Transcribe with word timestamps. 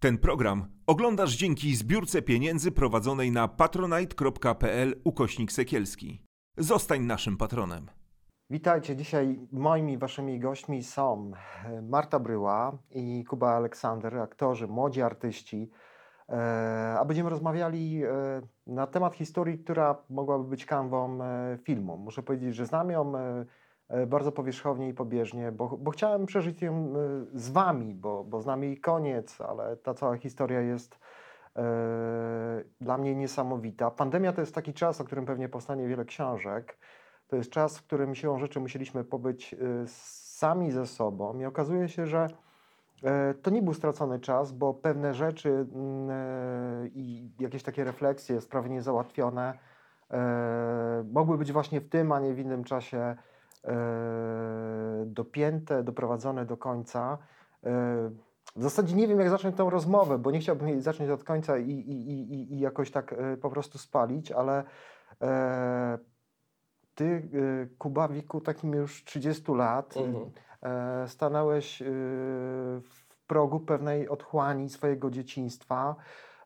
Ten 0.00 0.18
program 0.18 0.66
oglądasz 0.86 1.36
dzięki 1.36 1.76
zbiórce 1.76 2.22
pieniędzy 2.22 2.72
prowadzonej 2.72 3.32
na 3.32 3.48
patronite.pl 3.48 5.00
ukośnik 5.04 5.52
sekielski. 5.52 6.22
Zostań 6.56 7.00
naszym 7.00 7.36
patronem. 7.36 7.86
Witajcie. 8.50 8.96
Dzisiaj 8.96 9.40
moimi 9.52 9.98
waszymi 9.98 10.40
gośćmi 10.40 10.82
są 10.82 11.32
Marta 11.82 12.18
Bryła 12.18 12.78
i 12.90 13.24
Kuba 13.24 13.50
Aleksander, 13.50 14.18
aktorzy, 14.18 14.66
młodzi 14.66 15.02
artyści. 15.02 15.70
E, 16.28 16.96
a 16.98 17.04
będziemy 17.04 17.30
rozmawiali 17.30 18.04
e, 18.04 18.08
na 18.66 18.86
temat 18.86 19.14
historii, 19.14 19.58
która 19.58 19.96
mogłaby 20.10 20.44
być 20.44 20.66
kanwą 20.66 21.22
e, 21.22 21.58
filmu. 21.64 21.96
Muszę 21.96 22.22
powiedzieć, 22.22 22.54
że 22.54 22.66
znam 22.66 22.90
ją 22.90 23.12
bardzo 24.06 24.32
powierzchownie 24.32 24.88
i 24.88 24.94
pobieżnie, 24.94 25.52
bo, 25.52 25.68
bo 25.78 25.90
chciałem 25.90 26.26
przeżyć 26.26 26.62
ją 26.62 26.94
z 27.34 27.50
wami, 27.50 27.94
bo, 27.94 28.24
bo 28.24 28.40
znam 28.40 28.62
jej 28.62 28.80
koniec, 28.80 29.40
ale 29.40 29.76
ta 29.76 29.94
cała 29.94 30.16
historia 30.16 30.60
jest 30.60 30.98
e, 31.56 31.62
dla 32.80 32.98
mnie 32.98 33.14
niesamowita. 33.14 33.90
Pandemia 33.90 34.32
to 34.32 34.40
jest 34.40 34.54
taki 34.54 34.74
czas, 34.74 35.00
o 35.00 35.04
którym 35.04 35.26
pewnie 35.26 35.48
powstanie 35.48 35.88
wiele 35.88 36.04
książek. 36.04 36.78
To 37.28 37.36
jest 37.36 37.50
czas, 37.50 37.78
w 37.78 37.82
którym 37.82 38.14
siłą 38.14 38.38
rzeczy 38.38 38.60
musieliśmy 38.60 39.04
pobyć 39.04 39.54
sami 39.86 40.70
ze 40.70 40.86
sobą 40.86 41.38
i 41.38 41.44
okazuje 41.44 41.88
się, 41.88 42.06
że 42.06 42.28
E, 43.04 43.34
to 43.34 43.50
nie 43.50 43.62
był 43.62 43.74
stracony 43.74 44.20
czas, 44.20 44.52
bo 44.52 44.74
pewne 44.74 45.14
rzeczy 45.14 45.66
mm, 45.74 46.10
e, 46.10 46.88
i 46.94 47.30
jakieś 47.38 47.62
takie 47.62 47.84
refleksje, 47.84 48.40
sprawy 48.40 48.70
niezałatwione 48.70 49.58
e, 50.10 51.04
mogły 51.12 51.38
być 51.38 51.52
właśnie 51.52 51.80
w 51.80 51.88
tym, 51.88 52.12
a 52.12 52.20
nie 52.20 52.34
w 52.34 52.38
innym 52.38 52.64
czasie 52.64 53.16
dopięte, 55.06 55.82
doprowadzone 55.82 56.46
do 56.46 56.56
końca. 56.56 57.18
W 58.56 58.62
zasadzie 58.62 58.96
nie 58.96 59.08
wiem, 59.08 59.20
jak 59.20 59.30
zacząć 59.30 59.56
tę 59.56 59.70
rozmowę, 59.70 60.18
bo 60.18 60.30
nie 60.30 60.40
chciałbym 60.40 60.68
jej 60.68 60.80
zacząć 60.80 61.10
od 61.10 61.24
końca 61.24 61.58
i, 61.58 61.70
i, 61.70 62.10
i, 62.10 62.54
i 62.54 62.60
jakoś 62.60 62.90
tak 62.90 63.14
po 63.42 63.50
prostu 63.50 63.78
spalić, 63.78 64.32
ale 64.32 64.64
ty, 66.94 67.28
Kuba, 67.78 68.08
w 68.08 68.12
wieku 68.12 68.40
takim 68.40 68.72
już 68.72 69.04
30 69.04 69.52
lat, 69.52 69.96
mhm 69.96 70.30
E, 70.62 71.08
stanąłeś 71.08 71.82
w 72.82 73.16
progu 73.26 73.60
pewnej 73.60 74.08
otchłani 74.08 74.68
swojego 74.68 75.10
dzieciństwa, 75.10 75.96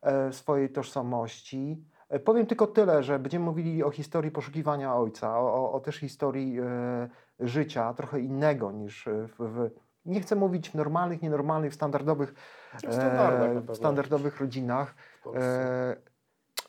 e, 0.03 0.33
swojej 0.33 0.73
tożsamości. 0.73 1.85
E, 2.13 2.19
powiem 2.19 2.47
tylko 2.47 2.67
tyle, 2.67 3.03
że 3.03 3.19
będziemy 3.19 3.45
mówili 3.45 3.85
o 3.85 3.91
historii 3.91 4.31
poszukiwania 4.31 4.95
ojca, 4.95 5.39
o, 5.39 5.73
o 5.73 5.81
też 5.81 5.97
historii 5.97 6.57
życia, 7.41 7.95
trochę 7.95 8.21
innego 8.21 8.73
niż 8.73 9.09
w, 9.29 9.35
w 9.39 9.71
nie 10.05 10.21
chcę 10.21 10.37
mówić 10.37 10.71
w 10.71 10.75
normalnych, 10.75 11.23
nienormalnych, 11.23 11.75
standardowych, 11.75 12.35
e, 12.85 13.75
standardowych 13.75 14.41
rodzinach. 14.41 14.95
E, 15.35 15.97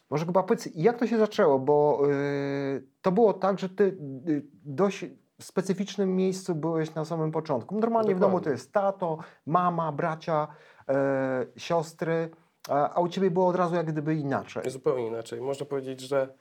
może 0.09 0.25
chyba 0.25 0.43
powiedz, 0.43 0.69
jak 0.75 0.97
to 0.97 1.07
się 1.07 1.17
zaczęło, 1.17 1.59
bo 1.59 2.01
y, 2.11 2.87
to 3.01 3.11
było 3.11 3.33
tak, 3.33 3.59
że 3.59 3.69
ty 3.69 3.83
y, 4.27 4.45
dość 4.65 5.05
w 5.39 5.43
specyficznym 5.43 6.15
miejscu 6.15 6.55
byłeś 6.55 6.95
na 6.95 7.05
samym 7.05 7.31
początku. 7.31 7.79
Normalnie 7.79 8.15
Dokładnie. 8.15 8.15
w 8.15 8.19
domu 8.19 8.41
to 8.41 8.49
jest 8.49 8.73
tato, 8.73 9.17
mama, 9.45 9.91
bracia, 9.91 10.47
e, 10.89 11.45
siostry, 11.57 12.29
a, 12.69 12.95
a 12.95 12.99
u 12.99 13.09
ciebie 13.09 13.31
było 13.31 13.47
od 13.47 13.55
razu 13.55 13.75
jak 13.75 13.91
gdyby 13.91 14.15
inaczej. 14.15 14.69
Zupełnie 14.69 15.07
inaczej. 15.07 15.41
Można 15.41 15.65
powiedzieć, 15.65 16.01
że 16.01 16.33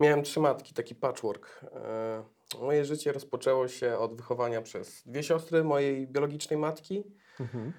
miałem 0.00 0.22
trzy 0.22 0.40
matki, 0.40 0.74
taki 0.74 0.94
patchwork. 0.94 1.64
E, 1.74 2.24
moje 2.60 2.84
życie 2.84 3.12
rozpoczęło 3.12 3.68
się 3.68 3.98
od 3.98 4.16
wychowania 4.16 4.62
przez 4.62 5.02
dwie 5.06 5.22
siostry 5.22 5.64
mojej 5.64 6.06
biologicznej 6.06 6.58
matki 6.58 7.04
mhm. 7.40 7.72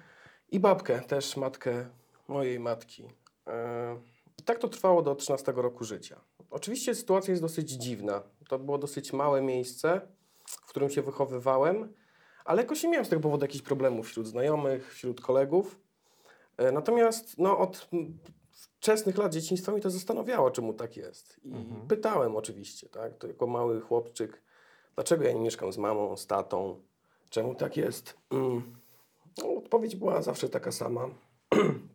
i 0.48 0.60
babkę, 0.60 1.00
też 1.00 1.36
matkę 1.36 1.86
mojej 2.28 2.60
matki. 2.60 3.08
E, 3.46 3.96
I 4.38 4.42
tak 4.42 4.58
to 4.58 4.68
trwało 4.68 5.02
do 5.02 5.14
13 5.14 5.52
roku 5.56 5.84
życia. 5.84 6.20
Oczywiście 6.50 6.94
sytuacja 6.94 7.30
jest 7.30 7.42
dosyć 7.42 7.70
dziwna. 7.70 8.22
To 8.48 8.58
było 8.58 8.78
dosyć 8.78 9.12
małe 9.12 9.42
miejsce 9.42 10.00
w 10.48 10.68
którym 10.68 10.90
się 10.90 11.02
wychowywałem, 11.02 11.94
ale 12.44 12.62
jakoś 12.62 12.82
nie 12.82 12.88
miałem 12.88 13.04
z 13.04 13.08
tego 13.08 13.22
powodu 13.22 13.44
jakichś 13.44 13.64
problemów 13.64 14.06
wśród 14.06 14.26
znajomych, 14.26 14.94
wśród 14.94 15.20
kolegów. 15.20 15.80
E, 16.58 16.72
natomiast 16.72 17.38
no, 17.38 17.58
od 17.58 17.88
wczesnych 18.50 19.18
lat 19.18 19.32
dzieciństwa 19.32 19.72
mi 19.72 19.80
to 19.80 19.90
zastanawiało, 19.90 20.50
czemu 20.50 20.74
tak 20.74 20.96
jest. 20.96 21.40
I 21.44 21.48
mhm. 21.48 21.88
pytałem 21.88 22.36
oczywiście, 22.36 22.88
tak, 22.88 23.18
to 23.18 23.26
jako 23.26 23.46
mały 23.46 23.80
chłopczyk, 23.80 24.42
dlaczego 24.94 25.24
ja 25.24 25.32
nie 25.32 25.40
mieszkam 25.40 25.72
z 25.72 25.78
mamą, 25.78 26.16
z 26.16 26.26
tatą, 26.26 26.82
czemu 27.30 27.54
tak 27.54 27.76
jest. 27.76 28.14
Mm. 28.30 28.76
No, 29.38 29.56
odpowiedź 29.56 29.96
była 29.96 30.22
zawsze 30.22 30.48
taka 30.48 30.72
sama, 30.72 31.08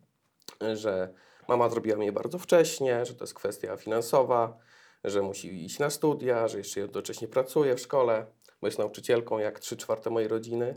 że 0.74 1.14
mama 1.48 1.68
zrobiła 1.68 1.96
mnie 1.96 2.12
bardzo 2.12 2.38
wcześnie, 2.38 3.06
że 3.06 3.14
to 3.14 3.24
jest 3.24 3.34
kwestia 3.34 3.76
finansowa, 3.76 4.58
że 5.04 5.22
musi 5.22 5.64
iść 5.64 5.78
na 5.78 5.90
studia, 5.90 6.48
że 6.48 6.58
jeszcze 6.58 6.80
jednocześnie 6.80 7.28
pracuje 7.28 7.76
w 7.76 7.80
szkole 7.80 8.26
bo 8.64 8.68
jest 8.68 8.78
nauczycielką 8.78 9.38
jak 9.38 9.60
trzy 9.60 9.76
czwarte 9.76 10.10
mojej 10.10 10.28
rodziny. 10.28 10.74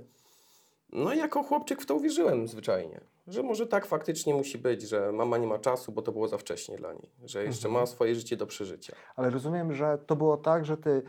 No 0.91 1.13
i 1.13 1.17
jako 1.17 1.43
chłopczyk 1.43 1.81
w 1.81 1.85
to 1.85 1.95
uwierzyłem 1.95 2.47
zwyczajnie, 2.47 3.01
że 3.27 3.43
może 3.43 3.67
tak 3.67 3.85
faktycznie 3.85 4.33
musi 4.33 4.57
być, 4.57 4.81
że 4.81 5.11
mama 5.11 5.37
nie 5.37 5.47
ma 5.47 5.59
czasu, 5.59 5.91
bo 5.91 6.01
to 6.01 6.11
było 6.11 6.27
za 6.27 6.37
wcześnie 6.37 6.77
dla 6.77 6.93
niej, 6.93 7.11
że 7.23 7.43
jeszcze 7.43 7.67
mhm. 7.67 7.81
ma 7.81 7.85
swoje 7.85 8.15
życie 8.15 8.37
do 8.37 8.47
przeżycia. 8.47 8.95
Ale 9.15 9.29
rozumiem, 9.29 9.73
że 9.73 9.97
to 10.07 10.15
było 10.15 10.37
tak, 10.37 10.65
że 10.65 10.77
ty 10.77 11.01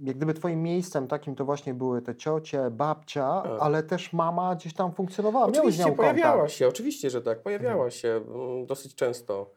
jak 0.00 0.16
gdyby 0.16 0.34
twoim 0.34 0.62
miejscem 0.62 1.08
takim 1.08 1.34
to 1.34 1.44
właśnie 1.44 1.74
były 1.74 2.02
te 2.02 2.16
ciocie, 2.16 2.70
babcia, 2.70 3.42
tak. 3.42 3.52
ale 3.60 3.82
też 3.82 4.12
mama 4.12 4.54
gdzieś 4.54 4.74
tam 4.74 4.92
funkcjonowała. 4.92 5.46
Oczywiście 5.46 5.92
pojawiała 5.92 6.48
się, 6.48 6.68
oczywiście, 6.68 7.10
że 7.10 7.22
tak, 7.22 7.42
pojawiała 7.42 7.72
mhm. 7.84 7.90
się 7.90 8.08
mm, 8.08 8.66
dosyć 8.66 8.94
często. 8.94 9.50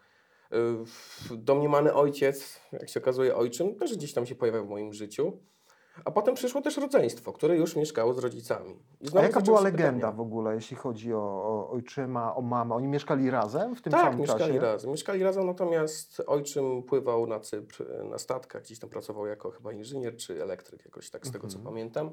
Y, 0.53 1.38
domniemany 1.38 1.94
ojciec, 1.94 2.61
jak 2.72 2.89
się 2.89 3.00
okazuje 3.00 3.35
ojczym, 3.35 3.75
też 3.75 3.97
gdzieś 3.97 4.13
tam 4.13 4.25
się 4.25 4.35
pojawiał 4.35 4.66
w 4.66 4.69
moim 4.69 4.94
życiu. 4.94 5.39
A 6.06 6.11
potem 6.11 6.35
przyszło 6.35 6.61
też 6.61 6.78
rodzeństwo, 6.78 7.33
które 7.33 7.57
już 7.57 7.75
mieszkało 7.75 8.13
z 8.13 8.19
rodzicami. 8.19 8.79
A 9.16 9.22
jaka 9.22 9.41
była 9.41 9.61
legenda 9.61 10.11
w 10.11 10.19
ogóle, 10.19 10.56
jeśli 10.56 10.78
chodzi 10.78 11.13
o, 11.13 11.19
o, 11.19 11.69
ojczyma, 11.69 12.35
o 12.35 12.41
mamę? 12.41 12.75
Oni 12.75 12.88
mieszkali 12.88 13.29
razem 13.29 13.75
w 13.75 13.81
tym 13.81 13.91
tak, 13.91 14.01
samym 14.01 14.19
mieszkali 14.19 14.39
czasie? 14.39 14.59
razem. 14.59 14.91
Mieszkali 14.91 15.23
razem, 15.23 15.45
natomiast 15.45 16.23
ojczym 16.28 16.84
pływał 16.84 17.28
na 17.28 17.39
Cypr 17.39 17.85
na 18.09 18.17
statkach, 18.17 18.63
gdzieś 18.63 18.79
tam 18.79 18.89
pracował 18.89 19.28
jako 19.28 19.51
chyba 19.51 19.72
inżynier 19.72 20.17
czy 20.17 20.44
elektryk, 20.44 20.85
jakoś 20.85 21.09
tak 21.09 21.28
z 21.28 21.31
tego 21.31 21.47
co 21.47 21.57
mhm. 21.57 21.73
pamiętam. 21.73 22.11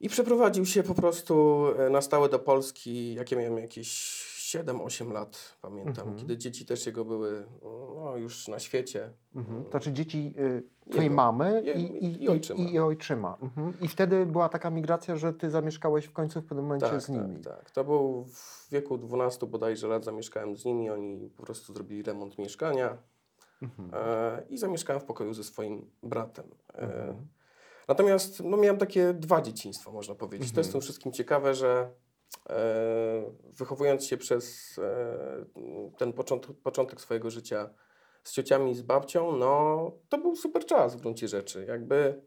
I 0.00 0.08
przeprowadził 0.08 0.66
się 0.66 0.82
po 0.82 0.94
prostu 0.94 1.64
e, 1.78 1.90
na 1.90 2.00
stałe 2.00 2.28
do 2.28 2.38
Polski, 2.38 3.14
jakie 3.14 3.36
miałem 3.36 3.58
jakieś 3.58 4.21
7-8 4.58 5.12
lat, 5.12 5.58
pamiętam, 5.60 6.08
mhm. 6.08 6.16
kiedy 6.16 6.38
dzieci 6.38 6.66
też 6.66 6.86
jego 6.86 7.04
były 7.04 7.46
no, 7.94 8.16
już 8.16 8.48
na 8.48 8.58
świecie. 8.58 9.10
Mhm. 9.34 9.64
To 9.64 9.70
znaczy 9.70 9.92
dzieci 9.92 10.34
y, 10.38 10.62
twojej 10.90 11.04
jego, 11.04 11.14
mamy 11.16 11.62
i, 11.62 12.04
i, 12.04 12.22
i, 12.22 12.28
ojczyma. 12.28 12.60
I, 12.60 12.72
i 12.72 12.78
ojczyma. 12.78 13.38
Mhm. 13.42 13.74
I 13.80 13.88
wtedy 13.88 14.26
była 14.26 14.48
taka 14.48 14.70
migracja, 14.70 15.16
że 15.16 15.32
ty 15.32 15.50
zamieszkałeś 15.50 16.04
w 16.04 16.12
końcu 16.12 16.40
w 16.40 16.44
pewnym 16.44 16.64
momencie 16.64 16.86
tak, 16.86 17.02
z 17.02 17.08
nimi. 17.08 17.40
Tak, 17.40 17.56
tak. 17.56 17.70
To 17.70 17.84
był 17.84 18.24
w 18.24 18.68
wieku 18.70 18.98
12 18.98 19.46
bodajże 19.46 19.88
lat 19.88 20.04
zamieszkałem 20.04 20.56
z 20.56 20.64
nimi. 20.64 20.90
Oni 20.90 21.30
po 21.36 21.42
prostu 21.42 21.74
zrobili 21.74 22.02
remont 22.02 22.38
mieszkania 22.38 22.98
mhm. 23.62 23.90
e, 23.92 24.42
i 24.48 24.58
zamieszkałem 24.58 25.00
w 25.02 25.04
pokoju 25.04 25.34
ze 25.34 25.44
swoim 25.44 25.90
bratem. 26.02 26.46
E, 26.74 26.80
mhm. 26.82 27.26
natomiast 27.88 28.42
no, 28.44 28.56
miałem 28.56 28.78
takie 28.78 29.14
dwa 29.14 29.42
dzieciństwa, 29.42 29.90
można 29.90 30.14
powiedzieć. 30.14 30.52
To 30.52 30.60
jest 30.60 30.68
mhm. 30.68 30.72
tym 30.72 30.80
wszystkim 30.80 31.12
ciekawe, 31.12 31.54
że 31.54 31.90
wychowując 33.58 34.06
się 34.06 34.16
przez 34.16 34.78
e, 34.78 35.44
ten 35.98 36.12
początek, 36.12 36.56
początek 36.56 37.00
swojego 37.00 37.30
życia 37.30 37.70
z 38.24 38.32
ciociami, 38.32 38.74
z 38.74 38.82
babcią, 38.82 39.36
no 39.36 39.92
to 40.08 40.18
był 40.18 40.36
super 40.36 40.66
czas 40.66 40.96
w 40.96 41.00
gruncie 41.00 41.28
rzeczy. 41.28 41.64
Jakby 41.68 42.22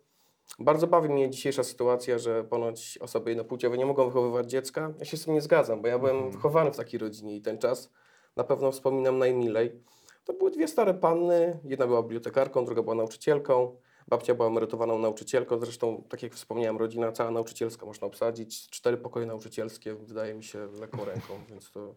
bardzo 0.59 0.87
bawi 0.87 1.09
mnie 1.09 1.29
dzisiejsza 1.29 1.63
sytuacja, 1.63 2.17
że 2.17 2.43
ponoć 2.43 2.97
osoby 3.01 3.31
jednopłciowe 3.31 3.77
nie 3.77 3.85
mogą 3.85 4.05
wychowywać 4.05 4.49
dziecka. 4.49 4.93
Ja 4.99 5.05
się 5.05 5.17
z 5.17 5.25
tym 5.25 5.33
nie 5.33 5.41
zgadzam, 5.41 5.81
bo 5.81 5.87
ja 5.87 5.99
byłem 5.99 6.15
mhm. 6.15 6.33
wychowany 6.33 6.71
w 6.71 6.77
takiej 6.77 6.99
rodzinie 6.99 7.35
i 7.35 7.41
ten 7.41 7.57
czas 7.57 7.91
na 8.35 8.43
pewno 8.43 8.71
wspominam 8.71 9.17
najmilej. 9.17 9.81
To 10.23 10.33
były 10.33 10.51
dwie 10.51 10.67
stare 10.67 10.93
panny, 10.93 11.59
jedna 11.63 11.87
była 11.87 12.01
bibliotekarką, 12.01 12.65
druga 12.65 12.81
była 12.81 12.95
nauczycielką. 12.95 13.75
Babcia 14.07 14.35
była 14.35 14.47
emerytowaną 14.47 14.99
nauczycielką, 14.99 15.59
zresztą, 15.59 16.03
tak 16.09 16.23
jak 16.23 16.33
wspomniałem, 16.33 16.77
rodzina 16.77 17.11
cała 17.11 17.31
nauczycielska 17.31 17.85
można 17.85 18.07
obsadzić. 18.07 18.69
Cztery 18.69 18.97
pokoje 18.97 19.25
nauczycielskie, 19.25 19.95
wydaje 19.95 20.33
mi 20.33 20.43
się, 20.43 20.67
lekką 20.79 21.05
ręką, 21.05 21.33
więc 21.49 21.71
to 21.71 21.95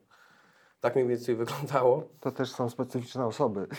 tak 0.80 0.94
mniej 0.94 1.08
więcej 1.08 1.36
wyglądało. 1.36 2.08
To 2.20 2.30
też 2.30 2.50
są 2.50 2.70
specyficzne 2.70 3.26
osoby. 3.26 3.66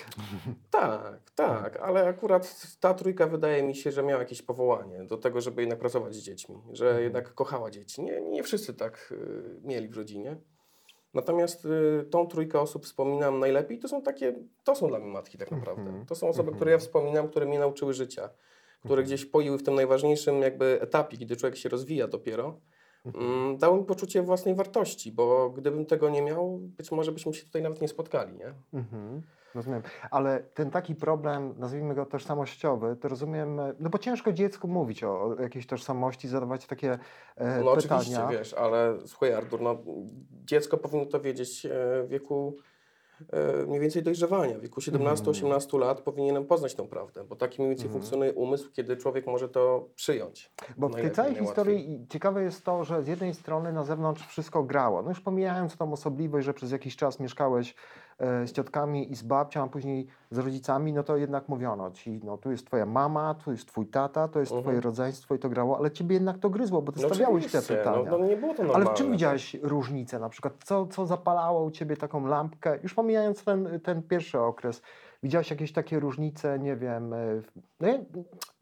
Tak, 0.71 1.31
tak, 1.35 1.77
ale 1.77 2.07
akurat 2.07 2.65
ta 2.79 2.93
trójka 2.93 3.27
wydaje 3.27 3.63
mi 3.63 3.75
się, 3.75 3.91
że 3.91 4.03
miała 4.03 4.19
jakieś 4.19 4.41
powołanie 4.41 5.03
do 5.03 5.17
tego, 5.17 5.41
żeby 5.41 5.61
jednak 5.61 5.79
pracować 5.79 6.15
z 6.15 6.19
dziećmi, 6.19 6.61
że 6.71 6.85
mhm. 6.85 7.03
jednak 7.03 7.33
kochała 7.33 7.71
dzieci. 7.71 8.03
Nie, 8.03 8.21
nie 8.21 8.43
wszyscy 8.43 8.73
tak 8.73 9.09
y, 9.11 9.61
mieli 9.63 9.87
w 9.87 9.97
rodzinie. 9.97 10.37
Natomiast 11.13 11.65
y, 11.65 12.05
tą 12.09 12.27
trójkę 12.27 12.59
osób 12.59 12.85
wspominam 12.85 13.39
najlepiej. 13.39 13.79
To 13.79 13.87
są 13.87 14.01
takie, 14.01 14.33
to 14.63 14.75
są 14.75 14.87
dla 14.87 14.99
mnie 14.99 15.07
matki 15.07 15.37
tak 15.37 15.51
naprawdę. 15.51 15.89
Mm 15.89 16.03
-hmm. 16.03 16.07
To 16.07 16.15
są 16.15 16.29
osoby, 16.29 16.43
mm 16.43 16.53
-hmm. 16.53 16.57
które 16.57 16.71
ja 16.71 16.77
wspominam, 16.77 17.29
które 17.29 17.45
mnie 17.45 17.59
nauczyły 17.59 17.93
życia, 17.93 18.29
które 18.79 18.93
mm 18.93 19.05
-hmm. 19.05 19.07
gdzieś 19.07 19.25
poiły 19.25 19.57
w 19.57 19.63
tym 19.63 19.75
najważniejszym 19.75 20.41
jakby 20.41 20.79
etapie, 20.81 21.17
kiedy 21.17 21.35
człowiek 21.35 21.57
się 21.57 21.69
rozwija 21.69 22.07
dopiero. 22.07 22.59
mm, 23.05 23.57
dało 23.57 23.77
mi 23.77 23.85
poczucie 23.85 24.21
własnej 24.21 24.55
wartości, 24.55 25.11
bo 25.11 25.49
gdybym 25.49 25.85
tego 25.85 26.09
nie 26.09 26.21
miał, 26.21 26.57
być 26.57 26.91
może 26.91 27.11
byśmy 27.11 27.33
się 27.33 27.45
tutaj 27.45 27.61
nawet 27.61 27.81
nie 27.81 27.87
spotkali, 27.87 28.37
nie? 28.37 28.53
Rozumiem. 29.55 29.81
Ale 30.11 30.39
ten 30.53 30.71
taki 30.71 30.95
problem, 30.95 31.53
nazwijmy 31.57 31.95
go 31.95 32.05
tożsamościowy, 32.05 32.95
to 32.95 33.07
rozumiem, 33.07 33.61
no 33.79 33.89
bo 33.89 33.97
ciężko 33.97 34.33
dziecku 34.33 34.67
mówić 34.67 35.03
o, 35.03 35.21
o 35.23 35.41
jakiejś 35.41 35.67
tożsamości, 35.67 36.27
zadawać 36.27 36.65
takie 36.67 36.99
e, 37.35 37.61
No 37.63 37.75
pytania. 37.75 37.99
oczywiście, 37.99 38.21
wiesz, 38.31 38.53
ale 38.53 38.95
słuchaj 39.05 39.33
Artur, 39.33 39.61
no, 39.61 39.77
dziecko 40.45 40.77
powinno 40.77 41.05
to 41.05 41.19
wiedzieć 41.19 41.65
e, 41.65 41.69
w 42.03 42.07
wieku 42.09 42.55
e, 43.33 43.65
mniej 43.65 43.79
więcej 43.79 44.03
dojrzewania. 44.03 44.57
W 44.57 44.61
wieku 44.61 44.81
17-18 44.81 45.79
lat 45.79 46.01
powinienem 46.01 46.45
poznać 46.45 46.75
tą 46.75 46.87
prawdę, 46.87 47.23
bo 47.23 47.35
taki 47.35 47.61
mniej 47.61 47.69
więcej 47.69 47.85
Mhm. 47.85 48.01
funkcjonuje 48.01 48.33
umysł, 48.33 48.71
kiedy 48.71 48.97
człowiek 48.97 49.27
może 49.27 49.49
to 49.49 49.87
przyjąć. 49.95 50.51
Bo 50.77 50.89
w 50.89 50.95
tej 50.95 51.11
całej 51.11 51.35
historii 51.35 52.05
ciekawe 52.09 52.43
jest 52.43 52.65
to, 52.65 52.83
że 52.83 53.03
z 53.03 53.07
jednej 53.07 53.33
strony 53.33 53.73
na 53.73 53.83
zewnątrz 53.83 54.27
wszystko 54.27 54.63
grało. 54.63 55.01
No 55.01 55.09
już 55.09 55.21
pomijając 55.21 55.77
tą 55.77 55.93
osobliwość, 55.93 56.45
że 56.45 56.53
przez 56.53 56.71
jakiś 56.71 56.95
czas 56.95 57.19
mieszkałeś 57.19 57.75
z 58.19 58.51
ciotkami 58.51 59.11
i 59.11 59.15
z 59.15 59.23
babcią, 59.23 59.63
a 59.63 59.67
później 59.67 60.07
z 60.31 60.37
rodzicami, 60.37 60.93
no 60.93 61.03
to 61.03 61.17
jednak 61.17 61.49
mówiono 61.49 61.91
ci, 61.91 62.19
no 62.23 62.37
tu 62.37 62.51
jest 62.51 62.65
twoja 62.67 62.85
mama, 62.85 63.33
tu 63.43 63.51
jest 63.51 63.67
twój 63.67 63.87
tata, 63.87 64.27
to 64.27 64.39
jest 64.39 64.51
Mhm. 64.51 64.63
twoje 64.63 64.81
rodzeństwo 64.81 65.35
i 65.35 65.39
to 65.39 65.49
grało, 65.49 65.77
ale 65.77 65.91
ciebie 65.91 66.13
jednak 66.13 66.37
to 66.39 66.49
gryzło, 66.49 66.81
bo 66.81 66.91
ty 66.91 66.99
stawiałeś 66.99 67.51
te 67.51 67.57
oczywiście, 67.57 67.77
pytania. 67.77 68.11
No, 68.11 68.17
no 68.17 68.25
nie 68.25 68.37
było 68.37 68.53
to 68.53 68.59
ale 68.59 68.67
normalne. 68.67 68.95
w 68.95 68.97
czym 68.97 69.11
widziałeś 69.11 69.53
różnicę 69.61 70.19
na 70.19 70.29
przykład? 70.29 70.53
Co, 70.65 70.87
co 70.87 71.05
zapalało 71.05 71.63
u 71.63 71.71
ciebie 71.71 71.97
taką 71.97 72.25
lampkę? 72.27 72.79
Już 72.83 72.93
pomijając 72.93 73.43
ten, 73.43 73.79
ten 73.83 74.03
pierwszy 74.03 74.39
okres, 74.39 74.81
widziałeś 75.23 75.49
jakieś 75.51 75.73
takie 75.73 75.99
różnice, 75.99 76.59
nie 76.59 76.75
wiem, 76.75 77.13
e, 77.13 77.41
no, 77.79 77.87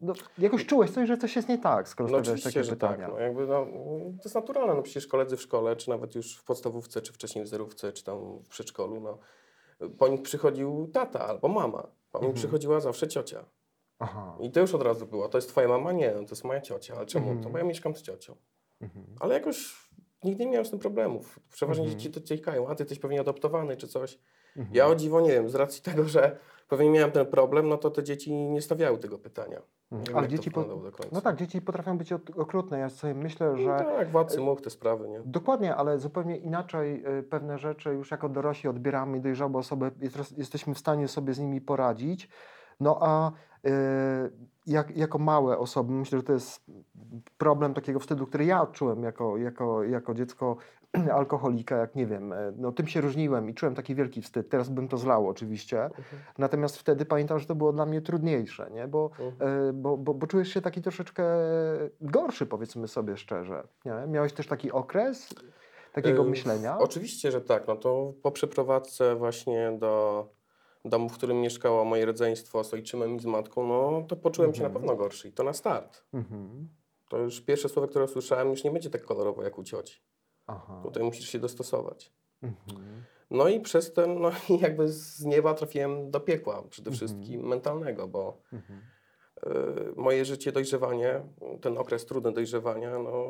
no, 0.00 0.12
jakoś 0.38 0.66
czułeś 0.66 0.90
coś, 0.90 1.08
że 1.08 1.16
coś 1.16 1.36
jest 1.36 1.48
nie 1.48 1.58
tak, 1.58 1.88
skoro 1.88 2.08
No 2.10 2.18
stawiałeś 2.18 2.42
takie 2.42 2.64
że 2.64 2.72
pytania. 2.72 2.96
tak. 3.06 3.14
No, 3.14 3.20
jakby, 3.20 3.46
no, 3.46 3.66
to 4.16 4.22
jest 4.24 4.34
naturalne. 4.34 4.74
No, 4.74 4.82
przecież 4.82 5.06
koledzy 5.06 5.36
w 5.36 5.42
szkole, 5.42 5.76
czy 5.76 5.90
nawet 5.90 6.14
już 6.14 6.36
w 6.36 6.44
podstawówce, 6.44 7.00
czy 7.02 7.12
wcześniej 7.12 7.44
w 7.44 7.48
zerówce, 7.48 7.92
czy 7.92 8.04
tam 8.04 8.18
w 8.44 8.48
przedszkolu, 8.48 9.00
no, 9.00 9.18
po 9.98 10.08
nich 10.08 10.22
przychodził 10.22 10.90
tata 10.92 11.26
albo 11.26 11.48
mama. 11.48 11.82
Po 12.12 12.18
nich 12.18 12.26
Mhm. 12.28 12.34
przychodziła 12.34 12.80
zawsze 12.80 13.08
ciocia. 13.08 13.44
Aha. 13.98 14.36
I 14.40 14.50
to 14.50 14.60
już 14.60 14.74
od 14.74 14.82
razu 14.82 15.06
było. 15.06 15.28
To 15.28 15.38
jest 15.38 15.48
twoja 15.48 15.68
mama? 15.68 15.92
Nie, 15.92 16.10
to 16.10 16.20
jest 16.20 16.44
moja 16.44 16.60
ciocia. 16.60 16.96
Ale 16.96 17.06
czemu? 17.06 17.26
Mhm. 17.26 17.44
To 17.44 17.50
bo 17.50 17.58
ja 17.58 17.64
mieszkam 17.64 17.96
z 17.96 18.02
ciocią. 18.02 18.36
Mhm. 18.80 19.06
Ale 19.20 19.34
jakoś 19.34 19.88
nigdy 20.24 20.44
nie 20.44 20.50
miałem 20.50 20.66
z 20.66 20.70
tym 20.70 20.78
problemów. 20.78 21.40
Przeważnie 21.52 21.84
Mhm. 21.84 22.00
dzieci 22.00 22.14
to 22.14 22.20
ciekają, 22.20 22.68
a 22.68 22.74
ty 22.74 22.82
jesteś 22.82 22.98
pewnie 22.98 23.20
adoptowany 23.20 23.76
czy 23.76 23.88
coś. 23.88 24.18
Mhm. 24.56 24.76
Ja 24.76 24.86
o 24.86 24.94
dziwo 24.94 25.20
nie 25.20 25.30
wiem, 25.30 25.48
z 25.50 25.54
racji 25.54 25.82
tego, 25.82 26.04
że 26.04 26.38
pewnie 26.68 26.90
miałem 26.90 27.12
ten 27.12 27.26
problem, 27.26 27.68
no 27.68 27.76
to 27.76 27.90
te 27.90 28.02
dzieci 28.02 28.32
nie 28.32 28.62
stawiały 28.62 28.98
tego 28.98 29.18
pytania. 29.18 29.62
Mhm. 29.92 30.06
wiem, 30.08 30.16
Ale 30.18 30.28
dzieci, 30.28 30.50
po, 30.50 30.64
no 31.12 31.20
tak, 31.20 31.36
dzieci 31.36 31.62
potrafią 31.62 31.98
być 31.98 32.12
okrutne. 32.12 32.78
Ja 32.78 32.88
sobie 32.88 33.14
myślę, 33.14 33.50
No 33.50 33.56
że 33.56 33.76
tak, 33.78 34.10
władcy 34.10 34.40
mógł 34.40 34.60
te 34.60 34.70
sprawy, 34.70 35.08
nie? 35.08 35.20
dokładnie, 35.24 35.76
ale 35.76 35.98
zupełnie 35.98 36.36
inaczej 36.36 37.04
y, 37.18 37.22
pewne 37.22 37.58
rzeczy 37.58 37.90
już 37.94 38.10
jako 38.10 38.28
dorośli 38.28 38.68
odbieramy 38.68 39.20
dojrzałe 39.20 39.58
osoby, 39.58 39.90
jest- 40.00 40.38
jesteśmy 40.38 40.74
w 40.74 40.78
stanie 40.78 41.08
sobie 41.08 41.34
z 41.34 41.38
nimi 41.38 41.60
poradzić. 41.60 42.28
No 42.80 42.98
a 43.00 43.32
jak, 44.66 44.96
jako 44.96 45.18
małe 45.18 45.58
osoby, 45.58 45.92
myślę, 45.92 46.18
że 46.18 46.22
to 46.24 46.32
jest 46.32 46.64
problem 47.38 47.74
takiego 47.74 48.00
wstydu, 48.00 48.26
który 48.26 48.44
ja 48.44 48.62
odczułem 48.62 49.02
jako, 49.02 49.36
jako, 49.36 49.84
jako 49.84 50.14
dziecko 50.14 50.56
alkoholika, 51.14 51.76
jak 51.76 51.94
nie 51.94 52.06
wiem, 52.06 52.32
e, 52.32 52.52
no 52.56 52.72
tym 52.72 52.86
się 52.86 53.00
różniłem 53.00 53.48
i 53.50 53.54
czułem 53.54 53.74
taki 53.74 53.94
wielki 53.94 54.22
wstyd. 54.22 54.48
Teraz 54.48 54.68
bym 54.68 54.88
to 54.88 54.96
zlał 54.96 55.28
oczywiście, 55.28 55.84
Mhm. 55.84 56.04
natomiast 56.38 56.76
wtedy 56.76 57.04
pamiętam, 57.04 57.38
że 57.38 57.46
to 57.46 57.54
było 57.54 57.72
dla 57.72 57.86
mnie 57.86 58.00
trudniejsze, 58.00 58.70
nie? 58.70 58.88
Bo, 58.88 59.10
Mhm. 59.20 59.68
e, 59.68 59.72
bo, 59.72 59.96
bo, 59.96 60.14
bo 60.14 60.26
czujesz 60.26 60.48
się 60.48 60.60
taki 60.60 60.82
troszeczkę 60.82 61.24
gorszy, 62.00 62.46
powiedzmy 62.46 62.88
sobie 62.88 63.16
szczerze. 63.16 63.62
Nie? 63.84 63.92
Miałeś 64.08 64.32
też 64.32 64.46
taki 64.46 64.72
okres 64.72 65.34
takiego 65.92 66.22
Ym, 66.22 66.28
myślenia? 66.28 66.78
Oczywiście, 66.78 67.30
że 67.30 67.40
tak. 67.40 67.66
No 67.68 67.76
to 67.76 68.12
po 68.22 68.30
przeprowadzce 68.30 69.16
właśnie 69.16 69.76
do 69.80 70.26
domu, 70.84 71.08
w 71.08 71.14
którym 71.14 71.40
mieszkało 71.40 71.84
moje 71.84 72.06
rodzeństwo 72.06 72.64
z 72.64 72.74
ojczymem 72.74 73.16
i 73.16 73.20
z 73.20 73.24
matką, 73.26 73.66
no 73.66 74.02
to 74.08 74.16
poczułem 74.16 74.54
się 74.54 74.62
na 74.62 74.66
Mhm. 74.66 74.82
pewno 74.82 74.96
gorszy. 74.96 75.28
I 75.28 75.32
to 75.32 75.42
na 75.42 75.52
start. 75.52 76.04
Mhm. 76.12 76.68
To 77.08 77.18
już 77.18 77.40
pierwsze 77.40 77.68
słowo, 77.68 77.88
które 77.88 78.04
usłyszałem, 78.04 78.50
już 78.50 78.64
nie 78.64 78.70
będzie 78.70 78.90
tak 78.90 79.02
kolorowo 79.04 79.42
jak 79.42 79.58
u 79.58 79.62
cioci. 79.64 80.00
Aha. 80.46 80.80
Tutaj 80.82 81.02
musisz 81.02 81.28
się 81.28 81.38
dostosować. 81.38 82.12
Mhm. 82.42 83.04
No 83.30 83.48
i 83.48 83.60
przez 83.60 83.92
ten, 83.92 84.20
no 84.20 84.30
jakby 84.60 84.88
z 84.88 85.24
nieba 85.24 85.54
trafiłem 85.54 86.10
do 86.10 86.20
piekła, 86.20 86.62
przede 86.62 86.90
Mhm. 86.90 86.96
wszystkim 86.96 87.46
mentalnego, 87.48 88.08
bo 88.08 88.40
Mhm. 88.52 88.80
Moje 89.96 90.24
życie, 90.24 90.52
dojrzewanie, 90.52 91.20
ten 91.60 91.78
okres 91.78 92.06
trudny 92.06 92.32
dojrzewania, 92.32 92.98
no, 92.98 93.24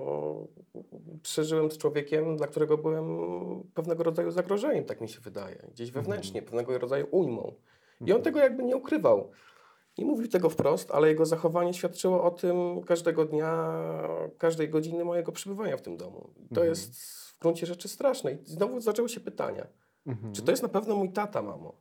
przeżyłem 1.22 1.70
z 1.70 1.78
człowiekiem, 1.78 2.36
dla 2.36 2.46
którego 2.46 2.78
byłem 2.78 3.06
pewnego 3.74 4.02
rodzaju 4.02 4.30
zagrożeniem, 4.30 4.84
tak 4.84 5.00
mi 5.00 5.08
się 5.08 5.20
wydaje, 5.20 5.56
gdzieś 5.72 5.90
wewnętrznie, 5.90 6.42
pewnego 6.42 6.78
rodzaju 6.78 7.06
ujmą. 7.10 7.52
I 8.00 8.04
on 8.04 8.08
Mhm. 8.16 8.22
tego 8.22 8.38
jakby 8.38 8.62
nie 8.62 8.76
ukrywał. 8.76 9.30
Nie 9.98 10.04
mówił 10.04 10.28
tego 10.28 10.50
wprost, 10.50 10.90
ale 10.90 11.08
jego 11.08 11.26
zachowanie 11.26 11.74
świadczyło 11.74 12.24
o 12.24 12.30
tym 12.30 12.82
każdego 12.82 13.24
dnia, 13.24 13.72
każdej 14.38 14.68
godziny 14.68 15.04
mojego 15.04 15.32
przebywania 15.32 15.76
w 15.76 15.82
tym 15.82 15.96
domu. 15.96 16.30
To 16.34 16.40
Mhm. 16.50 16.66
jest 16.68 17.00
w 17.02 17.38
gruncie 17.38 17.66
rzeczy 17.66 17.88
straszne. 17.88 18.32
I 18.32 18.38
znowu 18.44 18.80
zaczęły 18.80 19.08
się 19.08 19.20
pytania. 19.20 19.66
Mhm. 20.06 20.32
Czy 20.34 20.42
to 20.42 20.50
jest 20.50 20.62
na 20.62 20.68
pewno 20.68 20.96
mój 20.96 21.12
tata, 21.12 21.42
mamo? 21.42 21.72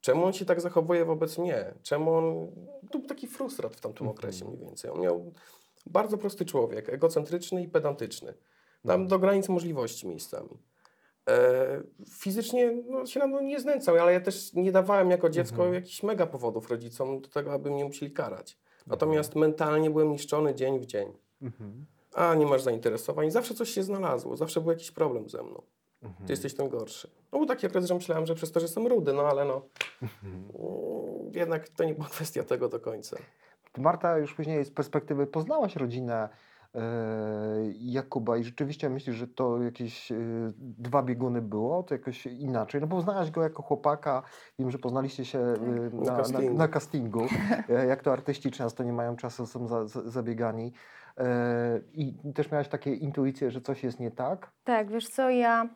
Czemu 0.00 0.24
on 0.24 0.32
się 0.32 0.44
tak 0.44 0.60
zachowuje 0.60 1.04
wobec 1.04 1.38
mnie? 1.38 1.74
Czemu 1.82 2.14
on... 2.14 2.50
To 2.92 2.98
był 2.98 3.08
taki 3.08 3.26
frustrat 3.26 3.76
w 3.76 3.80
tamtym 3.80 4.06
Mhm. 4.06 4.18
okresie 4.18 4.44
mniej 4.44 4.58
więcej. 4.58 4.90
On 4.90 5.00
miał 5.00 5.32
bardzo 5.86 6.18
prosty 6.18 6.44
człowiek, 6.44 6.88
egocentryczny 6.88 7.62
i 7.62 7.68
pedantyczny. 7.68 8.34
Tam 8.82 8.90
Mhm. 9.00 9.08
do 9.08 9.18
granic 9.18 9.48
możliwości 9.48 10.08
miejscami. 10.08 10.58
E, 11.28 11.82
fizycznie 12.10 12.82
no, 12.86 13.06
się 13.06 13.20
na 13.20 13.26
mną 13.26 13.40
nie 13.42 13.60
znęcał, 13.60 13.96
ale 13.96 14.12
ja 14.12 14.20
też 14.20 14.52
nie 14.54 14.72
dawałem 14.72 15.10
jako 15.10 15.30
dziecko 15.30 15.56
Mhm. 15.56 15.74
jakichś 15.74 16.02
mega 16.02 16.26
powodów 16.26 16.70
rodzicom 16.70 17.20
do 17.20 17.28
tego, 17.28 17.52
aby 17.52 17.70
mnie 17.70 17.84
musieli 17.84 18.12
karać. 18.12 18.58
Natomiast 18.86 19.34
mentalnie 19.34 19.90
byłem 19.90 20.10
niszczony 20.12 20.54
dzień 20.54 20.80
w 20.80 20.86
dzień. 20.86 21.12
Mhm. 21.42 21.86
A, 22.14 22.34
nie 22.34 22.46
masz 22.46 22.62
zainteresowań. 22.62 23.30
Zawsze 23.30 23.54
coś 23.54 23.70
się 23.70 23.82
znalazło, 23.82 24.36
zawsze 24.36 24.60
był 24.60 24.70
jakiś 24.70 24.90
problem 24.90 25.28
ze 25.28 25.42
mną. 25.42 25.62
Mhm. 26.02 26.26
Ty 26.26 26.32
jesteś 26.32 26.54
ten 26.54 26.68
gorszy. 26.68 27.10
No 27.32 27.38
był 27.38 27.48
taki 27.48 27.66
okres, 27.66 27.84
że 27.86 27.94
myślałem, 27.94 28.26
że 28.26 28.34
przez 28.34 28.52
to, 28.52 28.60
że 28.60 28.64
jestem 28.64 28.86
rudy, 28.86 29.12
no 29.12 29.22
ale 29.22 29.44
no 29.44 29.62
Mhm. 30.02 30.44
jednak 31.32 31.68
to 31.68 31.84
nie 31.84 31.94
była 31.94 32.06
kwestia 32.08 32.44
tego 32.44 32.68
do 32.68 32.80
końca. 32.80 33.16
Marta, 33.78 34.18
już 34.18 34.34
później 34.34 34.64
z 34.64 34.70
perspektywy 34.70 35.26
poznałaś 35.26 35.76
rodzinę 35.76 36.28
e, 36.74 36.80
Jakuba 37.78 38.36
i 38.36 38.44
rzeczywiście 38.44 38.90
myślisz, 38.90 39.16
że 39.16 39.26
to 39.28 39.62
jakieś 39.62 40.12
e, 40.12 40.16
dwa 40.58 41.02
bieguny 41.02 41.42
było, 41.42 41.82
to 41.82 41.94
jakoś 41.94 42.26
inaczej, 42.26 42.80
no 42.80 42.86
bo 42.86 42.96
poznałaś 42.96 43.30
go 43.30 43.42
jako 43.42 43.62
chłopaka, 43.62 44.22
wiem, 44.58 44.70
że 44.70 44.78
poznaliście 44.78 45.24
się 45.24 45.38
e, 45.38 45.56
na, 45.92 46.12
na, 46.12 46.16
castingu. 46.16 46.54
na 46.58 46.68
castingu, 46.68 47.26
E, 47.68 47.86
jak 47.86 48.02
to 48.02 48.12
artyści 48.12 48.50
często 48.50 48.84
nie 48.84 48.92
mają 48.92 49.16
czasu, 49.16 49.46
są 49.46 49.66
za, 49.66 49.86
za, 49.86 50.10
zabiegani 50.10 50.72
i 51.94 52.14
też 52.34 52.50
miałaś 52.50 52.68
takie 52.68 52.94
intuicje, 52.94 53.50
że 53.50 53.60
coś 53.60 53.84
jest 53.84 54.00
nie 54.00 54.10
tak? 54.10 54.50
Tak, 54.64 54.90
wiesz 54.90 55.08
co, 55.08 55.30
ja 55.30 55.68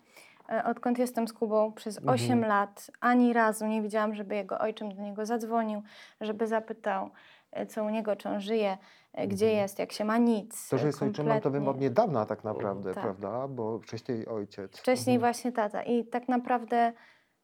e, 0.51 0.65
odkąd 0.65 0.99
jestem 0.99 1.29
z 1.29 1.33
Kubą 1.33 1.73
przez 1.73 1.99
Mhm. 1.99 2.15
8 2.15 2.45
lat, 2.45 2.91
ani 3.01 3.33
razu 3.33 3.67
nie 3.67 3.83
widziałam, 3.83 4.15
żeby 4.15 4.35
jego 4.35 4.59
ojczym 4.59 4.95
do 4.95 5.03
niego 5.03 5.27
zadzwonił, 5.27 5.83
żeby 6.21 6.47
zapytał, 6.47 7.11
e, 7.53 7.67
co 7.67 7.85
u 7.85 7.89
niego, 7.89 8.17
czy 8.17 8.29
on 8.29 8.41
żyje, 8.41 8.79
e, 9.13 9.27
gdzie 9.29 9.47
Mhm. 9.47 9.63
jest, 9.63 9.79
jak 9.79 9.93
się 9.93 10.05
ma, 10.05 10.19
nic. 10.19 10.69
To, 10.69 10.79
że 10.79 10.85
e, 10.85 10.87
jest 10.87 11.03
ojczymem, 11.03 11.41
to 11.41 11.51
wiem 11.51 11.63
od 11.63 11.67
kompletnie. 11.67 11.89
niedawna 11.89 12.27
tak 12.27 12.45
naprawdę, 12.45 12.95
Tak. 12.95 13.03
prawda? 13.03 13.49
Bo 13.49 13.79
wcześniej 13.79 14.27
ojciec. 14.27 14.79
Wcześniej 14.79 15.17
Mhm. 15.17 15.33
właśnie 15.33 15.53
tata. 15.53 15.83
I 15.83 16.05
tak 16.05 16.29
naprawdę, 16.29 16.93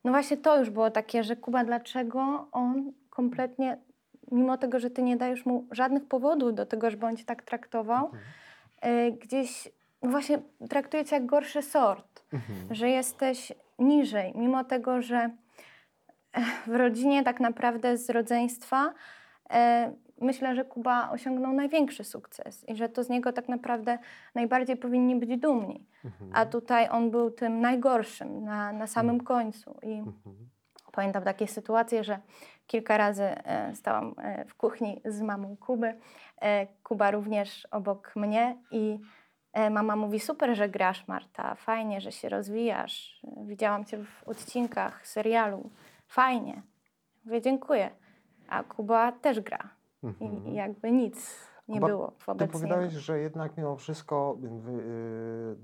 no 0.04 0.10
właśnie 0.12 0.36
to 0.36 0.58
już 0.58 0.70
było 0.70 0.90
takie, 0.90 1.24
że 1.24 1.36
Kuba, 1.36 1.64
dlaczego 1.64 2.48
on 2.52 2.92
kompletnie, 3.10 3.78
mimo 4.32 4.58
tego, 4.58 4.78
że 4.78 4.90
ty 4.90 5.02
nie 5.02 5.16
dajesz 5.16 5.46
mu 5.46 5.66
żadnych 5.70 6.04
powodów 6.06 6.54
do 6.54 6.66
tego, 6.66 6.90
żeby 6.90 7.06
on 7.06 7.16
cię 7.16 7.24
tak 7.24 7.42
traktował, 7.42 8.04
Mhm. 8.04 8.22
e, 8.80 9.12
gdzieś 9.12 9.68
no 10.02 10.10
właśnie 10.10 10.38
traktuje 10.70 11.04
cię 11.04 11.16
jak 11.16 11.26
gorszy 11.26 11.62
sort. 11.62 12.22
Mhm. 12.32 12.74
że 12.74 12.88
jesteś 12.90 13.52
niżej, 13.78 14.32
mimo 14.36 14.64
tego, 14.64 15.02
że 15.02 15.16
e, 15.16 15.30
w 16.66 16.74
rodzinie 16.74 17.24
tak 17.24 17.40
naprawdę 17.40 17.96
z 17.96 18.10
rodzeństwa 18.10 18.94
e, 19.50 19.92
myślę, 20.20 20.54
że 20.54 20.64
Kuba 20.64 21.10
osiągnął 21.10 21.52
największy 21.52 22.04
sukces 22.04 22.68
i 22.68 22.76
że 22.76 22.88
to 22.88 23.04
z 23.04 23.08
niego 23.08 23.32
tak 23.32 23.48
naprawdę 23.48 23.98
najbardziej 24.34 24.76
powinni 24.76 25.16
być 25.16 25.36
dumni. 25.40 25.86
Mhm. 26.04 26.30
A 26.34 26.46
tutaj 26.46 26.88
on 26.90 27.10
był 27.10 27.30
tym 27.30 27.60
najgorszym 27.60 28.44
na, 28.44 28.72
na 28.72 28.86
samym 28.86 29.20
końcu. 29.20 29.78
I 29.82 29.92
Mhm. 29.98 30.36
pamiętam 30.92 31.22
takie 31.24 31.46
sytuacje, 31.46 32.04
że 32.04 32.18
kilka 32.68 32.96
razy 32.96 33.22
e, 33.24 33.74
stałam 33.74 34.14
e, 34.18 34.44
w 34.44 34.54
kuchni 34.54 35.00
z 35.04 35.20
mamą 35.22 35.56
Kuby. 35.56 35.94
E, 36.42 36.66
Kuba 36.82 37.10
również 37.10 37.68
obok 37.70 38.12
mnie 38.16 38.56
i 38.70 38.98
mama 39.70 39.96
mówi: 39.96 40.20
Super, 40.20 40.56
że 40.56 40.68
grasz, 40.68 41.08
Marta, 41.08 41.54
fajnie, 41.54 42.00
że 42.00 42.12
się 42.12 42.28
rozwijasz. 42.28 43.22
Widziałam 43.46 43.84
cię 43.84 43.98
w 44.04 44.28
odcinkach 44.28 45.06
serialu, 45.06 45.70
fajnie. 46.06 46.62
Mówię: 47.24 47.40
Dziękuję. 47.42 47.90
A 48.48 48.62
Kuba 48.64 49.12
też 49.12 49.40
gra. 49.40 49.68
I, 50.02 50.06
Mhm. 50.06 50.54
jakby 50.54 50.92
nic. 50.92 51.48
nie 51.68 51.80
Bo 51.80 51.86
było 51.86 52.08
Ty 52.10 52.24
wobec 52.26 52.52
powiedziałeś, 52.52 52.90
niego. 52.92 53.00
że 53.00 53.18
jednak 53.18 53.56
mimo 53.56 53.76
wszystko 53.76 54.36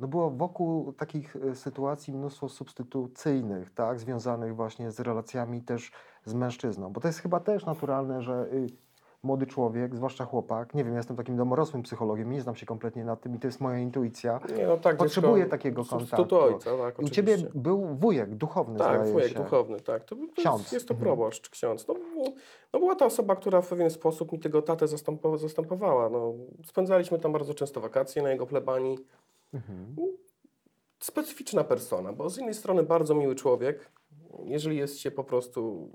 no 0.01 0.09
było 0.09 0.31
wokół 0.31 0.93
takich 0.93 1.37
sytuacji 1.55 2.15
mnóstwo 2.15 2.49
substytucyjnych, 2.49 3.71
tak, 3.75 4.01
związanych 4.01 4.57
właśnie 4.57 4.91
z 4.91 5.01
relacjami 5.01 5.63
też 5.63 5.93
z 6.25 6.35
mężczyzną, 6.35 6.93
bo 6.93 7.00
to 7.00 7.09
jest 7.09 7.19
chyba 7.19 7.40
też 7.40 7.66
naturalne, 7.66 8.23
że 8.23 8.47
y, 8.52 8.66
młody 9.23 9.47
człowiek, 9.47 9.97
zwłaszcza 9.97 10.25
chłopak, 10.25 10.75
nie 10.75 10.85
wiem, 10.85 10.93
ja 10.93 10.99
jestem 10.99 11.16
takim 11.16 11.37
domorosłym 11.37 11.83
psychologiem, 11.83 12.31
nie 12.33 12.40
znam 12.43 12.54
się 12.57 12.66
kompletnie 12.66 13.04
na 13.04 13.16
tym 13.16 13.35
i 13.35 13.38
to 13.38 13.47
jest 13.49 13.61
moja 13.61 13.78
intuicja, 13.78 14.40
Nie, 14.57 14.66
no 14.66 14.76
tak, 14.76 14.97
Potrzebuje 14.97 15.43
dziecko- 15.43 15.50
takiego 15.50 15.85
kontaktu. 15.85 16.40
ojca, 16.40 16.71
tak, 16.78 16.99
i 16.99 17.04
u 17.04 17.09
Ciebie 17.09 17.37
był 17.54 17.87
wujek 17.95 18.35
duchowny, 18.35 18.78
Tak, 18.78 19.07
wujek 19.07 19.28
się. 19.28 19.35
duchowny, 19.35 19.81
tak. 19.81 20.04
To, 20.04 20.16
to 20.16 20.23
Ksiądz. 20.37 20.61
Jest, 20.61 20.73
jest 20.73 20.88
to 20.88 20.95
Mhm. 20.95 21.04
proboszcz, 21.07 21.50
ksiądz. 21.50 21.88
No, 21.88 21.95
no, 22.16 22.25
no 22.73 22.78
była 22.78 22.95
to 22.95 23.04
osoba, 23.07 23.37
która 23.37 23.61
w 23.61 23.69
pewien 23.69 23.90
sposób 23.90 24.33
mi 24.33 24.38
tego 24.38 24.62
tatę 24.62 24.87
zastępowa- 24.87 25.38
zastępowała. 25.38 26.09
No, 26.09 26.33
spędzaliśmy 26.66 27.19
tam 27.19 27.33
bardzo 27.33 27.54
często 27.54 27.81
wakacje 27.81 28.23
na 28.23 28.31
jego 28.31 28.47
plebanii. 28.47 28.99
Mhm. 29.54 29.97
Specyficzna 31.00 31.64
persona, 31.64 32.12
bo 32.12 32.31
z 32.31 32.37
jednej 32.37 32.54
strony 32.54 32.83
bardzo 32.83 33.14
miły 33.14 33.35
człowiek, 33.35 33.90
jeżeli 34.45 34.76
jest 34.76 34.99
się 34.99 35.11
po 35.11 35.25
prostu 35.25 35.91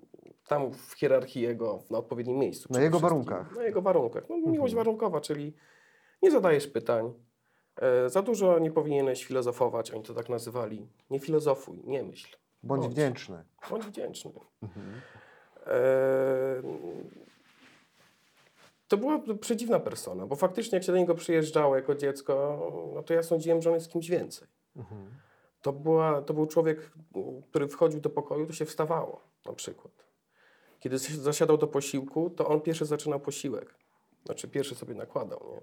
tam 0.48 0.74
w 0.74 0.93
hierarchii 0.93 1.41
jego 1.41 1.84
na 1.89 1.98
odpowiednim 1.98 2.38
miejscu. 2.38 2.74
Na 2.74 2.81
jego 2.81 3.00
warunkach. 3.00 3.55
Na 3.55 3.63
jego 3.63 3.81
warunkach. 3.81 4.24
No, 4.29 4.36
miłość 4.38 4.74
Mhm. 4.74 4.75
warunkowa, 4.75 5.22
czyli 5.22 5.53
nie 6.22 6.31
zadajesz 6.31 6.67
pytań. 6.67 7.13
E, 7.81 8.10
za 8.10 8.22
dużo 8.22 8.60
nie 8.60 8.72
powinieneś 8.72 9.25
filozofować, 9.25 9.91
oni 9.91 10.03
to 10.03 10.13
tak 10.13 10.29
nazywali. 10.29 10.88
Nie 11.10 11.19
filozofuj, 11.19 11.81
nie 11.86 12.03
myśl. 12.03 12.38
Bądź 12.63 12.81
Bądź. 12.81 12.93
wdzięczny. 12.93 13.43
Bądź 13.69 13.86
wdzięczny. 13.86 14.31
Mhm. 14.63 15.01
Eee, 15.67 16.63
To 18.88 18.98
była 18.98 19.19
przedziwna 19.41 19.79
persona, 19.79 20.25
bo 20.27 20.36
faktycznie 20.36 20.75
jak 20.75 20.84
się 20.86 20.91
do 20.91 20.98
niego 20.98 21.15
przyjeżdżało 21.15 21.75
jako 21.75 21.96
dziecko, 21.96 22.60
no 22.96 23.03
to 23.03 23.13
ja 23.13 23.24
sądziłem, 23.24 23.62
że 23.62 23.69
on 23.69 23.75
jest 23.75 23.91
kimś 23.91 24.10
więcej. 24.10 24.48
Mhm. 24.75 25.10
To, 25.62 25.74
była, 25.74 26.22
to 26.22 26.34
był 26.34 26.46
człowiek, 26.46 26.92
który 27.50 27.68
wchodził 27.68 28.00
do 28.01 28.10
pokoju, 28.10 28.48
to 28.48 28.54
się 28.54 28.66
wstawało 28.66 29.22
na 29.46 29.54
przykład. 29.54 30.06
Kiedy 30.80 30.98
zasiadał 30.98 31.58
do 31.58 31.68
posiłku, 31.68 32.30
to 32.30 32.48
on 32.48 32.62
pierwszy 32.62 32.86
zaczynał 32.86 33.20
posiłek. 33.20 33.75
Znaczy 34.25 34.48
pierwszy 34.48 34.75
sobie 34.75 34.96
nakładał. 34.96 35.39
Nie? 35.51 35.62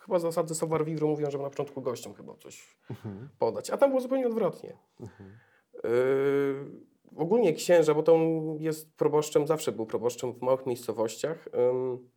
Chyba 0.00 0.18
zasady 0.18 0.54
savoir 0.54 0.84
vivre 0.84 1.06
mówią, 1.06 1.30
żeby 1.30 1.44
na 1.44 1.50
początku 1.50 1.82
gościom 1.82 2.14
chyba 2.14 2.34
coś 2.36 2.76
Mhm. 2.90 3.28
podać. 3.38 3.70
A 3.70 3.76
tam 3.76 3.90
było 3.90 4.00
zupełnie 4.00 4.26
odwrotnie. 4.26 4.76
Mhm. 5.00 5.38
Yy, 5.84 6.70
ogólnie 7.16 7.52
księża, 7.52 7.94
bo 7.94 8.02
to 8.02 8.18
jest 8.58 8.96
proboszczem, 8.96 9.46
zawsze 9.46 9.72
był 9.72 9.86
proboszczem 9.86 10.32
w 10.32 10.42
małych 10.42 10.66
miejscowościach. 10.66 11.48
Ym, 11.70 12.10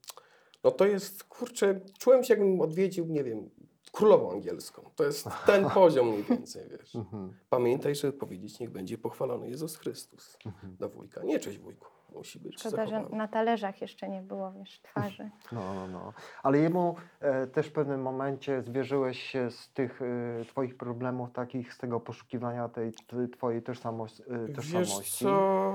no 0.64 0.72
to 0.72 0.86
jest, 0.86 1.24
kurczę, 1.24 1.82
czułem 2.00 2.24
się 2.24 2.34
jakbym 2.34 2.62
odwiedził, 2.62 3.06
nie 3.08 3.24
wiem, 3.24 3.50
królową 3.96 4.32
angielską. 4.32 4.82
To 4.96 5.04
jest 5.04 5.28
ten 5.46 5.70
poziom 5.80 6.08
mniej 6.08 6.24
więcej, 6.24 6.64
wiesz. 6.72 6.96
Mhm. 6.96 7.34
Pamiętaj, 7.50 7.96
żeby 7.96 8.14
powiedzieć, 8.14 8.60
niech 8.60 8.70
będzie 8.70 8.98
pochwalony 8.98 9.50
Jezus 9.50 9.78
Chrystus 9.78 10.38
Mhm. 10.46 10.76
do 10.78 10.90
wujka. 10.90 11.24
Nie 11.24 11.40
cześć 11.40 11.60
wujku, 11.60 11.86
musi 12.16 12.40
być 12.40 12.60
Szkoda, 12.60 12.88
że 12.88 13.02
na 13.10 13.28
talerzach 13.28 13.82
jeszcze 13.82 14.10
nie 14.10 14.22
było, 14.22 14.52
wiesz, 14.52 14.82
twarzy. 14.82 15.30
No, 15.52 15.74
no, 15.76 15.88
no. 15.88 16.14
Ale 16.44 16.58
jemu 16.58 16.96
e, 17.20 17.48
też 17.48 17.68
w 17.68 17.72
pewnym 17.72 18.02
momencie 18.02 18.62
zwierzyłeś 18.62 19.20
się 19.20 19.52
z 19.52 19.74
tych 19.74 20.02
e, 20.02 20.46
twoich 20.46 20.78
problemów 20.78 21.32
takich, 21.32 21.74
z 21.74 21.78
tego 21.78 22.00
poszukiwania 22.00 22.70
tej 22.70 22.92
t, 23.08 23.28
twojej 23.28 23.62
tożsamości. 23.64 24.24
E, 24.24 24.46
Wiesz 24.48 24.56
tożsamości. 24.56 25.26
co, 25.26 25.74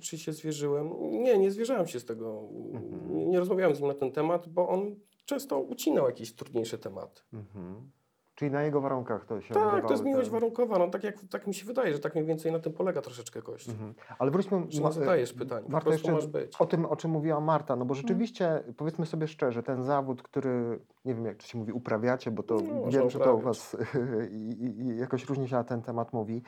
czy 0.00 0.18
się 0.18 0.32
zwierzyłem? 0.32 0.90
Nie, 1.00 1.38
nie 1.38 1.50
zwierzałem 1.50 1.86
się 1.86 2.00
z 2.00 2.04
tego. 2.04 2.42
Mhm. 2.74 3.14
Nie, 3.16 3.26
nie 3.26 3.38
rozmawiałem 3.38 3.74
z 3.76 3.80
nim 3.80 3.88
na 3.88 3.94
ten 3.94 4.12
temat, 4.12 4.48
bo 4.48 4.68
on 4.68 4.96
często 5.24 5.58
ucinał 5.60 6.06
jakieś 6.06 6.34
trudniejsze 6.34 6.78
tematy. 6.78 7.22
Mhm. 7.32 7.90
Czyli 8.34 8.50
na 8.50 8.62
jego 8.62 8.80
warunkach 8.80 9.24
to 9.26 9.40
się 9.40 9.54
Tak, 9.54 9.86
to 9.86 9.90
jest 9.92 10.04
miłość 10.04 10.28
te- 10.28 10.32
warunkowa. 10.32 10.78
No, 10.78 10.88
tak, 10.88 11.04
jak, 11.04 11.16
tak 11.30 11.46
mi 11.46 11.54
się 11.54 11.66
wydaje, 11.66 11.92
że 11.92 11.98
tak 11.98 12.14
mniej 12.14 12.26
więcej 12.26 12.52
na 12.52 12.58
tym 12.58 12.72
polega 12.72 13.02
troszeczkę 13.02 13.42
Kościół. 13.42 13.72
Mhm. 13.74 13.94
Ale 14.18 14.30
wróćmy... 14.30 14.62
Że 14.68 14.82
nie 14.82 14.92
zadajesz 14.92 15.32
pytań, 15.32 15.64
prostu 15.70 15.90
jeszcze 15.90 16.12
o 16.58 16.66
tym, 16.66 16.86
o 16.86 16.96
czym 16.96 17.10
mówiła 17.10 17.40
Marta, 17.40 17.74
Mhm. 17.74 17.78
no 17.78 17.84
bo 17.84 17.94
rzeczywiście, 17.94 18.62
powiedzmy 18.76 19.06
sobie 19.06 19.28
szczerze, 19.28 19.62
ten 19.62 19.82
zawód, 19.82 20.22
który, 20.22 20.78
nie 21.04 21.14
wiem 21.14 21.24
jak 21.26 21.36
to 21.36 21.46
się 21.46 21.58
mówi, 21.58 21.72
uprawiacie, 21.72 22.30
bo 22.30 22.42
to 22.42 22.54
No, 22.54 22.90
wiem, 22.90 23.10
że 23.10 23.18
to 23.18 23.34
u 23.34 23.40
was 23.40 23.76
i, 24.30 24.50
i, 24.50 24.80
i 24.80 24.96
jakoś 24.96 25.24
różnie 25.24 25.48
się 25.48 25.56
na 25.56 25.64
ten 25.64 25.82
temat 25.82 26.12
mówi, 26.12 26.42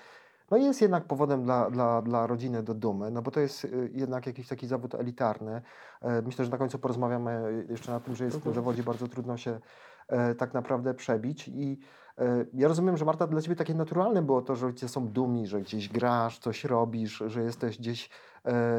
no 0.50 0.56
jest 0.56 0.82
jednak 0.82 1.04
powodem 1.04 1.42
dla, 1.44 1.70
dla, 1.70 2.02
dla 2.02 2.26
rodziny 2.26 2.62
do 2.62 2.74
dumy, 2.74 3.10
no 3.10 3.22
bo 3.22 3.30
to 3.30 3.40
jest 3.40 3.64
y, 3.64 3.90
jednak 3.94 4.26
jakiś 4.26 4.48
taki 4.48 4.66
zawód 4.66 4.94
elitarny. 4.94 5.62
E, 6.02 6.22
Myślę, 6.22 6.44
że 6.44 6.50
na 6.50 6.58
końcu 6.58 6.78
porozmawiamy 6.78 7.64
jeszcze 7.68 7.92
na 7.92 8.00
tym, 8.00 8.16
że 8.16 8.24
jest 8.24 8.36
w 8.36 8.40
tym 8.42 8.50
Mhm. 8.50 8.64
zawodzie 8.64 8.82
bardzo 8.82 9.08
trudno 9.08 9.36
się 9.36 9.60
e, 10.08 10.34
tak 10.34 10.54
naprawdę 10.54 10.94
przebić 10.94 11.48
i 11.48 11.78
e, 12.18 12.44
ja 12.54 12.68
rozumiem, 12.68 12.96
że 12.96 13.04
Marta, 13.04 13.26
dla 13.26 13.42
Ciebie 13.42 13.56
takie 13.56 13.74
naturalne 13.74 14.22
było 14.22 14.42
to, 14.42 14.56
że 14.56 14.66
rodzice 14.66 14.88
są 14.88 15.08
dumni, 15.08 15.46
że 15.46 15.60
gdzieś 15.60 15.88
grasz, 15.88 16.38
coś 16.38 16.64
robisz, 16.64 17.22
że 17.26 17.42
jesteś 17.42 17.78
gdzieś 17.78 18.10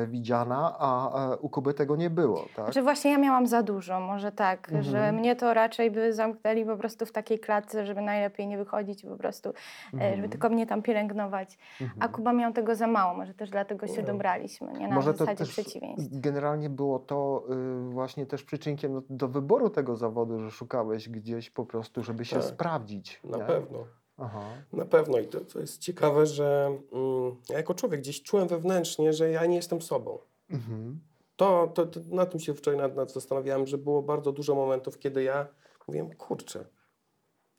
widziana, 0.07 0.75
a 0.79 1.09
e, 1.33 1.37
u 1.37 1.49
Kuby 1.49 1.73
tego 1.73 1.95
nie 1.95 2.09
było, 2.09 2.45
tak? 2.55 2.65
Znaczy 2.65 2.81
właśnie 2.81 3.11
ja 3.11 3.17
miałam 3.17 3.47
za 3.47 3.63
dużo, 3.63 3.99
może 3.99 4.31
tak, 4.31 4.67
Mhm. 4.67 4.83
że 4.83 5.11
mnie 5.11 5.35
to 5.35 5.53
raczej 5.53 5.91
by 5.91 6.13
zamknęli 6.13 6.65
po 6.65 6.77
prostu 6.77 7.05
w 7.05 7.11
takiej 7.11 7.39
klatce, 7.39 7.85
żeby 7.85 8.01
najlepiej 8.01 8.47
nie 8.47 8.57
wychodzić 8.57 9.05
po 9.05 9.15
prostu, 9.17 9.49
e, 9.49 9.53
żeby 9.91 10.03
Mhm. 10.05 10.29
tylko 10.29 10.49
mnie 10.49 10.67
tam 10.67 10.81
pielęgnować. 10.81 11.57
A 11.79 11.83
Mhm. 11.83 12.11
Kuba 12.11 12.33
miał 12.33 12.53
tego 12.53 12.75
za 12.75 12.87
mało, 12.87 13.13
może 13.13 13.33
też 13.33 13.49
dlatego 13.49 13.87
się 13.87 14.01
No. 14.01 14.07
dobraliśmy, 14.07 14.73
nie 14.73 14.87
na 14.87 14.95
Może 14.95 15.11
to 15.13 15.17
zasadzie 15.17 15.37
też 15.37 15.49
przeciwieństw. 15.49 16.19
generalnie 16.19 16.69
było 16.69 16.99
to 16.99 17.43
y, 17.87 17.89
właśnie 17.89 18.25
też 18.25 18.43
przyczynkiem 18.43 18.93
do, 18.93 19.01
do 19.09 19.27
wyboru 19.27 19.69
tego 19.69 19.95
zawodu, 19.95 20.39
że 20.39 20.51
szukałeś 20.51 21.09
gdzieś 21.09 21.49
po 21.49 21.65
prostu, 21.65 22.03
żeby 22.03 22.25
się 22.25 22.35
Tak. 22.35 22.45
sprawdzić. 22.45 23.19
Na 23.23 23.37
nie? 23.37 23.43
pewno. 23.43 23.79
Aha. 24.17 24.49
Na 24.73 24.85
pewno. 24.85 25.19
I 25.19 25.27
to, 25.27 25.45
co 25.45 25.59
jest 25.59 25.79
ciekawe, 25.79 26.25
że 26.25 26.77
mm, 26.91 27.35
ja 27.49 27.57
jako 27.57 27.73
człowiek 27.73 28.01
gdzieś 28.01 28.21
czułem 28.21 28.47
wewnętrznie, 28.47 29.13
że 29.13 29.29
ja 29.29 29.45
nie 29.45 29.55
jestem 29.55 29.81
sobą. 29.81 30.19
Mhm. 30.49 30.99
To, 31.35 31.71
to, 31.73 31.85
to 31.85 31.99
na 32.07 32.25
tym 32.25 32.39
się 32.39 32.53
wczoraj 32.53 32.79
nad, 32.79 32.95
nad 32.95 33.11
zastanawiałem, 33.11 33.67
że 33.67 33.77
było 33.77 34.01
bardzo 34.01 34.31
dużo 34.31 34.55
momentów, 34.55 34.99
kiedy 34.99 35.23
ja 35.23 35.47
mówiłem, 35.87 36.15
kurczę, 36.15 36.65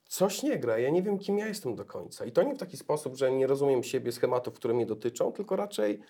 coś 0.09 0.43
nie 0.43 0.59
gra, 0.59 0.79
ja 0.79 0.91
nie 0.91 1.03
wiem, 1.03 1.19
kim 1.19 1.39
ja 1.39 1.47
jestem 1.47 1.75
do 1.75 1.85
końca. 1.85 2.25
I 2.25 2.33
to 2.33 2.43
nie 2.43 2.55
w 2.55 2.59
taki 2.59 2.77
sposób, 2.77 3.17
że 3.17 3.33
nie 3.33 3.47
rozumiem 3.47 3.83
siebie, 3.83 4.13
schematów, 4.13 4.55
które 4.55 4.75
mnie 4.75 4.87
dotyczą, 4.87 5.33
tylko 5.33 5.57
raczej, 5.57 6.01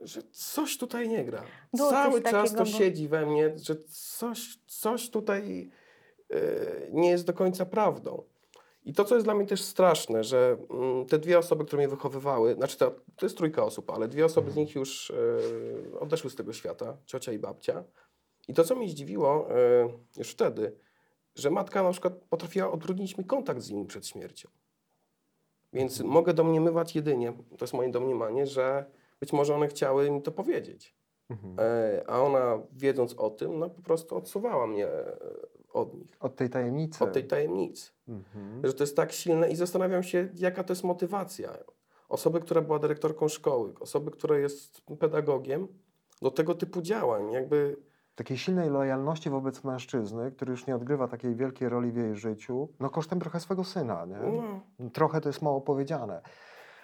że 0.00 0.22
coś 0.32 0.78
tutaj 0.78 1.08
nie 1.08 1.24
gra. 1.24 1.44
Było 1.72 1.90
Cały 1.90 2.22
czas 2.22 2.32
takiego, 2.32 2.64
to 2.64 2.70
bo- 2.70 2.78
siedzi 2.78 3.08
we 3.08 3.26
mnie, 3.26 3.58
że 3.58 3.76
coś, 4.18 4.58
coś 4.66 5.10
tutaj 5.10 5.70
e, 6.30 6.40
nie 6.92 7.10
jest 7.10 7.26
do 7.26 7.32
końca 7.32 7.66
prawdą. 7.66 8.22
I 8.84 8.92
to, 8.92 9.04
co 9.04 9.14
jest 9.14 9.26
dla 9.26 9.34
mnie 9.34 9.46
też 9.46 9.62
straszne, 9.62 10.24
że 10.24 10.56
mm, 10.70 11.06
te 11.06 11.18
dwie 11.18 11.38
osoby, 11.38 11.64
które 11.64 11.78
mnie 11.78 11.88
wychowywały, 11.88 12.54
znaczy 12.54 12.78
to, 12.78 12.90
to 13.16 13.26
jest 13.26 13.36
trójka 13.36 13.64
osób, 13.64 13.90
ale 13.90 14.08
dwie 14.08 14.24
osoby 14.24 14.50
z 14.50 14.56
nich 14.56 14.74
już 14.74 15.10
e, 15.10 16.00
odeszły 16.00 16.30
z 16.30 16.34
tego 16.34 16.52
świata, 16.52 16.96
ciocia 17.06 17.32
i 17.32 17.38
babcia. 17.38 17.84
I 18.48 18.54
to, 18.54 18.64
co 18.64 18.74
mnie 18.74 18.88
zdziwiło 18.88 19.50
e, 19.50 19.88
już 20.16 20.30
wtedy, 20.30 20.76
że 21.34 21.50
matka 21.50 21.82
na 21.82 21.90
przykład 21.90 22.14
potrafiła 22.30 22.70
odtrudnić 22.70 23.18
mi 23.18 23.24
kontakt 23.24 23.60
z 23.60 23.70
nimi 23.70 23.86
przed 23.86 24.06
śmiercią. 24.06 24.48
Więc 25.72 26.00
mogę 26.00 26.34
domniemywać 26.34 26.96
jedynie, 26.96 27.32
to 27.32 27.64
jest 27.64 27.74
moje 27.74 27.90
domniemanie, 27.90 28.46
że 28.46 28.84
być 29.20 29.32
może 29.32 29.54
one 29.54 29.68
chciały 29.68 30.10
mi 30.10 30.22
to 30.22 30.32
powiedzieć. 30.32 30.94
Mhm. 31.30 31.56
E, 31.58 32.04
a 32.06 32.20
ona, 32.20 32.62
wiedząc 32.72 33.14
o 33.14 33.30
tym, 33.30 33.58
no 33.58 33.70
po 33.70 33.82
prostu 33.82 34.16
odsuwała 34.16 34.66
mnie 34.66 34.88
od 35.78 35.94
nich, 35.94 36.16
Od 36.20 36.36
tej 36.36 36.50
tajemnicy. 36.50 37.04
od 37.04 37.12
tej 37.12 37.26
tajemnicy 37.26 37.90
Mhm. 38.08 38.60
że 38.66 38.72
to 38.74 38.82
jest 38.82 38.96
tak 38.96 39.12
silne 39.12 39.50
i 39.50 39.56
zastanawiam 39.56 40.02
się, 40.02 40.28
jaka 40.34 40.64
to 40.64 40.72
jest 40.72 40.84
motywacja. 40.84 41.52
Osoby, 42.08 42.40
która 42.40 42.60
była 42.60 42.78
dyrektorką 42.78 43.28
szkoły, 43.28 43.72
osoby, 43.80 44.10
która 44.10 44.38
jest 44.38 44.80
pedagogiem, 44.98 45.68
do 46.22 46.30
tego 46.30 46.54
typu 46.54 46.82
działań, 46.82 47.32
jakby 47.32 47.76
Takiej 48.14 48.38
silnej 48.38 48.70
lojalności 48.70 49.30
wobec 49.30 49.64
mężczyzny, 49.64 50.32
który 50.32 50.50
już 50.50 50.66
nie 50.66 50.76
odgrywa 50.76 51.08
takiej 51.08 51.34
wielkiej 51.34 51.68
roli 51.68 51.92
w 51.92 51.96
jej 51.96 52.16
życiu, 52.16 52.68
no 52.80 52.90
kosztem 52.90 53.20
trochę 53.20 53.40
swego 53.40 53.64
syna, 53.64 54.04
nie? 54.06 54.16
no, 54.80 54.90
Trochę 54.90 55.20
to 55.20 55.28
jest 55.28 55.42
mało 55.42 55.60
powiedziane. 55.60 56.20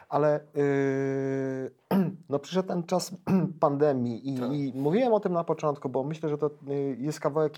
Ale 0.09 0.41
yy, 0.55 1.99
no 2.29 2.39
przyszedł 2.39 2.69
ten 2.69 2.83
czas 2.83 3.15
pandemii 3.61 4.35
i, 4.35 4.39
Tak. 4.41 4.53
i 4.53 4.73
mówiłem 4.75 5.13
o 5.13 5.21
tym 5.21 5.33
na 5.33 5.45
początku, 5.45 5.89
bo 5.89 6.05
myślę, 6.05 6.29
że 6.29 6.39
to 6.39 6.51
yy, 6.67 6.97
jest 6.99 7.21
kawałek 7.21 7.55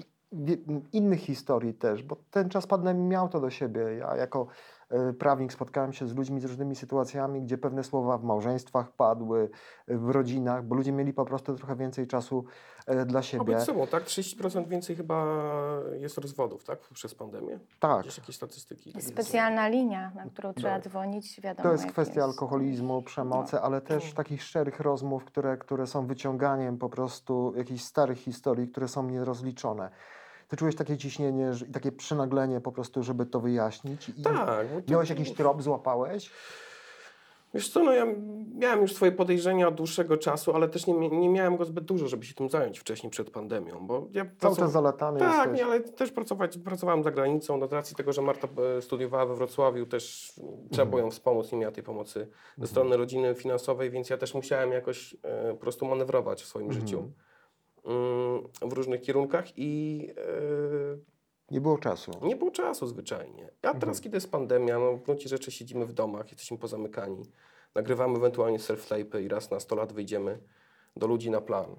innych 0.92 1.21
historii 1.21 1.75
też, 1.75 2.02
bo 2.02 2.16
ten 2.30 2.49
czas 2.49 2.66
pandemii 2.66 3.09
miał 3.09 3.28
to 3.28 3.40
do 3.40 3.50
siebie. 3.50 3.80
Ja 3.80 4.16
jako 4.16 4.47
prawnik, 5.19 5.52
spotkałem 5.52 5.93
się 5.93 6.09
z 6.09 6.14
ludźmi 6.16 6.40
z 6.40 6.45
różnymi 6.45 6.76
sytuacjami, 6.76 7.43
gdzie 7.43 7.59
pewne 7.59 7.85
słowa 7.85 8.19
w 8.19 8.25
małżeństwach 8.25 8.93
padły, 8.93 9.50
w 9.88 10.11
rodzinach, 10.11 10.64
bo 10.64 10.75
ludzie 10.75 10.93
mieli 10.93 11.12
po 11.12 11.25
prostu 11.25 11.55
trochę 11.55 11.76
więcej 11.76 12.07
czasu 12.07 12.45
e, 12.87 13.05
dla 13.07 13.23
siebie. 13.23 13.38
Wobec 13.38 13.64
sobą, 13.64 13.87
tak? 13.87 14.05
30% 14.05 14.69
więcej 14.69 14.97
chyba 14.97 15.26
jest 16.00 16.19
rozwodów, 16.19 16.64
tak? 16.64 16.78
Przez 16.81 17.14
pandemię? 17.14 17.59
Tak. 17.81 18.00
Gdzieś 18.02 18.19
jakieś 18.19 18.37
statystyki. 18.37 18.93
Specjalna 19.02 19.69
linia, 19.69 20.12
na 20.14 20.25
którą 20.26 20.52
trzeba 20.55 20.75
Tak. 20.75 20.85
dzwonić, 20.85 21.40
wiadomo. 21.40 21.69
To 21.69 21.73
jest 21.73 21.87
kwestia 21.87 22.25
alkoholizmu, 22.25 23.02
przemocy, 23.02 23.57
No. 23.57 23.62
ale 23.62 23.81
też 23.81 24.12
takich 24.12 24.43
szczerych 24.43 24.81
rozmów, 24.81 25.25
które, 25.25 25.57
które 25.57 25.87
są 25.87 26.07
wyciąganiem 26.07 26.78
po 26.78 26.88
prostu 26.88 27.52
jakichś 27.57 27.83
starych 27.85 28.19
historii, 28.19 28.69
które 28.69 28.88
są 28.88 29.02
nierozliczone. 29.11 29.90
Ty 30.49 30.57
czułeś 30.57 30.75
takie 30.76 30.97
ciśnienie 30.97 31.53
i 31.69 31.73
takie 31.73 31.93
przynaglenie 31.93 32.61
po 32.61 32.73
prostu, 32.73 33.03
żeby 33.03 33.26
to 33.26 33.41
wyjaśnić? 33.41 34.09
I 34.09 34.23
Tak. 34.23 34.67
Miałeś 34.91 35.11
jakiś 35.11 35.33
trop, 35.33 35.62
złapałeś? 35.62 36.31
Wiesz 37.55 37.69
co, 37.69 37.85
no 37.85 37.93
ja 37.93 38.07
miałem 38.55 38.81
już 38.81 38.95
swoje 38.95 39.12
podejrzenia 39.12 39.69
od 39.69 39.75
dłuższego 39.75 40.17
czasu, 40.17 40.55
ale 40.55 40.69
też 40.69 40.87
nie, 40.87 41.09
nie 41.11 41.29
miałem 41.29 41.57
go 41.57 41.65
zbyt 41.65 41.85
dużo, 41.85 42.09
żeby 42.09 42.25
się 42.25 42.35
tym 42.35 42.50
zająć 42.50 42.79
wcześniej 42.79 43.11
przed 43.11 43.31
pandemią, 43.31 43.87
bo 43.87 44.09
ja 44.12 44.25
Cały 44.25 44.37
pracow- 44.55 44.59
czas 44.59 44.73
zalatany 44.73 45.19
Tak, 45.21 45.38
jesteś. 45.50 45.59
nie, 45.59 45.67
ale 45.67 45.81
też 45.81 46.12
pracować, 46.12 46.59
pracowałem 46.59 47.03
za 47.03 47.11
granicą, 47.11 47.57
no, 47.59 47.67
z 47.69 47.73
racji 47.73 47.97
tego, 47.97 48.12
że 48.12 48.23
Marta 48.23 48.49
e, 48.79 48.83
studiowała 48.83 49.26
we 49.26 49.35
Wrocławiu, 49.35 49.87
też 49.87 50.33
trzeba 50.73 50.87
było 50.87 51.00
ją 51.03 51.11
wspomóc, 51.11 51.53
nie 51.53 51.59
miała 51.59 51.73
tej 51.73 51.85
pomocy 51.85 52.29
ze 52.59 52.67
strony 52.67 52.97
rodziny 52.97 53.35
finansowej, 53.35 53.91
więc 53.91 54.11
ja 54.11 54.17
też 54.19 54.35
musiałem 54.35 54.73
jakoś 54.73 55.17
e, 55.23 55.50
po 55.53 55.57
prostu 55.61 55.87
manewrować 55.87 56.43
w 56.43 56.47
swoim 56.47 56.67
Mhm. 56.67 56.87
życiu 56.87 57.11
w 58.62 58.73
różnych 58.73 59.00
kierunkach 59.02 59.59
i 59.59 60.00
e, 60.16 60.99
Nie 61.50 61.61
było 61.61 61.78
czasu. 61.78 62.11
nie 62.23 62.37
było 62.37 62.50
czasu 62.50 62.87
zwyczajnie. 62.87 63.50
A 63.62 63.75
teraz, 63.75 64.00
kiedy 64.00 64.16
jest 64.16 64.31
pandemia, 64.31 64.78
no 64.78 64.93
w 64.97 65.02
gruncie 65.02 65.28
rzeczy 65.28 65.50
siedzimy 65.50 65.87
w 65.87 65.93
domach, 65.93 66.31
jesteśmy 66.33 66.59
pozamykani, 66.59 67.23
nagrywamy 67.75 68.16
ewentualnie 68.16 68.59
self-tape'y 68.59 69.23
i 69.25 69.28
raz 69.28 69.50
na 69.50 69.61
100 69.61 69.76
lat 69.76 69.93
wyjdziemy 69.93 70.38
do 70.97 71.07
ludzi 71.07 71.31
na 71.31 71.40
plan, 71.40 71.76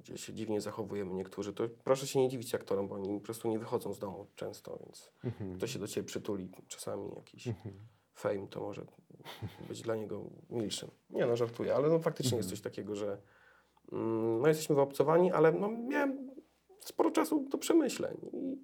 gdzie 0.00 0.18
się 0.18 0.32
dziwnie 0.34 0.60
zachowujemy 0.60 1.14
niektórzy. 1.14 1.52
To 1.52 1.64
proszę 1.84 2.06
się 2.06 2.18
nie 2.20 2.28
dziwić 2.28 2.54
aktorom, 2.54 2.88
bo 2.88 2.94
oni 2.94 3.18
po 3.18 3.24
prostu 3.24 3.48
nie 3.48 3.58
wychodzą 3.58 3.92
z 3.94 3.98
domu 3.98 4.26
często, 4.36 4.78
więc 4.84 5.12
ktoś 5.56 5.72
się 5.72 5.78
do 5.78 5.86
Ciebie 5.88 6.06
przytuli, 6.06 6.50
czasami 6.68 7.10
jakiś 7.16 7.48
fame, 8.14 8.46
to 8.50 8.60
może 8.60 8.86
być 9.68 9.82
dla 9.82 9.96
niego 9.96 10.22
milszym. 10.50 10.90
Nie 11.10 11.26
no, 11.26 11.36
żartuję, 11.36 11.74
ale 11.74 11.88
no 11.88 11.98
faktycznie 11.98 12.36
jest 12.36 12.50
coś 12.50 12.60
takiego, 12.60 12.96
że 12.96 13.06
mm, 13.06 13.18
no 14.40 14.48
jesteśmy 14.48 14.74
wyobcowani, 14.74 15.32
ale 15.32 15.52
no 15.52 15.68
miałem 15.68 16.30
sporo 16.80 17.10
czasu 17.10 17.48
do 17.48 17.58
przemyśleń 17.58 18.16
i 18.32 18.58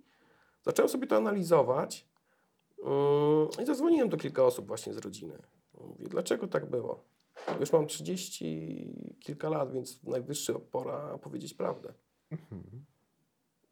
zacząłem 0.62 0.88
sobie 0.88 1.06
to 1.06 1.16
analizować 1.16 2.06
mm, 2.84 3.48
i 3.62 3.66
zadzwoniłem 3.66 4.08
do 4.08 4.16
kilka 4.16 4.44
osób 4.44 4.66
właśnie 4.66 4.94
z 4.94 4.98
rodziny. 4.98 5.38
Mówię, 5.80 6.06
dlaczego 6.08 6.48
tak 6.48 6.70
było? 6.70 7.04
Już 7.60 7.72
mam 7.72 7.86
30 7.86 9.16
kilka 9.20 9.48
lat, 9.48 9.72
więc 9.72 10.02
najwyższa 10.02 10.52
pora 10.70 11.18
powiedzieć 11.18 11.54
prawdę. 11.54 11.92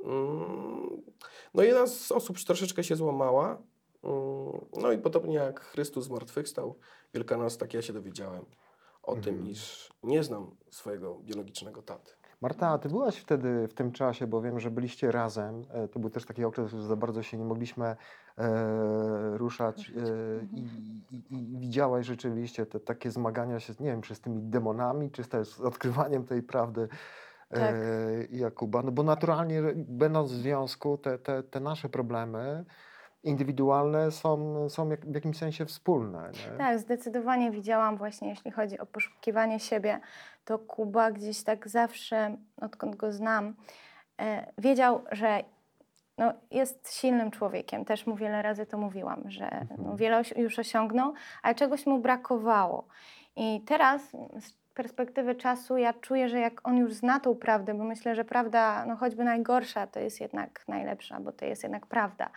Mm, 0.05 1.03
No 1.55 1.63
jedna 1.63 1.87
z 1.87 2.13
osób 2.13 2.39
troszeczkę 2.47 2.85
się 2.85 2.97
złamała. 2.97 3.63
Mm, 4.03 4.61
No 4.81 4.93
i 4.93 4.99
podobnie 4.99 5.35
jak 5.35 5.61
Chrystus 5.61 6.05
zmartwychwstał, 6.05 6.79
Wielkanoc, 7.15 7.57
tak 7.57 7.75
ja 7.75 7.83
się 7.83 7.93
dowiedziałem 7.93 8.45
o 9.03 9.17
tym, 9.17 9.47
iż 9.47 9.93
nie 10.03 10.23
znam 10.23 10.51
swojego 10.71 11.15
biologicznego 11.19 11.83
taty. 11.83 12.13
Marta, 12.41 12.69
a 12.69 12.79
ty 12.79 12.89
byłaś 12.89 13.17
wtedy 13.19 13.69
w 13.69 13.75
tym 13.75 13.93
czasie, 13.93 14.27
bo 14.27 14.41
wiem, 14.43 14.61
że 14.61 14.71
byliście 14.71 15.13
razem. 15.13 15.63
e, 15.71 15.89
To 15.89 15.99
był 15.99 16.11
też 16.11 16.25
taki 16.25 16.45
okres, 16.45 16.71
że 16.71 16.83
za 16.83 16.97
bardzo 16.97 17.23
się 17.23 17.39
nie 17.39 17.45
mogliśmy 17.45 17.87
e, 17.87 17.97
ruszać 19.39 19.91
e, 19.91 19.93
i, 20.57 20.61
i, 21.11 21.23
i 21.31 21.59
widziałaś 21.59 22.07
rzeczywiście 22.07 22.67
te 22.67 22.81
takie 22.81 23.11
zmagania 23.11 23.61
się, 23.61 23.73
nie 23.81 23.87
wiem, 23.91 24.03
czy 24.03 24.15
z 24.15 24.21
tymi 24.21 24.43
demonami, 24.43 25.11
czy 25.11 25.25
też 25.25 25.49
z 25.49 25.61
odkrywaniem 25.61 26.25
tej 26.25 26.43
prawdy 26.43 26.89
Tak. 27.49 27.61
e, 27.61 28.25
Jakuba. 28.31 28.83
No 28.83 28.93
bo 28.93 29.03
naturalnie, 29.03 29.63
będąc 29.77 30.33
w 30.33 30.35
związku, 30.35 30.99
te, 30.99 31.19
te, 31.19 31.43
te 31.43 31.61
nasze 31.61 31.89
problemy 31.89 32.65
indywidualne 33.23 34.11
są, 34.11 34.69
są 34.69 34.91
jak, 34.91 35.07
w 35.07 35.15
jakimś 35.15 35.39
sensie 35.39 35.67
wspólne. 35.67 36.31
Nie? 36.33 36.59
Tak, 36.59 36.79
zdecydowanie 36.79 37.51
widziałam 37.51 37.97
właśnie, 37.97 38.29
jeśli 38.29 38.51
chodzi 38.51 38.79
o 38.79 38.87
poszukiwanie 38.87 39.61
siebie, 39.61 40.01
to 40.45 40.59
Kuba 40.59 41.13
gdzieś 41.13 41.43
tak 41.43 41.69
zawsze, 41.69 42.37
odkąd 42.57 42.97
go 42.97 43.13
znam, 43.13 43.55
e, 44.21 44.53
wiedział, 44.59 45.05
że 45.13 45.45
no, 46.19 46.33
jest 46.51 46.95
silnym 46.95 47.31
człowiekiem. 47.31 47.85
Też 47.85 48.07
mu 48.07 48.17
wiele 48.17 48.43
razy 48.43 48.67
to 48.67 48.79
mówiłam, 48.79 49.31
że 49.31 49.67
no, 49.79 49.97
wiele 49.97 50.21
osi- 50.21 50.39
już 50.39 50.59
osiągnął, 50.59 51.13
ale 51.43 51.55
czegoś 51.55 51.87
mu 51.87 51.99
brakowało. 51.99 52.87
I 53.37 53.61
teraz 53.67 54.03
z 54.41 54.53
perspektywy 54.75 55.35
czasu 55.35 55.77
ja 55.77 55.93
czuję, 55.93 56.29
że 56.29 56.41
jak 56.41 56.69
on 56.69 56.77
już 56.77 56.93
zna 56.93 57.21
tą 57.21 57.35
prawdę, 57.35 57.75
bo 57.75 57.85
myślę, 57.85 58.15
że 58.15 58.25
prawda, 58.25 58.85
no 58.87 58.97
choćby 58.97 59.25
najgorsza, 59.25 59.87
to 59.87 60.01
jest 60.01 60.21
jednak 60.21 60.65
najlepsza, 60.69 61.21
bo 61.21 61.33
to 61.33 61.45
jest 61.45 61.63
jednak 61.63 61.87
prawda, 61.87 62.31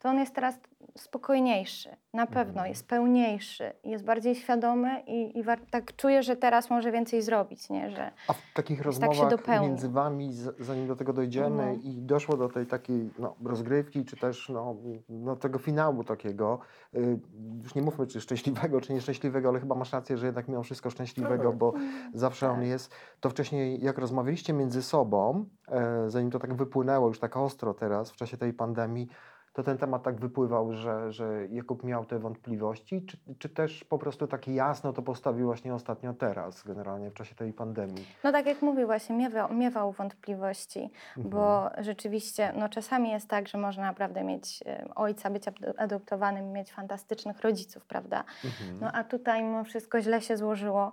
to 0.00 0.08
on 0.08 0.18
jest 0.18 0.34
teraz 0.34 0.58
spokojniejszy, 0.98 1.88
na 2.14 2.26
pewno, 2.26 2.66
jest 2.66 2.88
pełniejszy, 2.88 3.72
jest 3.84 4.04
bardziej 4.04 4.34
świadomy 4.34 5.00
i, 5.06 5.38
i 5.38 5.44
tak 5.70 5.96
czuję, 5.96 6.22
że 6.22 6.36
teraz 6.36 6.70
może 6.70 6.92
więcej 6.92 7.22
zrobić, 7.22 7.70
nie? 7.70 7.90
Że, 7.90 8.10
A 8.28 8.32
w 8.32 8.42
takich 8.54 8.76
tak 8.78 8.86
rozmowach 8.86 9.30
dopełni. 9.30 9.66
między 9.68 9.88
wami, 9.88 10.32
zanim 10.58 10.86
do 10.86 10.96
tego 10.96 11.12
dojdziemy 11.12 11.62
Mhm. 11.62 11.82
i 11.82 12.02
doszło 12.02 12.36
do 12.36 12.48
tej 12.48 12.66
takiej 12.66 13.10
no, 13.18 13.34
rozgrywki, 13.44 14.04
czy 14.04 14.16
też 14.16 14.48
no, 14.48 14.76
no, 15.08 15.36
tego 15.36 15.58
finału 15.58 16.04
takiego, 16.04 16.58
y, 16.94 17.18
już 17.62 17.74
nie 17.74 17.82
mówmy 17.82 18.06
czy 18.06 18.20
szczęśliwego, 18.20 18.80
czy 18.80 18.92
nieszczęśliwego, 18.92 19.48
ale 19.48 19.60
chyba 19.60 19.74
masz 19.74 19.92
rację, 19.92 20.16
że 20.18 20.26
jednak 20.26 20.48
mimo 20.48 20.62
wszystko 20.62 20.90
szczęśliwego, 20.90 21.48
Tak. 21.50 21.58
bo 21.58 21.72
zawsze 22.14 22.50
on 22.50 22.56
Tak. 22.56 22.66
jest. 22.66 22.94
To 23.20 23.30
wcześniej, 23.30 23.84
jak 23.84 23.98
rozmawialiście 23.98 24.52
między 24.52 24.82
sobą, 24.82 25.44
e, 25.68 26.10
zanim 26.10 26.30
to 26.30 26.38
tak 26.38 26.54
wypłynęło 26.54 27.08
już 27.08 27.18
tak 27.18 27.36
ostro 27.36 27.74
teraz 27.74 28.10
w 28.10 28.16
czasie 28.16 28.36
tej 28.36 28.52
pandemii, 28.52 29.08
to 29.52 29.62
ten 29.62 29.78
temat 29.78 30.02
tak 30.02 30.20
wypływał, 30.20 30.72
że, 30.72 31.12
że 31.12 31.46
Jakub 31.50 31.84
miał 31.84 32.04
te 32.04 32.18
wątpliwości, 32.18 33.06
czy, 33.06 33.16
czy 33.38 33.48
też 33.48 33.84
po 33.84 33.98
prostu 33.98 34.26
tak 34.26 34.48
jasno 34.48 34.92
to 34.92 35.02
postawił 35.02 35.46
właśnie 35.46 35.74
ostatnio 35.74 36.14
teraz, 36.14 36.62
generalnie 36.62 37.10
w 37.10 37.14
czasie 37.14 37.34
tej 37.34 37.52
pandemii? 37.52 38.04
no 38.24 38.32
tak 38.32 38.46
jak 38.46 38.62
mówił 38.62 38.86
właśnie, 38.86 39.16
miewał, 39.16 39.54
miewał 39.54 39.92
wątpliwości, 39.92 40.90
bo 41.16 41.64
Mhm. 41.66 41.84
rzeczywiście 41.84 42.52
no, 42.56 42.68
czasami 42.68 43.10
jest 43.10 43.28
tak, 43.28 43.48
że 43.48 43.58
można 43.58 43.82
naprawdę 43.82 44.24
mieć 44.24 44.62
e, 44.66 44.88
ojca, 44.94 45.30
być 45.30 45.44
ado- 45.48 45.74
adoptowanym, 45.76 46.52
mieć 46.52 46.72
fantastycznych 46.72 47.40
rodziców, 47.40 47.86
prawda? 47.86 48.24
Mhm. 48.44 48.78
No 48.80 48.92
a 48.92 49.04
tutaj 49.04 49.42
mimo 49.42 49.64
wszystko 49.64 50.00
źle 50.00 50.20
się 50.20 50.36
złożyło. 50.36 50.92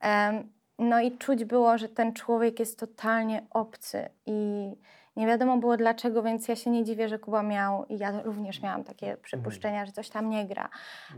Em, 0.00 0.52
No 0.78 1.00
i 1.00 1.18
czuć 1.18 1.44
było, 1.44 1.78
że 1.78 1.88
ten 1.88 2.12
człowiek 2.12 2.60
jest 2.60 2.78
totalnie 2.80 3.46
obcy 3.50 4.08
i 4.26 4.70
nie 5.16 5.26
wiadomo 5.26 5.56
było 5.56 5.76
dlaczego, 5.76 6.22
więc 6.22 6.48
ja 6.48 6.56
się 6.56 6.70
nie 6.70 6.84
dziwię, 6.84 7.08
że 7.08 7.18
Kuba 7.18 7.42
miał 7.42 7.86
i 7.86 7.98
ja 7.98 8.22
również 8.22 8.62
miałam 8.62 8.84
takie 8.84 9.16
przypuszczenia, 9.16 9.86
że 9.86 9.92
coś 9.92 10.10
tam 10.10 10.30
nie 10.30 10.46
gra. 10.46 10.68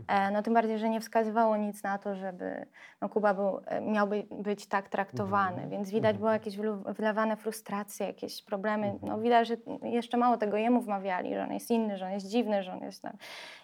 E, 0.07 0.31
No 0.31 0.41
tym 0.43 0.53
bardziej, 0.53 0.79
że 0.79 0.89
nie 0.89 1.01
wskazywało 1.01 1.57
nic 1.57 1.83
na 1.83 1.97
to, 1.97 2.15
żeby 2.15 2.65
no 3.01 3.09
Kuba 3.09 3.33
był, 3.33 3.59
e, 3.65 3.81
miał 3.81 4.07
by, 4.07 4.23
być 4.31 4.67
tak 4.67 4.89
traktowany, 4.89 5.67
więc 5.69 5.91
widać 5.91 6.17
było 6.17 6.31
jakieś 6.31 6.57
wylewane 6.85 7.37
frustracje, 7.37 8.07
jakieś 8.07 8.43
problemy. 8.43 8.99
No 9.01 9.19
widać, 9.19 9.47
że 9.47 9.57
jeszcze 9.83 10.17
mało 10.17 10.37
tego 10.37 10.57
jemu 10.57 10.81
wmawiali, 10.81 11.33
że 11.33 11.43
on 11.43 11.53
jest 11.53 11.71
inny, 11.71 11.97
że 11.97 12.05
on 12.05 12.11
jest 12.11 12.27
dziwny, 12.27 12.63
że 12.63 12.71
on 12.73 12.79
jest 12.83 13.01
tam, 13.01 13.13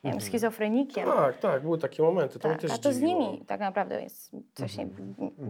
nie 0.04 0.12
wiem, 0.12 0.22
schizofrenikiem. 0.22 1.06
Tak, 1.10 1.38
tak, 1.38 1.62
były 1.62 1.78
takie 1.78 2.04
momenty. 2.04 2.40
To 2.40 2.50
Tak, 2.50 2.62
też 2.62 2.72
a 2.72 2.78
to 2.78 2.92
z 2.92 2.96
zdziwiło. 2.96 3.20
nimi 3.22 3.46
tak 3.46 3.60
naprawdę 3.60 4.02
jest 4.04 4.36
coś, 4.54 4.76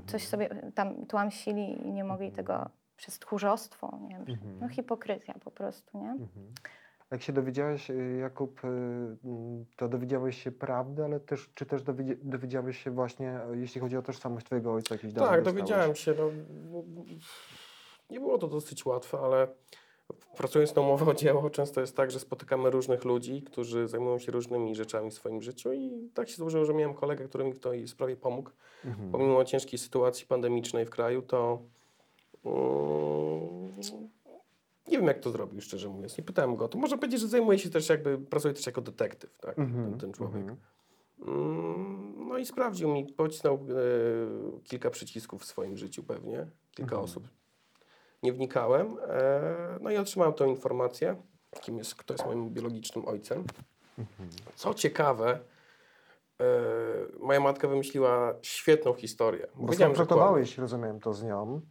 coś 0.07 0.27
sobie 0.27 0.49
tam 0.75 1.05
tłamsili 1.05 1.87
i 1.87 1.91
nie 1.91 2.03
mogli 2.03 2.31
tego 2.31 2.69
przez 2.97 3.19
tchórzostwo, 3.19 3.99
nie 4.01 4.19
wiem, 4.25 4.37
no 4.61 4.69
hipokryzja 4.69 5.33
po 5.43 5.51
prostu, 5.51 5.97
nie? 5.97 6.15
Jak 7.11 7.21
się 7.21 7.33
dowiedziałeś, 7.33 7.89
y, 7.89 8.17
Jakub, 8.21 8.63
y, 8.63 8.67
mm, 8.67 9.65
to 9.75 9.87
dowiedziałeś 9.89 10.43
się 10.43 10.51
prawdy, 10.51 11.03
ale 11.03 11.19
też, 11.19 11.49
czy 11.55 11.65
też 11.65 11.83
dowiedziałeś 12.23 12.83
się 12.83 12.91
właśnie, 12.91 13.39
jeśli 13.53 13.81
chodzi 13.81 13.97
o 13.97 14.01
tożsamość 14.01 14.45
twojego 14.45 14.73
ojca, 14.73 14.95
jakieś 14.95 15.13
dane 15.13 15.27
Tak, 15.27 15.43
dostałeś? 15.43 15.55
dowiedziałem 15.55 15.95
się. 15.95 16.13
No, 16.17 16.31
nie 18.09 18.19
było 18.19 18.37
to 18.37 18.47
dosyć 18.47 18.85
łatwe, 18.85 19.19
ale 19.19 19.47
pracując 20.37 20.75
na 20.75 20.81
umowę 20.81 21.05
o 21.11 21.13
dzieło, 21.13 21.49
często 21.49 21.81
jest 21.81 21.95
tak, 21.97 22.11
że 22.11 22.19
spotykamy 22.19 22.69
różnych 22.69 23.05
ludzi, 23.05 23.41
którzy 23.41 23.87
zajmują 23.87 24.19
się 24.19 24.31
różnymi 24.31 24.75
rzeczami 24.75 25.11
w 25.11 25.13
swoim 25.13 25.41
życiu 25.41 25.73
i 25.73 26.09
tak 26.13 26.29
się 26.29 26.35
złożyło, 26.35 26.65
że 26.65 26.73
miałem 26.73 26.95
kolegę, 26.95 27.25
który 27.25 27.43
mi 27.43 27.53
w 27.53 27.59
tej 27.59 27.87
sprawie 27.87 28.15
pomógł. 28.15 28.49
Mhm. 28.85 29.11
Pomimo 29.11 29.45
ciężkiej 29.45 29.79
sytuacji 29.79 30.27
pandemicznej 30.27 30.85
w 30.85 30.89
kraju, 30.89 31.21
to 31.21 31.59
nie 34.87 34.97
wiem, 34.97 35.07
jak 35.07 35.19
to 35.19 35.31
zrobił, 35.31 35.61
szczerze 35.61 35.89
mówiąc. 35.89 36.17
Nie 36.17 36.23
pytałem 36.23 36.55
go 36.55 36.67
to. 36.67 36.77
Można 36.77 36.97
powiedzieć, 36.97 37.19
że 37.21 37.27
zajmuje 37.27 37.59
się 37.59 37.69
też 37.69 37.89
jakby, 37.89 38.17
pracuje 38.17 38.53
też 38.53 38.65
jako 38.65 38.81
detektyw, 38.81 39.37
tak, 39.37 39.59
Mhm, 39.59 39.89
ten, 39.91 39.99
ten 39.99 40.13
człowiek. 40.13 40.35
mhm. 40.35 40.57
Mm, 41.27 42.27
No 42.27 42.37
i 42.37 42.45
sprawdził 42.45 42.89
mi, 42.89 43.05
pocisnął 43.05 43.53
e, 43.55 43.59
kilka 44.63 44.89
przycisków 44.89 45.41
w 45.41 45.45
swoim 45.45 45.77
życiu 45.77 46.03
pewnie, 46.03 46.37
kilka 46.71 46.83
Mhm. 46.95 47.01
osób. 47.03 47.23
Nie 48.23 48.33
wnikałem. 48.33 48.97
E, 49.07 49.77
no 49.81 49.91
i 49.91 49.97
otrzymałem 49.97 50.33
tą 50.33 50.45
informację, 50.45 51.15
kim 51.61 51.77
jest, 51.77 51.95
kto 51.95 52.13
jest 52.13 52.25
moim 52.25 52.49
biologicznym 52.49 53.07
ojcem. 53.07 53.43
Co 54.55 54.73
ciekawe, 54.73 55.39
e, 56.41 56.45
moja 57.19 57.39
matka 57.39 57.67
wymyśliła 57.67 58.33
świetną 58.41 58.93
historię. 58.93 59.47
Bo 59.55 59.71
Wiedziałem, 59.71 59.95
że 59.95 60.05
rozumiem, 60.57 60.99
to 60.99 61.13
z 61.13 61.23
nią. 61.23 61.61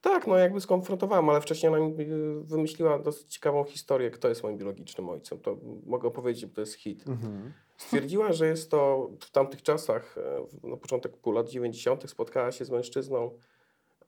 Tak, 0.00 0.26
no 0.26 0.36
jakby 0.36 0.60
skonfrontowałem, 0.60 1.28
ale 1.28 1.40
wcześniej 1.40 1.72
ona 1.72 1.78
mi 1.78 2.00
y, 2.00 2.40
wymyśliła 2.44 2.98
dosyć 2.98 3.34
ciekawą 3.34 3.64
historię, 3.64 4.10
kto 4.10 4.28
jest 4.28 4.42
moim 4.42 4.58
biologicznym 4.58 5.08
ojcem. 5.08 5.40
To 5.40 5.56
mogę 5.86 6.10
powiedzieć, 6.10 6.46
bo 6.46 6.54
to 6.54 6.60
jest 6.60 6.74
hit. 6.74 7.08
Mhm. 7.08 7.52
Stwierdziła, 7.76 8.32
że 8.32 8.46
jest 8.46 8.70
to 8.70 9.10
w 9.20 9.30
tamtych 9.30 9.62
czasach, 9.62 10.18
e, 10.62 10.68
na 10.68 10.76
początek 10.76 11.12
lat 11.26 11.48
90., 11.48 12.10
spotkała 12.10 12.52
się 12.52 12.64
z 12.64 12.70
mężczyzną 12.70 13.38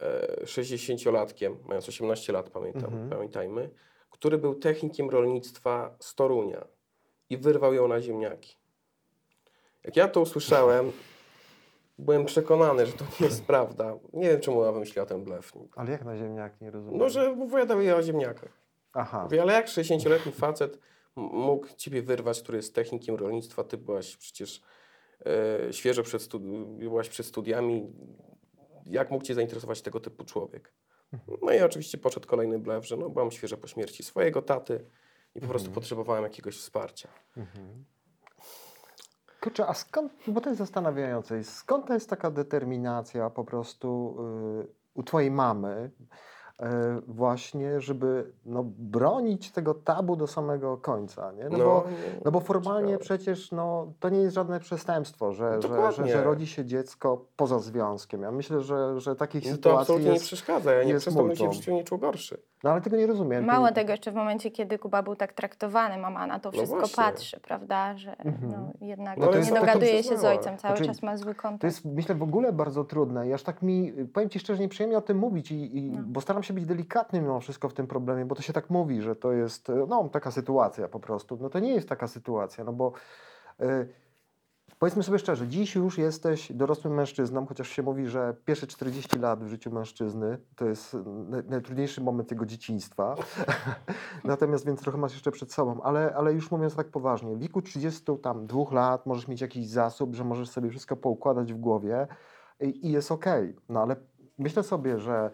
e, 0.01 0.45
60-latkiem, 0.45 1.57
mając 1.69 1.89
18 1.89 2.33
lat, 2.33 2.51
pamiętam, 2.51 2.85
Mhm. 2.85 3.11
pamiętajmy, 3.11 3.71
który 4.11 4.39
był 4.39 4.55
technikiem 4.55 5.11
rolnictwa 5.11 5.97
z 6.01 6.15
Torunia 6.15 6.67
i 7.31 7.37
wyrwał 7.37 7.75
ją 7.75 7.89
na 7.89 8.01
ziemniaki. 8.01 8.57
Jak 9.85 9.97
ja 9.97 10.09
to 10.09 10.21
usłyszałem, 10.21 10.93
byłem 11.99 12.25
przekonany, 12.25 12.87
że 12.87 12.93
to 12.93 13.05
nie 13.21 13.27
jest 13.27 13.45
prawda. 13.53 13.99
Nie 14.13 14.29
wiem, 14.29 14.41
czemu 14.41 14.61
ona 14.61 14.73
wymyśliła 14.73 15.07
ten 15.07 15.25
blef. 15.25 15.53
Ale 15.77 15.91
jak 15.93 16.05
na 16.05 16.17
ziemniak, 16.17 16.61
nie 16.61 16.71
rozumiem. 16.71 16.99
No, 16.99 17.09
że 17.09 17.31
opowiadał 17.31 17.81
jej 17.81 17.93
o 17.93 18.03
ziemniakach. 18.03 18.53
Aha. 18.93 19.23
Mówię, 19.25 19.43
ale 19.43 19.53
jak 19.53 19.67
60-letni 19.67 20.33
facet 20.33 20.79
mógł 21.17 21.67
ciebie 21.77 22.03
wyrwać, 22.03 22.43
który 22.43 22.59
jest 22.59 22.75
technikiem 22.75 23.17
rolnictwa, 23.17 23.65
ty 23.65 23.79
byłaś 23.79 24.17
przecież 24.17 24.63
e, 25.69 25.73
świeżo 25.73 26.03
przed, 26.03 26.23
studi- 26.23 26.79
byłaś 26.79 27.09
przed 27.09 27.27
studiami, 27.27 27.93
jak 28.87 29.11
mógł 29.11 29.25
cię 29.25 29.35
zainteresować 29.35 29.83
tego 29.83 30.01
typu 30.01 30.25
człowiek? 30.25 30.73
No 31.43 31.53
i 31.53 31.61
oczywiście 31.61 31.99
poszedł 31.99 32.29
kolejny 32.29 32.59
blef, 32.59 32.87
że 32.87 32.97
no, 32.97 33.11
byłam 33.11 33.31
świeżo 33.31 33.57
po 33.57 33.67
śmierci 33.67 34.03
swojego 34.03 34.43
taty 34.43 34.85
i 35.35 35.41
po 35.41 35.47
prostu 35.47 35.71
potrzebowałem 35.71 36.25
jakiegoś 36.25 36.57
wsparcia. 36.59 37.09
Kurczę, 39.47 39.67
a 39.67 39.75
skąd, 39.75 40.13
bo 40.27 40.41
to 40.41 40.49
jest 40.49 40.59
zastanawiające, 40.59 41.45
skąd 41.45 41.87
to 41.87 41.95
jest 41.95 42.11
taka 42.11 42.31
determinacja 42.31 43.31
po 43.31 43.45
prostu 43.45 44.17
y, 44.63 44.75
u 44.95 45.03
twojej 45.03 45.31
mamy 45.31 45.91
właśnie, 47.07 47.81
żeby 47.81 48.33
no, 48.47 48.65
bronić 48.79 49.51
tego 49.51 49.75
tabu 49.75 50.17
do 50.17 50.27
samego 50.27 50.77
końca, 50.77 51.33
nie? 51.33 51.45
No, 51.49 51.59
bo, 51.59 51.85
no 52.25 52.31
bo 52.31 52.41
formalnie 52.41 52.87
ciekawe. 52.93 53.05
przecież 53.05 53.53
no, 53.53 53.93
to 54.01 54.09
nie 54.09 54.19
jest 54.19 54.35
żadne 54.35 54.61
przestępstwo, 54.61 55.33
że, 55.33 55.63
że, 55.63 55.93
że, 55.93 56.07
że 56.07 56.25
rodzi 56.25 56.47
się 56.47 56.65
dziecko 56.65 57.25
poza 57.37 57.59
związkiem. 57.59 58.23
Ja 58.23 58.31
myślę, 58.31 58.61
że, 58.61 59.01
że 59.01 59.17
takich 59.17 59.45
to 59.45 59.51
sytuacji 59.51 59.81
absolutnie 59.81 60.11
nie 60.13 60.21
przeszkadza. 60.21 60.73
Ja 60.73 60.85
nie 60.85 61.01
to 61.01 61.11
bym 61.23 61.37
się 61.37 61.49
w 61.49 61.53
życiu 61.53 61.73
nie 61.73 61.85
czuł 61.85 61.99
gorszy. 61.99 62.39
No 62.65 62.71
ale 62.73 62.81
tego 62.81 62.97
nie 62.97 63.07
rozumiem. 63.07 63.45
Mało 63.45 63.73
tego, 63.73 63.91
jeszcze 63.91 64.13
w 64.13 64.15
momencie, 64.15 64.51
kiedy 64.51 64.79
Kuba 64.79 65.03
był 65.03 65.17
tak 65.17 65.33
traktowany, 65.33 65.99
mama 65.99 66.27
na 66.27 66.41
to 66.41 66.49
No 66.49 66.53
wszystko 66.53 66.79
właśnie. 66.79 67.05
patrzy, 67.05 67.41
prawda? 67.41 67.97
Że 67.97 68.17
Mhm. 68.19 68.53
no, 68.53 68.87
jednak 68.87 69.19
No 69.19 69.27
to 69.27 69.39
nie 69.39 69.47
to- 69.47 69.55
to 69.55 69.61
dogaduje 69.61 70.03
się 70.03 70.19
z 70.19 70.25
ojcem, 70.25 70.57
cały 70.59 70.77
Znaczy, 70.77 70.85
czas 70.93 71.03
ma 71.03 71.17
zły 71.17 71.35
kontakt. 71.35 71.61
To 71.61 71.67
jest, 71.67 71.85
myślę, 71.85 72.15
w 72.15 72.23
ogóle 72.23 72.53
bardzo 72.53 72.85
trudne. 72.85 73.29
I 73.29 73.33
aż 73.33 73.43
tak 73.43 73.63
mi, 73.63 73.93
powiem 74.13 74.31
Ci 74.31 74.39
szczerze, 74.39 74.61
nieprzyjemnie 74.63 74.99
o 74.99 75.01
tym 75.01 75.19
mówić, 75.19 75.51
i, 75.53 75.79
i, 75.79 75.91
No. 75.91 76.03
bo 76.07 76.21
staram 76.21 76.43
się 76.43 76.46
być 76.53 76.67
delikatny 76.67 77.21
mimo 77.21 77.41
wszystko 77.41 77.69
w 77.69 77.75
tym 77.75 77.87
problemie, 77.87 78.25
bo 78.25 78.35
to 78.35 78.43
się 78.43 78.53
tak 78.53 78.71
mówi, 78.71 79.03
że 79.03 79.17
to 79.17 79.33
jest 79.33 79.73
no, 79.89 80.09
taka 80.09 80.31
sytuacja 80.31 80.89
po 80.89 81.01
prostu. 81.01 81.39
No 81.41 81.51
to 81.51 81.59
nie 81.59 81.75
jest 81.75 81.89
taka 81.89 82.09
sytuacja, 82.09 82.65
no 82.65 82.73
bo 82.73 82.93
y, 83.61 83.89
powiedzmy 84.79 85.03
sobie 85.03 85.19
szczerze, 85.19 85.49
dziś 85.49 85.75
już 85.75 85.99
jesteś 85.99 86.53
dorosłym 86.53 86.95
mężczyzną, 86.95 87.47
chociaż 87.47 87.69
się 87.69 87.83
mówi, 87.83 88.07
że 88.07 88.37
pierwsze 88.45 88.67
40 88.67 89.19
lat 89.19 89.45
w 89.45 89.49
życiu 89.49 89.71
mężczyzny 89.71 90.39
to 90.57 90.65
jest 90.65 90.97
naj, 91.29 91.43
najtrudniejszy 91.45 92.01
moment 92.01 92.31
jego 92.31 92.47
dzieciństwa. 92.47 93.15
Natomiast 94.25 94.67
więc 94.67 94.81
trochę 94.81 94.99
masz 94.99 95.13
jeszcze 95.13 95.31
przed 95.31 95.53
sobą, 95.53 95.83
ale, 95.83 96.15
ale 96.15 96.33
już 96.33 96.51
mówiąc 96.51 96.75
tak 96.75 96.89
poważnie, 96.89 97.37
w 97.37 97.39
wieku 97.39 97.63
32 97.63 98.65
lat 98.73 99.07
możesz 99.07 99.29
mieć 99.29 99.41
jakiś 99.41 99.69
zasób, 99.69 100.15
że 100.15 100.25
możesz 100.25 100.49
sobie 100.49 100.71
wszystko 100.71 100.97
poukładać 100.97 101.53
w 101.53 101.57
głowie 101.57 102.07
i, 102.61 102.87
i 102.87 102.91
jest 102.91 103.13
okej. 103.13 103.57
No 103.69 103.83
ale 103.83 103.97
myślę 104.39 104.63
sobie, 104.63 104.99
że 104.99 105.31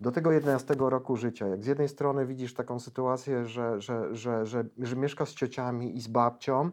do 0.00 0.12
tego 0.12 0.32
11 0.32 0.74
roku 0.78 1.16
życia, 1.16 1.46
jak 1.46 1.64
z 1.64 1.66
jednej 1.66 1.88
strony 1.88 2.26
widzisz 2.26 2.54
taką 2.54 2.80
sytuację, 2.80 3.46
że, 3.46 3.80
że, 3.80 4.16
że, 4.16 4.46
że, 4.46 4.64
że 4.78 4.96
mieszkasz 4.96 5.28
z 5.28 5.34
ciociami 5.34 5.96
i 5.96 6.00
z 6.00 6.08
babcią, 6.08 6.70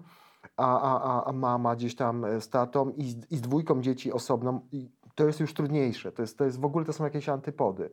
a, 0.57 0.81
a, 0.81 1.23
a, 1.25 1.31
mama 1.31 1.75
gdzieś 1.75 1.95
tam 1.95 2.25
e, 2.25 2.41
z 2.41 2.49
tatą 2.49 2.89
i 2.89 3.03
z, 3.03 3.31
i 3.31 3.37
z 3.37 3.41
dwójką 3.41 3.81
dzieci 3.81 4.11
osobną, 4.11 4.59
to 5.15 5.27
jest 5.27 5.39
już 5.39 5.53
trudniejsze. 5.53 6.11
To, 6.11 6.21
jest, 6.21 6.37
to 6.37 6.45
jest 6.45 6.59
w 6.59 6.65
ogóle 6.65 6.85
to 6.85 6.93
są 6.93 7.03
jakieś 7.03 7.29
antypody. 7.29 7.89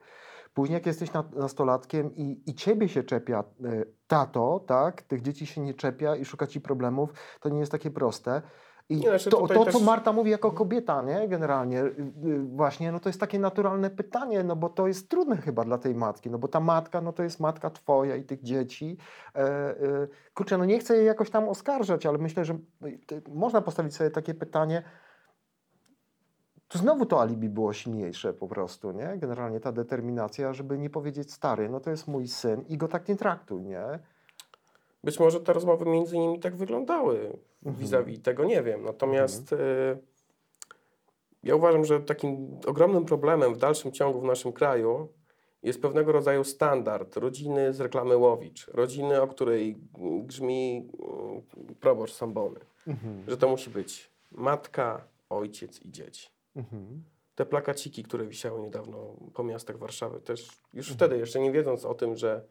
Później 0.54 0.74
jak 0.74 0.86
jesteś 0.86 1.12
na- 1.12 1.30
nastolatkiem 1.36 2.14
i, 2.16 2.42
i 2.46 2.54
ciebie 2.54 2.88
się 2.88 3.02
czepia 3.02 3.44
e, 3.64 3.84
tato, 4.06 4.64
tak, 4.66 5.02
tych 5.02 5.22
dzieci 5.22 5.46
się 5.46 5.60
nie 5.60 5.74
czepia 5.74 6.16
i 6.16 6.24
szuka 6.24 6.46
ci 6.46 6.60
problemów, 6.60 7.12
to 7.40 7.48
nie 7.48 7.58
jest 7.58 7.72
takie 7.72 7.90
proste. 7.90 8.42
I 8.88 8.96
Nie, 8.96 9.18
to, 9.30 9.46
to 9.46 9.64
też- 9.64 9.74
co 9.74 9.80
Marta 9.80 10.12
mówi 10.12 10.30
jako 10.30 10.52
kobieta, 10.52 11.02
nie, 11.02 11.28
generalnie, 11.28 11.82
y, 11.82 12.12
y, 12.26 12.42
właśnie, 12.42 12.92
no 12.92 13.00
to 13.00 13.08
jest 13.08 13.20
takie 13.20 13.38
naturalne 13.38 13.90
pytanie, 13.90 14.44
no 14.44 14.56
bo 14.56 14.68
to 14.68 14.86
jest 14.86 15.08
trudne 15.08 15.36
chyba 15.36 15.64
dla 15.64 15.78
tej 15.78 15.94
matki, 15.94 16.30
no 16.30 16.38
bo 16.38 16.48
ta 16.48 16.60
matka, 16.60 17.00
no 17.00 17.12
to 17.12 17.22
jest 17.22 17.40
matka 17.40 17.70
twoja 17.70 18.16
i 18.16 18.24
tych 18.24 18.42
dzieci. 18.42 18.96
E, 19.34 19.40
e, 19.40 20.08
kurczę, 20.34 20.58
no 20.58 20.64
nie 20.64 20.78
chcę 20.78 20.96
jej 20.96 21.06
jakoś 21.06 21.30
tam 21.30 21.48
oskarżać, 21.48 22.06
ale 22.06 22.18
myślę, 22.18 22.44
że 22.44 22.54
y, 22.84 23.22
można 23.28 23.60
postawić 23.60 23.96
sobie 23.96 24.10
takie 24.10 24.34
pytanie, 24.34 24.82
tu 26.68 26.78
znowu 26.78 27.06
to 27.06 27.20
alibi 27.20 27.48
było 27.48 27.72
silniejsze 27.72 28.32
po 28.32 28.48
prostu, 28.48 28.92
nie? 28.92 29.18
Generalnie 29.18 29.60
ta 29.60 29.72
determinacja, 29.72 30.52
żeby 30.52 30.78
nie 30.78 30.90
powiedzieć 30.90 31.32
stary, 31.32 31.68
no 31.68 31.80
to 31.80 31.90
jest 31.90 32.08
mój 32.08 32.28
syn 32.28 32.64
i 32.68 32.76
go 32.76 32.88
tak 32.88 33.08
nie 33.08 33.16
traktuj, 33.16 33.62
nie? 33.62 33.98
Być 35.04 35.20
może 35.20 35.40
te 35.40 35.52
rozmowy 35.52 35.84
między 35.84 36.18
nimi 36.18 36.40
tak 36.40 36.56
wyglądały 36.56 37.38
Mhm. 37.66 37.76
vis-a-vis 37.76 38.22
tego, 38.22 38.44
nie 38.44 38.62
wiem. 38.62 38.82
Natomiast 38.84 39.52
y, 39.52 39.56
ja 41.42 41.54
uważam, 41.56 41.84
że 41.84 42.00
takim 42.00 42.56
ogromnym 42.66 43.04
problemem 43.04 43.54
w 43.54 43.58
dalszym 43.58 43.92
ciągu 43.92 44.20
w 44.20 44.24
naszym 44.24 44.52
kraju 44.52 45.08
jest 45.62 45.82
pewnego 45.82 46.12
rodzaju 46.12 46.44
standard 46.44 47.16
rodziny 47.16 47.72
z 47.72 47.80
reklamy 47.80 48.16
Łowicz. 48.16 48.66
Rodziny, 48.66 49.22
o 49.22 49.26
której 49.26 49.76
grzmi 50.22 50.88
y, 51.70 51.74
proboszcz 51.74 52.14
Sambony. 52.14 52.60
Mhm. 52.86 53.24
Że 53.28 53.36
to 53.36 53.48
musi 53.48 53.70
być 53.70 54.10
matka, 54.32 55.04
ojciec 55.30 55.82
i 55.82 55.90
dzieci. 55.90 56.28
Mhm. 56.56 57.04
Te 57.34 57.46
plakaciki, 57.46 58.02
które 58.02 58.26
wisiały 58.26 58.60
niedawno 58.62 59.16
po 59.34 59.44
miastach 59.44 59.78
Warszawy, 59.78 60.20
też 60.20 60.48
już 60.74 60.90
Mhm. 60.90 60.96
wtedy, 60.96 61.18
jeszcze 61.20 61.40
nie 61.40 61.52
wiedząc 61.52 61.84
o 61.84 61.94
tym, 61.94 62.16
że 62.16 62.44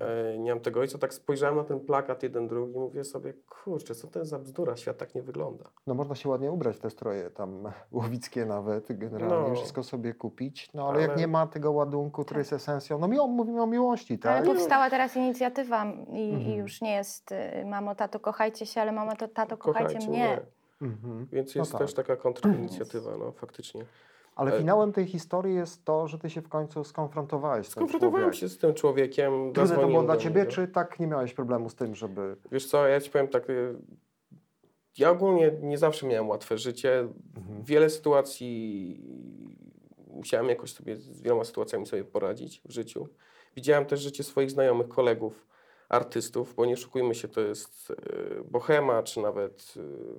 e, 0.00 0.38
nie 0.38 0.50
mam 0.54 0.60
tego 0.60 0.80
ojca, 0.80 0.98
tak 0.98 1.14
spojrzałem 1.14 1.56
na 1.56 1.64
ten 1.64 1.80
plakat 1.80 2.22
jeden, 2.22 2.48
drugi 2.48 2.74
i 2.74 2.78
mówię 2.78 3.04
sobie, 3.04 3.32
kurczę, 3.64 3.94
co 3.94 4.06
to 4.08 4.18
jest 4.18 4.30
za 4.30 4.38
bzdura, 4.38 4.76
świat 4.76 4.98
tak 4.98 5.14
nie 5.14 5.22
wygląda. 5.22 5.64
No 5.86 5.94
można 5.94 6.14
się 6.14 6.28
ładnie 6.28 6.52
ubrać 6.52 6.76
w 6.76 6.80
te 6.80 6.90
stroje, 6.90 7.30
tam 7.30 7.62
łowickie 7.92 8.46
nawet, 8.46 8.98
generalnie 8.98 9.48
No. 9.48 9.54
wszystko 9.54 9.82
sobie 9.82 10.14
kupić, 10.14 10.68
no 10.74 10.88
ale, 10.88 11.00
jak 11.00 11.10
Ale- 11.10 11.18
nie 11.20 11.26
ma 11.28 11.46
tego 11.46 11.72
ładunku, 11.72 12.24
który 12.24 12.40
jest 12.40 12.52
esencją, 12.52 12.98
no 12.98 13.08
miło, 13.08 13.26
mówimy 13.28 13.62
o 13.62 13.66
miłości, 13.66 14.18
tak? 14.18 14.36
Ale 14.36 14.46
powstała 14.46 14.90
teraz 14.90 15.16
inicjatywa 15.16 15.84
i, 16.08 16.18
i 16.30 16.34
Mhm. 16.34 16.56
już 16.58 16.80
nie 16.80 16.92
jest 16.94 17.32
y, 17.32 17.64
mamo, 17.66 17.94
tato, 17.94 18.20
kochajcie 18.20 18.66
się, 18.66 18.80
ale 18.80 18.92
mamo, 18.92 19.16
to, 19.16 19.28
tato, 19.28 19.56
kochajcie, 19.56 20.08
mnie. 20.08 20.40
Mhm. 20.82 21.26
Więc 21.32 21.54
No 21.54 21.60
jest 21.60 21.72
tak. 21.72 21.80
też 21.80 21.94
taka 21.94 22.16
kontrainicjatywa, 22.16 23.10
no 23.18 23.32
faktycznie. 23.32 23.84
Ale 24.40 24.54
E- 24.54 24.58
finałem 24.58 24.92
tej 24.92 25.06
historii 25.06 25.54
jest 25.54 25.84
to, 25.84 26.08
że 26.08 26.18
ty 26.18 26.30
się 26.30 26.40
w 26.40 26.48
końcu 26.48 26.84
skonfrontowałeś 26.84 27.66
z 27.66 27.70
Skonfrontowałem 27.70 28.32
się 28.32 28.48
z 28.48 28.58
tym 28.58 28.74
człowiekiem. 28.74 29.52
Trudne 29.52 29.76
to 29.76 29.86
było 29.86 30.02
dla 30.02 30.16
ciebie, 30.16 30.46
czy 30.46 30.68
tak 30.68 31.00
nie 31.00 31.06
miałeś 31.06 31.34
problemu 31.34 31.70
z 31.70 31.74
tym, 31.74 31.94
żeby... 31.94 32.36
Wiesz 32.52 32.66
co, 32.66 32.86
ja 32.86 33.00
ci 33.00 33.10
powiem 33.10 33.28
tak, 33.28 33.50
y, 33.50 33.74
ja 34.98 35.10
ogólnie 35.10 35.52
nie 35.62 35.78
zawsze 35.78 36.06
miałem 36.06 36.28
łatwe 36.28 36.58
życie. 36.58 37.08
Mhm. 37.36 37.64
Wiele 37.64 37.90
sytuacji 37.90 39.00
musiałem 40.06 40.48
jakoś 40.48 40.72
sobie 40.72 40.96
z 40.96 41.20
wieloma 41.20 41.44
sytuacjami 41.44 41.86
sobie 41.86 42.04
poradzić 42.04 42.62
w 42.64 42.70
życiu. 42.70 43.08
Widziałem 43.56 43.86
też 43.86 44.00
życie 44.00 44.24
swoich 44.24 44.50
znajomych, 44.50 44.88
kolegów, 44.88 45.46
artystów, 45.88 46.54
bo 46.54 46.66
nie 46.66 46.76
szukujmy 46.76 47.14
się, 47.14 47.28
to 47.28 47.40
jest 47.40 47.90
y, 47.90 47.94
bohema, 48.44 49.02
czy 49.02 49.20
nawet 49.20 49.74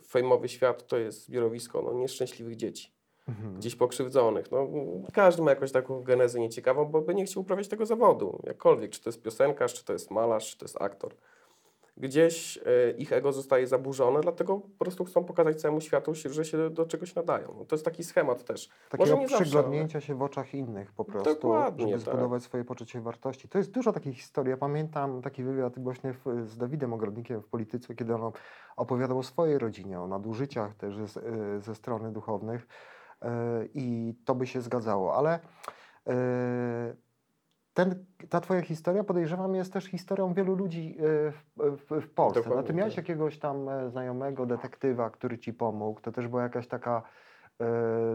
fejmowy 0.08 0.50
świat, 0.50 0.88
to 0.88 0.98
jest 0.98 1.26
zbiorowisko 1.26 1.82
no, 1.82 1.94
nieszczęśliwych 1.94 2.56
dzieci, 2.56 2.92
Mhm. 3.30 3.56
gdzieś 3.56 3.76
pokrzywdzonych. 3.76 4.52
No, 4.52 4.68
każdy 5.14 5.42
ma 5.42 5.50
jakąś 5.50 5.72
taką 5.72 6.04
genezę 6.04 6.40
nieciekawą, 6.40 6.86
bo 6.86 7.02
by 7.02 7.16
nie 7.16 7.26
chciał 7.26 7.42
uprawiać 7.42 7.68
tego 7.68 7.86
zawodu, 7.86 8.42
jakkolwiek, 8.44 8.92
czy 8.92 9.04
to 9.04 9.10
jest 9.10 9.22
piosenkarz, 9.22 9.74
czy 9.74 9.86
to 9.86 9.94
jest 9.94 10.12
malarz, 10.12 10.52
czy 10.52 10.58
to 10.58 10.66
jest 10.66 10.82
aktor 10.82 11.14
gdzieś 11.98 12.58
e, 12.58 12.92
ich 12.92 13.14
ego 13.14 13.34
zostaje 13.34 13.68
zaburzone, 13.68 14.22
dlatego 14.22 14.60
po 14.60 14.86
prostu 14.86 15.06
chcą 15.06 15.24
pokazać 15.24 15.62
całemu 15.62 15.82
światu, 15.82 16.14
że 16.16 16.46
się 16.46 16.70
do 16.70 16.86
czegoś 16.86 17.16
nadają. 17.16 17.56
No 17.60 17.66
to 17.66 17.76
jest 17.76 17.86
taki 17.86 18.04
schemat 18.04 18.44
też. 18.44 18.70
Takiego 18.90 19.18
zawsze, 19.18 19.44
przyglądnięcia 19.44 20.02
się 20.02 20.16
w 20.16 20.22
oczach 20.22 20.54
innych 20.54 20.92
po 20.92 21.06
prostu, 21.06 21.34
Dokładnie, 21.34 21.88
żeby 21.88 22.06
tak. 22.06 22.14
zbudować 22.14 22.44
swoje 22.44 22.64
poczucie 22.64 23.02
wartości. 23.02 23.50
To 23.50 23.58
jest 23.58 23.72
dużo 23.72 23.92
takich 23.92 24.18
historii. 24.18 24.52
Ja 24.52 24.58
pamiętam 24.58 25.22
taki 25.22 25.44
wywiad 25.44 25.80
właśnie 25.80 26.14
w, 26.14 26.50
z 26.50 26.58
Dawidem 26.58 26.94
Ogrodnikiem 26.94 27.42
w 27.42 27.48
Polityce, 27.48 27.96
kiedy 27.96 28.16
on 28.16 28.32
opowiadał 28.76 29.20
o 29.20 29.24
swojej 29.24 29.58
rodzinie, 29.58 30.00
o 30.00 30.08
nadużyciach 30.08 30.76
też 30.76 30.96
ze, 30.98 31.22
ze 31.62 31.76
strony 31.76 32.12
duchownych 32.12 32.62
e, 32.62 33.01
i 33.74 34.16
to 34.26 34.36
by 34.36 34.48
się 34.48 34.62
zgadzało, 34.62 35.16
ale 35.16 35.40
e, 36.08 36.94
ten, 37.74 38.06
ta 38.30 38.42
twoja 38.42 38.62
historia, 38.62 39.04
podejrzewam, 39.04 39.56
jest 39.56 39.74
też 39.74 39.86
historią 39.86 40.34
wielu 40.34 40.56
ludzi 40.56 40.98
e, 41.00 41.32
w, 41.32 41.44
w, 41.58 42.02
w 42.02 42.10
Polsce. 42.10 42.50
No, 42.50 42.64
ty 42.64 42.74
miałeś 42.74 42.96
tak. 42.96 43.08
jakiegoś 43.08 43.40
tam 43.40 43.70
e, 43.70 43.90
znajomego, 43.90 44.46
detektywa, 44.46 45.10
który 45.10 45.38
ci 45.38 45.54
pomógł. 45.54 46.02
To 46.02 46.12
też 46.12 46.28
była 46.28 46.44
jakaś 46.44 46.68
taka 46.68 47.04
e, 47.60 47.66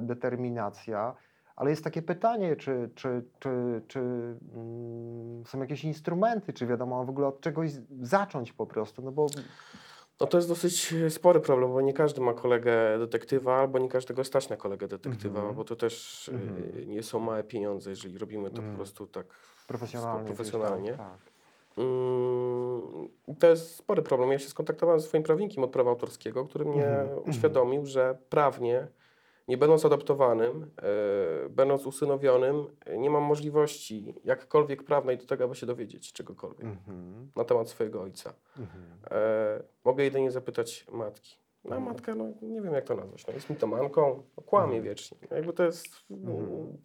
determinacja. 0.03 1.14
Ale 1.57 1.71
jest 1.71 1.85
takie 1.85 2.03
pytanie, 2.03 2.57
czy, 2.57 2.90
czy, 2.95 3.25
czy, 3.38 3.83
czy 3.88 4.01
mm, 4.55 5.47
są 5.47 5.61
jakieś 5.61 5.85
instrumenty, 5.85 6.53
czy 6.53 6.66
wiadomo 6.66 7.05
w 7.05 7.11
ogóle 7.11 7.27
od 7.27 7.40
czegoś 7.40 7.71
zacząć 8.01 8.53
po 8.53 8.66
prostu, 8.66 9.03
no 9.03 9.12
bo 9.12 9.27
No 10.21 10.27
to 10.27 10.39
jest 10.39 10.49
dosyć 10.49 10.95
spory 11.09 11.41
problem, 11.41 11.73
bo 11.73 11.81
nie 11.81 11.93
każdy 11.93 12.21
ma 12.21 12.35
kolegę 12.35 12.99
detektywa, 12.99 13.57
albo 13.57 13.79
nie 13.79 13.89
każdego 13.89 14.25
stać 14.25 14.49
na 14.49 14.57
kolegę 14.57 14.89
detektywa, 14.89 15.39
Mhm. 15.39 15.57
bo 15.57 15.65
to 15.65 15.77
też 15.77 16.29
y, 16.29 16.33
Mhm. 16.33 16.91
nie 16.91 17.03
są 17.03 17.19
małe 17.21 17.45
pieniądze, 17.45 17.91
jeżeli 17.91 18.19
robimy 18.19 18.51
to 18.51 18.57
Mhm. 18.57 18.73
po 18.73 18.77
prostu 18.77 19.07
tak. 19.07 19.27
profesjonalnie. 19.67 20.27
profesjonalnie. 20.27 20.93
Tak. 20.95 21.19
Mm, 21.79 23.09
to 23.39 23.47
jest 23.47 23.75
spory 23.77 24.03
problem. 24.03 24.33
Ja 24.33 24.39
się 24.39 24.49
skontaktowałem 24.49 25.01
ze 25.01 25.07
swoim 25.09 25.23
prawnikiem 25.23 25.65
od 25.65 25.71
prawa 25.71 25.91
autorskiego, 25.91 26.45
który 26.45 26.65
mnie 26.65 26.87
Mhm. 26.87 27.19
uświadomił, 27.31 27.87
że 27.87 28.19
prawnie, 28.31 28.87
nie 29.49 29.57
będąc 29.59 29.85
adoptowanym, 29.85 30.71
e, 31.45 31.49
będąc 31.49 31.87
usynowionym, 31.87 32.67
nie 32.99 33.11
mam 33.11 33.23
możliwości 33.23 34.15
jakkolwiek 34.25 34.83
prawnej 34.83 35.19
do 35.19 35.27
tego, 35.27 35.45
aby 35.45 35.55
się 35.55 35.67
dowiedzieć 35.67 36.13
czegokolwiek 36.13 36.65
Mhm. 36.67 37.31
na 37.37 37.45
temat 37.45 37.69
swojego 37.69 38.03
ojca. 38.03 38.33
Mhm. 38.59 38.83
E, 39.11 39.63
mogę 39.85 40.05
jedynie 40.05 40.31
zapytać 40.31 40.87
matki. 40.93 41.37
No 41.65 41.71
a 41.75 41.79
Mhm. 41.79 41.95
matka, 41.95 42.15
no 42.15 42.25
nie 42.43 42.61
wiem 42.63 42.73
jak 42.75 42.85
to 42.85 42.95
nazwać, 42.95 43.27
no, 43.27 43.33
jest 43.33 43.51
mitomanką, 43.51 44.23
no, 44.37 44.43
kłamie 44.43 44.67
Mhm. 44.77 44.83
wiecznie. 44.85 45.19
Jakby 45.31 45.53
to 45.53 45.63
jest, 45.65 45.87
Mhm. 46.11 46.37
mm, 46.39 46.79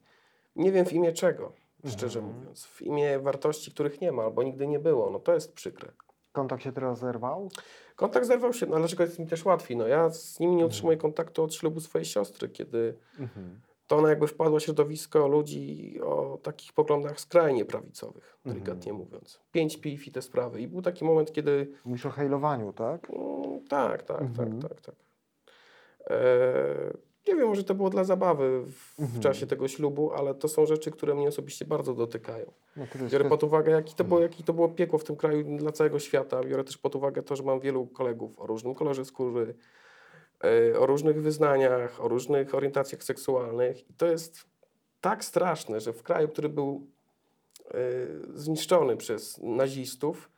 nie 0.56 0.72
wiem 0.72 0.86
w 0.86 0.94
imię 0.94 1.12
czego, 1.12 1.52
szczerze 1.88 2.20
Mhm. 2.20 2.38
mówiąc. 2.40 2.66
W 2.66 2.82
imię 2.82 3.20
wartości, 3.20 3.72
których 3.72 4.02
nie 4.02 4.12
ma 4.12 4.24
albo 4.24 4.44
nigdy 4.44 4.68
nie 4.68 4.80
było, 4.80 5.10
no 5.10 5.20
to 5.20 5.34
jest 5.34 5.54
przykre. 5.54 5.92
Kontakt 6.32 6.64
się 6.64 6.72
teraz 6.72 7.00
zerwał? 7.00 7.50
Kontakt 8.02 8.26
zerwał 8.26 8.54
się, 8.54 8.66
no 8.66 8.78
dlaczego 8.80 9.04
jest 9.04 9.20
mi 9.20 9.28
też 9.28 9.46
łatwiej? 9.46 9.78
No 9.78 9.88
ja 9.88 10.10
z 10.10 10.40
nimi 10.40 10.52
nie 10.56 10.58
Mhm. 10.64 10.70
utrzymuję 10.70 10.98
kontaktu 10.98 11.44
od 11.44 11.54
ślubu 11.54 11.80
swojej 11.80 12.06
siostry, 12.06 12.50
kiedy 12.50 12.94
Mhm. 13.20 13.60
to 13.88 13.98
ona 13.98 14.10
jakby 14.10 14.28
wpadła 14.28 14.60
w 14.60 14.64
środowisko 14.64 15.28
ludzi 15.28 16.00
o 16.04 16.40
takich 16.44 16.74
poglądach 16.74 17.20
skrajnie 17.20 17.66
prawicowych, 17.66 18.38
Mhm. 18.46 18.54
delikatnie 18.64 18.94
mówiąc. 18.94 19.40
Pięć 19.52 19.78
piw 19.78 20.08
i 20.08 20.12
te 20.12 20.22
sprawy. 20.22 20.62
I 20.62 20.68
był 20.68 20.82
taki 20.82 21.06
moment, 21.06 21.32
kiedy 21.32 21.72
Mówisz 21.86 22.06
o 22.06 22.10
hejlowaniu, 22.10 22.74
tak? 22.74 23.10
Mm, 23.10 23.68
tak, 23.68 24.04
tak, 24.04 24.22
Mhm. 24.22 24.62
tak, 24.62 24.70
tak, 24.72 24.82
tak. 24.82 24.96
E, 26.10 26.94
nie 27.28 27.36
wiem, 27.36 27.48
może 27.48 27.64
to 27.64 27.76
było 27.76 27.90
dla 27.90 28.04
zabawy 28.04 28.64
w, 28.72 29.00
Mhm. 29.00 29.22
czasie 29.22 29.48
tego 29.48 29.68
ślubu, 29.68 30.12
ale 30.14 30.36
to 30.36 30.48
są 30.48 30.66
rzeczy, 30.66 30.92
które 30.92 31.16
mnie 31.16 31.28
osobiście 31.28 31.66
bardzo 31.66 31.94
dotykają. 31.94 32.52
No, 32.76 32.86
Biorę 33.12 33.30
pod 33.30 33.44
uwagę, 33.44 33.72
jaki 33.72 33.96
to, 33.96 34.04
było, 34.04 34.18
Mhm. 34.20 34.32
jaki 34.32 34.44
to 34.44 34.54
było 34.54 34.70
piekło 34.70 35.00
w 35.00 35.04
tym 35.04 35.16
kraju 35.16 35.58
dla 35.58 35.72
całego 35.72 36.00
świata. 36.00 36.44
Biorę 36.44 36.64
też 36.64 36.78
pod 36.78 36.96
uwagę 36.96 37.24
to, 37.24 37.36
że 37.36 37.44
mam 37.44 37.60
wielu 37.60 37.88
kolegów 37.88 38.40
o 38.40 38.48
różnym 38.48 38.76
kolorze 38.76 39.06
skóry, 39.06 39.56
e, 40.74 40.80
o 40.80 40.86
różnych 40.86 41.22
wyznaniach, 41.22 42.02
o 42.06 42.08
różnych 42.08 42.56
orientacjach 42.56 43.04
seksualnych. 43.04 43.90
I 43.90 43.94
to 43.94 44.06
jest 44.08 44.46
tak 45.02 45.26
straszne, 45.26 45.80
że 45.80 45.94
w 45.94 46.04
kraju, 46.04 46.28
który 46.28 46.50
był 46.50 46.88
e, 47.68 47.74
zniszczony 48.34 48.98
przez 48.98 49.38
nazistów, 49.38 50.30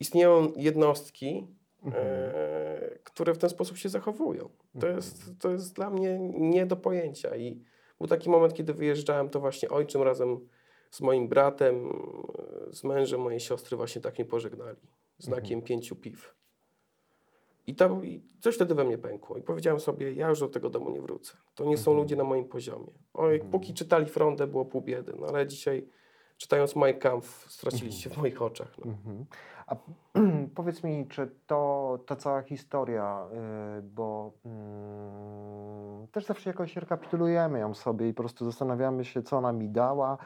istnieją 0.00 0.52
jednostki, 0.56 1.46
Mhm. 1.84 2.04
e, 2.06 2.98
które 3.04 3.34
w 3.34 3.38
ten 3.38 3.50
sposób 3.50 3.76
się 3.76 3.88
zachowują. 3.88 4.42
To 4.44 4.50
Mhm. 4.74 4.96
jest, 4.96 5.30
to 5.40 5.50
jest 5.50 5.74
dla 5.74 5.90
mnie 5.90 6.18
nie 6.38 6.66
do 6.66 6.76
pojęcia. 6.76 7.36
I 7.36 7.62
był 7.98 8.08
taki 8.08 8.30
moment, 8.30 8.54
kiedy 8.54 8.74
wyjeżdżałem, 8.74 9.28
to 9.28 9.40
właśnie 9.40 9.68
ojczym 9.68 10.02
razem 10.02 10.48
z 10.90 11.00
moim 11.00 11.28
bratem, 11.28 11.88
z 12.70 12.84
mężem 12.84 13.20
mojej 13.20 13.40
siostry 13.40 13.76
właśnie 13.76 14.00
tak 14.02 14.18
mnie 14.18 14.24
pożegnali. 14.24 14.78
Znakiem 15.18 15.62
pięciu 15.62 15.96
piw. 15.96 16.34
I, 17.66 17.74
tam, 17.74 18.06
I 18.06 18.22
coś 18.40 18.54
wtedy 18.54 18.74
we 18.74 18.84
mnie 18.84 18.98
pękło. 18.98 19.36
I 19.36 19.42
powiedziałem 19.42 19.80
sobie, 19.80 20.12
ja 20.12 20.28
już 20.28 20.40
do 20.40 20.48
tego 20.48 20.70
domu 20.70 20.90
nie 20.90 21.00
wrócę. 21.00 21.36
To 21.54 21.64
nie 21.64 21.76
są 21.78 21.90
Mhm. 21.90 21.96
ludzie 22.02 22.16
na 22.16 22.24
moim 22.24 22.44
poziomie. 22.44 22.92
Oj, 23.14 23.34
Mhm. 23.34 23.50
póki 23.50 23.74
czytali 23.74 24.06
Frondę, 24.06 24.46
było 24.46 24.64
pół 24.64 24.80
biedy. 24.82 25.12
No 25.20 25.26
ale 25.26 25.46
dzisiaj, 25.46 25.88
czytając 26.36 26.76
Mein 26.76 26.98
Kampf, 26.98 27.50
straciliście 27.50 28.10
w 28.10 28.16
moich 28.16 28.42
oczach. 28.42 28.72
No. 28.84 28.94
A 29.66 29.76
powiedz 30.54 30.84
mi, 30.84 31.06
czy 31.08 31.30
to, 31.46 31.98
ta 32.06 32.16
cała 32.16 32.42
historia, 32.42 33.26
y, 33.78 33.82
bo 33.82 34.32
mm, 34.44 36.06
też 36.06 36.24
zawsze 36.26 36.50
jakoś 36.50 36.76
rekapitulujemy 36.76 37.58
ją 37.58 37.74
sobie 37.74 38.08
i 38.08 38.14
po 38.14 38.22
prostu 38.22 38.44
zastanawiamy 38.44 39.04
się, 39.04 39.22
co 39.22 39.36
ona 39.36 39.52
mi 39.52 39.68
dała. 39.68 40.18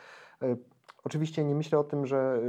Y, 0.42 0.56
Oczywiście 1.04 1.44
nie 1.44 1.54
myślę 1.54 1.78
o 1.78 1.84
tym, 1.84 2.06
że 2.06 2.40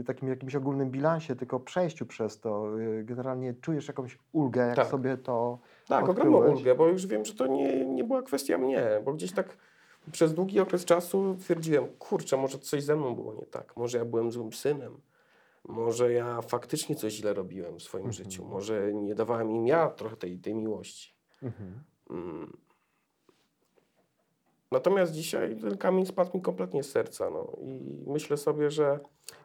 y, 0.00 0.04
takim 0.04 0.28
jakimś 0.28 0.54
ogólnym 0.54 0.90
bilansie, 0.90 1.36
tylko 1.36 1.60
przejściu 1.60 2.06
przez 2.06 2.40
to. 2.40 2.66
Generalnie 3.04 3.54
czujesz 3.54 3.88
jakąś 3.88 4.18
ulgę, 4.32 4.66
jak 4.66 4.76
Tak. 4.76 4.86
sobie 4.86 5.16
to 5.16 5.58
Tak, 5.88 6.08
ogromną 6.08 6.38
ulgę, 6.38 6.74
bo 6.74 6.88
już 6.88 7.06
wiem, 7.06 7.24
że 7.24 7.34
to 7.34 7.46
nie, 7.46 7.84
nie 7.86 8.04
była 8.04 8.22
kwestia 8.22 8.58
mnie, 8.58 8.86
bo 9.04 9.12
gdzieś 9.12 9.32
tak 9.32 9.56
przez 10.12 10.34
długi 10.34 10.60
okres 10.60 10.84
czasu 10.84 11.36
twierdziłem, 11.40 11.84
kurczę, 11.98 12.36
może 12.36 12.58
coś 12.58 12.82
ze 12.82 12.96
mną 12.96 13.14
było 13.14 13.34
nie 13.34 13.46
tak, 13.46 13.76
może 13.76 13.98
ja 13.98 14.04
byłem 14.04 14.32
złym 14.32 14.52
synem, 14.52 15.00
może 15.68 16.12
ja 16.12 16.42
faktycznie 16.42 16.96
coś 16.96 17.12
źle 17.12 17.34
robiłem 17.34 17.78
w 17.78 17.82
swoim 17.82 18.06
Mhm. 18.06 18.24
życiu, 18.24 18.44
może 18.44 18.94
nie 18.94 19.14
dawałem 19.14 19.50
im 19.50 19.66
ja 19.66 19.90
trochę 19.90 20.16
tej, 20.16 20.38
tej 20.38 20.54
miłości. 20.54 21.14
Mhm. 21.42 21.82
Mm. 22.10 22.56
Natomiast 24.72 25.12
dzisiaj 25.12 25.56
ten 25.56 25.76
kamień 25.78 26.06
spadł 26.06 26.30
mi 26.34 26.42
kompletnie 26.42 26.82
z 26.82 26.90
serca. 26.90 27.30
No. 27.30 27.52
I 27.60 28.04
myślę 28.06 28.36
sobie, 28.36 28.70
że 28.70 29.00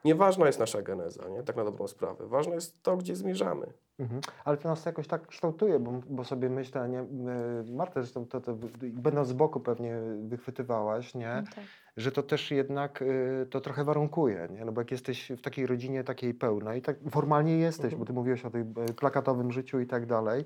nieważna 0.05 0.47
jest 0.47 0.59
nasza 0.59 0.81
geneza, 0.81 1.29
nie? 1.29 1.43
tak 1.43 1.55
na 1.55 1.63
dobrą 1.63 1.87
sprawę. 1.87 2.27
Ważne 2.27 2.55
jest 2.55 2.83
to, 2.83 2.97
gdzie 2.97 3.15
zmierzamy. 3.15 3.67
Mhm. 3.99 4.21
Ale 4.45 4.57
to 4.57 4.69
nas 4.69 4.85
jakoś 4.85 5.07
tak 5.07 5.27
kształtuje, 5.27 5.79
bo, 5.79 6.01
bo 6.09 6.23
sobie 6.23 6.49
myślę, 6.49 6.89
nie, 6.89 7.01
y, 7.01 7.75
Marta 7.75 8.01
zresztą 8.01 8.25
to, 8.25 8.41
to 8.41 8.55
będąc 8.81 9.27
z 9.27 9.33
boku 9.33 9.59
pewnie 9.59 9.99
wychwytywałaś, 10.21 11.15
nie? 11.15 11.43
Tak. 11.55 11.63
że 11.97 12.11
to 12.11 12.23
też 12.23 12.51
jednak 12.51 13.01
y, 13.01 13.47
to 13.49 13.61
trochę 13.61 13.83
warunkuje, 13.83 14.47
nie? 14.51 14.65
No 14.65 14.71
bo 14.71 14.81
jak 14.81 14.91
jesteś 14.91 15.31
w 15.37 15.41
takiej 15.41 15.67
rodzinie 15.67 16.03
takiej 16.03 16.33
pełnej, 16.33 16.81
tak 16.81 16.97
formalnie 17.11 17.57
jesteś, 17.57 17.85
Mhm. 17.85 17.99
bo 17.99 18.05
ty 18.05 18.13
mówiłeś 18.13 18.45
o 18.45 18.49
tym 18.49 18.73
y, 18.89 18.93
plakatowym 18.93 19.51
życiu 19.51 19.79
i 19.79 19.87
tak 19.87 20.05
dalej, 20.05 20.45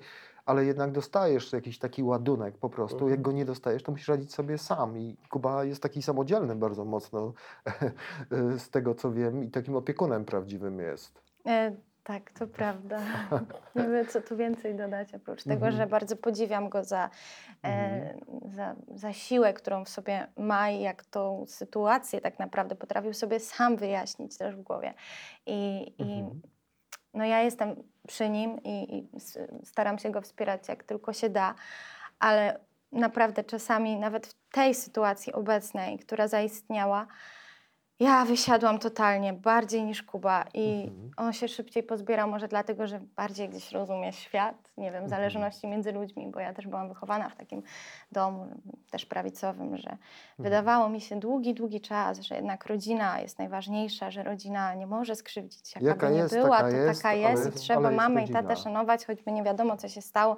ale 0.52 0.66
jednak 0.66 0.92
dostajesz 0.92 1.54
jakiś 1.54 1.80
taki 1.80 2.04
ładunek 2.04 2.58
po 2.58 2.70
prostu. 2.70 2.96
Mhm. 2.96 3.12
Jak 3.12 3.22
go 3.22 3.32
nie 3.32 3.46
dostajesz, 3.46 3.84
to 3.84 3.92
musisz 3.92 4.08
radzić 4.08 4.34
sobie 4.34 4.58
sam. 4.58 4.98
I 4.98 5.18
Kuba 5.30 5.64
jest 5.64 5.84
taki 5.84 6.02
samodzielny 6.02 6.56
bardzo 6.56 6.86
mocno, 6.86 7.34
z 8.58 8.70
tego 8.70 8.96
co 8.96 9.12
wiem, 9.12 9.44
i 9.44 9.52
takim 9.52 9.76
opiekunem 9.76 10.26
prawdziwym 10.26 10.80
jest. 10.80 11.22
E, 11.48 11.76
tak, 12.04 12.32
to 12.32 12.48
prawda. 12.48 13.00
Nie 13.76 13.88
wiem, 13.88 14.08
co 14.08 14.22
tu 14.22 14.38
więcej 14.38 14.76
dodać, 14.76 15.16
oprócz 15.16 15.44
tego, 15.44 15.54
Mhm. 15.66 15.74
że 15.76 15.88
bardzo 15.88 16.16
podziwiam 16.16 16.70
go 16.70 16.84
za, 16.84 17.10
e, 17.66 18.20
za, 18.54 18.76
za 18.96 19.14
siłę, 19.14 19.54
którą 19.54 19.86
w 19.86 19.90
sobie 19.90 20.28
ma 20.38 20.70
i 20.70 20.82
jak 20.82 21.06
tą 21.06 21.46
sytuację 21.48 22.22
tak 22.22 22.40
naprawdę 22.40 22.76
potrafił 22.76 23.14
sobie 23.14 23.40
sam 23.40 23.78
wyjaśnić 23.78 24.38
też 24.38 24.56
w 24.56 24.62
głowie. 24.62 24.94
I, 25.46 25.94
i 25.98 26.20
Mhm. 26.20 26.42
no 27.14 27.26
ja 27.26 27.42
jestem 27.42 27.76
przy 28.08 28.30
nim 28.30 28.64
i, 28.64 28.98
i 28.98 29.20
staram 29.66 30.00
się 30.00 30.12
go 30.12 30.22
wspierać 30.22 30.68
jak 30.68 30.84
tylko 30.84 31.14
się 31.14 31.30
da, 31.30 31.56
ale 32.20 32.60
naprawdę 32.92 33.44
czasami 33.44 34.00
nawet 34.00 34.28
w 34.28 34.36
tej 34.52 34.76
sytuacji 34.76 35.34
obecnej, 35.34 36.00
która 36.00 36.28
zaistniała, 36.28 37.08
ja 38.02 38.26
wysiadłam 38.26 38.80
totalnie, 38.80 39.34
bardziej 39.34 39.84
niż 39.84 40.04
Kuba 40.04 40.46
i 40.54 40.84
Mhm. 40.88 41.12
on 41.18 41.34
się 41.34 41.48
szybciej 41.48 41.84
pozbierał, 41.84 42.30
może 42.30 42.48
dlatego, 42.48 42.88
że 42.88 43.00
bardziej 43.16 43.50
gdzieś 43.50 43.72
rozumie 43.72 44.14
świat, 44.14 44.56
nie 44.78 44.92
wiem, 44.92 45.04
Mhm. 45.04 45.10
zależności 45.10 45.68
między 45.68 45.92
ludźmi, 45.92 46.32
bo 46.32 46.40
ja 46.40 46.54
też 46.54 46.68
byłam 46.68 46.90
wychowana 46.90 47.30
w 47.30 47.36
takim 47.36 47.64
domu, 48.12 48.48
też 48.92 49.06
prawicowym, 49.06 49.78
że 49.78 49.90
Mhm. 49.90 50.00
wydawało 50.40 50.90
mi 50.90 51.02
się 51.02 51.20
długi, 51.20 51.54
długi 51.54 51.82
czas, 51.82 52.20
że 52.20 52.36
jednak 52.36 52.66
rodzina 52.66 53.20
jest 53.20 53.40
najważniejsza, 53.40 54.12
że 54.12 54.24
rodzina 54.24 54.74
nie 54.74 54.88
może 54.88 55.16
skrzywdzić, 55.16 55.76
jaka, 55.76 55.88
Jaka 55.88 56.08
by 56.08 56.14
nie 56.14 56.20
jest, 56.20 56.36
była, 56.36 56.58
taka 56.58 56.70
to 56.70 56.76
jest, 56.76 57.02
taka 57.02 57.14
jest 57.14 57.48
i 57.48 57.52
trzeba 57.60 57.92
mamę 57.92 58.24
i 58.24 58.30
tatę 58.30 58.56
szanować, 58.56 59.06
choćby 59.06 59.32
nie 59.32 59.44
wiadomo, 59.44 59.78
co 59.78 59.88
się 59.90 60.02
stało. 60.02 60.38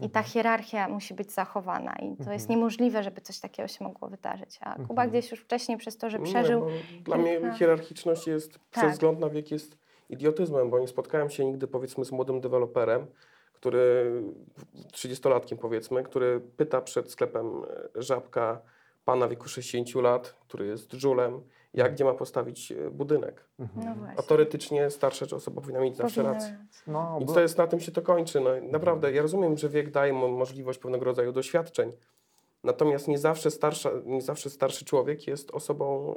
I 0.00 0.10
ta 0.10 0.20
Mhm. 0.20 0.24
hierarchia 0.24 0.88
musi 0.88 1.14
być 1.14 1.32
zachowana 1.32 1.92
i 1.96 2.16
to 2.24 2.32
jest 2.32 2.44
Mhm. 2.44 2.50
niemożliwe, 2.50 3.02
żeby 3.02 3.20
coś 3.20 3.40
takiego 3.40 3.68
się 3.68 3.84
mogło 3.84 4.08
wydarzyć. 4.08 4.58
A 4.60 4.74
Kuba 4.74 5.02
Mhm. 5.02 5.10
gdzieś 5.10 5.30
już 5.30 5.40
wcześniej 5.40 5.78
przez 5.78 5.96
to, 5.98 6.10
że 6.10 6.18
Nie, 6.18 6.24
przeżył... 6.24 6.60
bo 6.60 6.66
dla 7.04 7.16
mnie 7.16 7.40
hierarchiczność 7.58 8.26
jest, 8.26 8.52
Tak. 8.52 8.60
przez 8.70 8.92
wzgląd 8.92 9.18
na 9.20 9.30
wiek 9.30 9.50
jest 9.50 9.78
idiotyzmem, 10.08 10.70
bo 10.70 10.78
nie 10.78 10.88
spotkałem 10.88 11.30
się 11.30 11.44
nigdy 11.44 11.66
powiedzmy 11.66 12.04
z 12.04 12.12
młodym 12.12 12.40
deweloperem, 12.40 13.06
który, 13.52 14.12
30-latkiem 14.92 15.56
powiedzmy, 15.56 16.02
który 16.02 16.40
pyta 16.56 16.80
przed 16.80 17.10
sklepem 17.10 17.46
e, 17.96 18.02
żabka 18.02 18.60
pana 19.04 19.28
wieku 19.28 19.48
60 19.48 19.94
lat, 19.94 20.28
który 20.48 20.66
jest 20.66 20.92
żulem, 20.92 21.40
jak 21.76 21.92
gdzie 21.92 22.04
ma 22.04 22.14
postawić 22.14 22.72
e, 22.72 22.90
budynek. 22.90 23.44
Mhm. 23.58 23.86
No 23.86 23.94
właśnie. 23.94 24.18
A 24.18 24.22
teoretycznie 24.22 24.90
starsza 24.90 25.26
osoba 25.36 25.60
powinna 25.60 25.80
mieć 25.80 25.96
zawsze 25.96 26.22
rację. 26.22 26.58
No, 26.86 27.18
I 27.22 27.26
to 27.26 27.40
jest, 27.40 27.58
na 27.58 27.66
tym 27.66 27.80
się 27.80 27.92
to 27.92 28.02
kończy. 28.02 28.40
No, 28.40 28.50
naprawdę, 28.62 29.12
ja 29.12 29.22
rozumiem, 29.22 29.56
że 29.56 29.68
wiek 29.68 29.90
daje 29.90 30.12
mu 30.12 30.28
możliwość 30.28 30.78
pewnego 30.78 31.04
rodzaju 31.04 31.32
doświadczeń. 31.32 31.92
Natomiast 32.70 33.08
nie 33.08 33.18
zawsze, 33.18 33.50
starsza, 33.50 33.90
nie 34.06 34.22
zawsze 34.22 34.50
starszy 34.50 34.84
człowiek 34.84 35.26
jest 35.26 35.50
osobą 35.50 36.14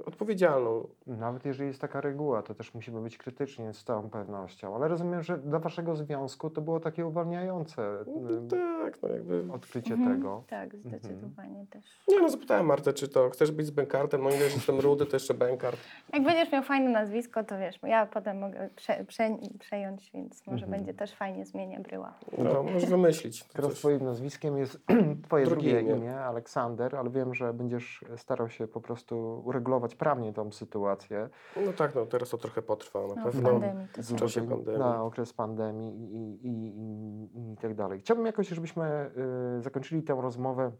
e, 0.00 0.04
odpowiedzialną. 0.04 0.88
Nawet 1.06 1.44
jeżeli 1.44 1.68
jest 1.68 1.80
taka 1.80 2.00
reguła, 2.00 2.42
to 2.42 2.54
też 2.54 2.74
musimy 2.74 3.00
być 3.00 3.18
krytyczni 3.18 3.64
z 3.74 3.84
całą 3.84 4.10
pewnością. 4.10 4.74
Ale 4.74 4.88
rozumiem, 4.88 5.22
że 5.22 5.38
dla 5.38 5.58
waszego 5.58 5.96
związku 5.96 6.50
to 6.50 6.60
było 6.60 6.80
takie 6.80 7.06
uwalniające 7.06 8.04
No, 8.06 8.30
y, 8.30 8.48
tak, 8.84 9.02
no 9.02 9.08
jakby... 9.08 9.44
odkrycie 9.52 9.94
Mhm. 9.94 10.16
tego. 10.16 10.42
Tak, 10.48 10.76
zdecydowanie 10.76 11.66
też. 11.70 11.84
Nie 12.08 12.20
no, 12.20 12.28
zapytałem 12.28 12.66
Martę, 12.66 12.92
czy 12.92 13.08
to 13.08 13.30
chcesz 13.30 13.50
być 13.52 13.66
z 13.66 13.70
Bękartem? 13.70 14.22
No 14.22 14.28
ile, 14.28 14.38
że 14.38 14.44
jestem 14.54 14.80
rudy, 14.80 15.06
to 15.06 15.16
jeszcze 15.16 15.34
Bękart. 15.34 15.76
Jak 16.12 16.22
będziesz 16.24 16.52
miał 16.52 16.62
fajne 16.62 16.90
nazwisko, 16.90 17.44
to 17.44 17.58
wiesz, 17.58 17.78
ja 17.82 18.06
potem 18.06 18.38
mogę 18.38 18.68
prze, 18.76 19.04
prze, 19.04 19.30
przejąć, 19.58 20.10
więc 20.14 20.46
może 20.46 20.64
Mhm. 20.64 20.70
będzie 20.80 20.94
też 20.94 21.14
fajnie 21.14 21.46
zmienię 21.46 21.80
bryła. 21.80 22.14
No, 22.38 22.62
możesz 22.62 22.86
wymyślić. 22.86 23.44
Teraz 23.44 23.70
coś. 23.70 23.78
twoim 23.78 24.04
nazwiskiem 24.04 24.58
jest 24.58 24.78
twoje 25.26 25.44
drugie 25.46 25.73
imię. 25.80 25.96
imię, 25.96 26.20
Aleksander, 26.20 26.96
ale 26.96 27.10
wiem, 27.10 27.34
że 27.34 27.52
będziesz 27.54 28.04
starał 28.16 28.48
się 28.48 28.68
po 28.68 28.80
prostu 28.80 29.42
uregulować 29.44 29.94
prawnie 29.94 30.32
tą 30.32 30.52
sytuację. 30.52 31.28
No 31.66 31.72
tak, 31.72 31.94
no 31.94 32.06
teraz 32.06 32.30
to 32.30 32.38
trochę 32.38 32.62
potrwa 32.62 33.00
na 33.00 33.14
No, 33.14 33.22
w 33.22 33.24
pewno. 33.24 33.50
pandemii 33.50 33.88
to 33.94 34.02
z 34.02 34.14
czasie 34.14 34.48
pandemii. 34.48 34.78
Na 34.80 35.02
okres 35.02 35.32
pandemii 35.32 36.14
i, 36.14 36.46
i, 36.46 36.78
i, 36.78 37.52
i 37.52 37.56
tak 37.56 37.74
dalej. 37.74 38.00
Chciałbym 38.00 38.26
jakoś, 38.26 38.48
żebyśmy 38.48 39.10
y, 39.58 39.62
zakończyli 39.62 40.02
tę 40.02 40.14
rozmowę 40.20 40.72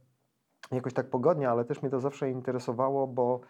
jakoś 0.73 0.95
tak 0.95 1.11
pogodnie, 1.11 1.51
ale 1.51 1.65
też 1.65 1.83
mnie 1.83 1.91
to 1.91 2.01
zawsze 2.01 2.31
interesowało, 2.31 3.07
bo 3.07 3.41
y, 3.41 3.47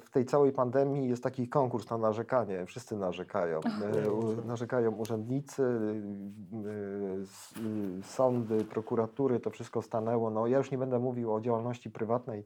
w 0.00 0.06
tej 0.12 0.24
całej 0.24 0.52
pandemii 0.52 1.08
jest 1.08 1.22
taki 1.22 1.48
konkurs 1.48 1.90
na 1.90 1.98
narzekanie. 1.98 2.66
Wszyscy 2.66 2.96
narzekają. 2.96 3.60
U- 4.12 4.46
narzekają 4.46 4.90
urzędnicy, 4.92 5.62
s- 7.22 7.54
y, 8.00 8.02
sądy, 8.02 8.64
prokuratury, 8.64 9.40
to 9.40 9.50
wszystko 9.50 9.82
stanęło. 9.82 10.30
No, 10.30 10.46
ja 10.46 10.58
już 10.58 10.70
nie 10.70 10.78
będę 10.78 10.98
mówił 10.98 11.34
o 11.34 11.40
działalności 11.40 11.90
prywatnej 11.90 12.44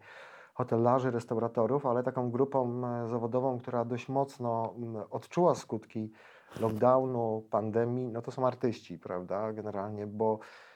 hotelarzy, 0.55 1.11
restauratorów, 1.11 1.87
ale 1.87 2.03
taką 2.03 2.31
grupą 2.31 2.83
e, 2.87 3.09
zawodową, 3.09 3.59
która 3.59 3.85
dość 3.85 4.09
mocno 4.09 4.75
odczuła 5.11 5.55
skutki 5.55 6.13
lockdownu, 6.61 7.45
pandemii, 7.51 8.09
no 8.13 8.23
to 8.23 8.31
są 8.31 8.47
artyści, 8.47 8.99
prawda, 8.99 9.53
generalnie, 9.53 10.07
bo 10.07 10.39
e, 10.39 10.70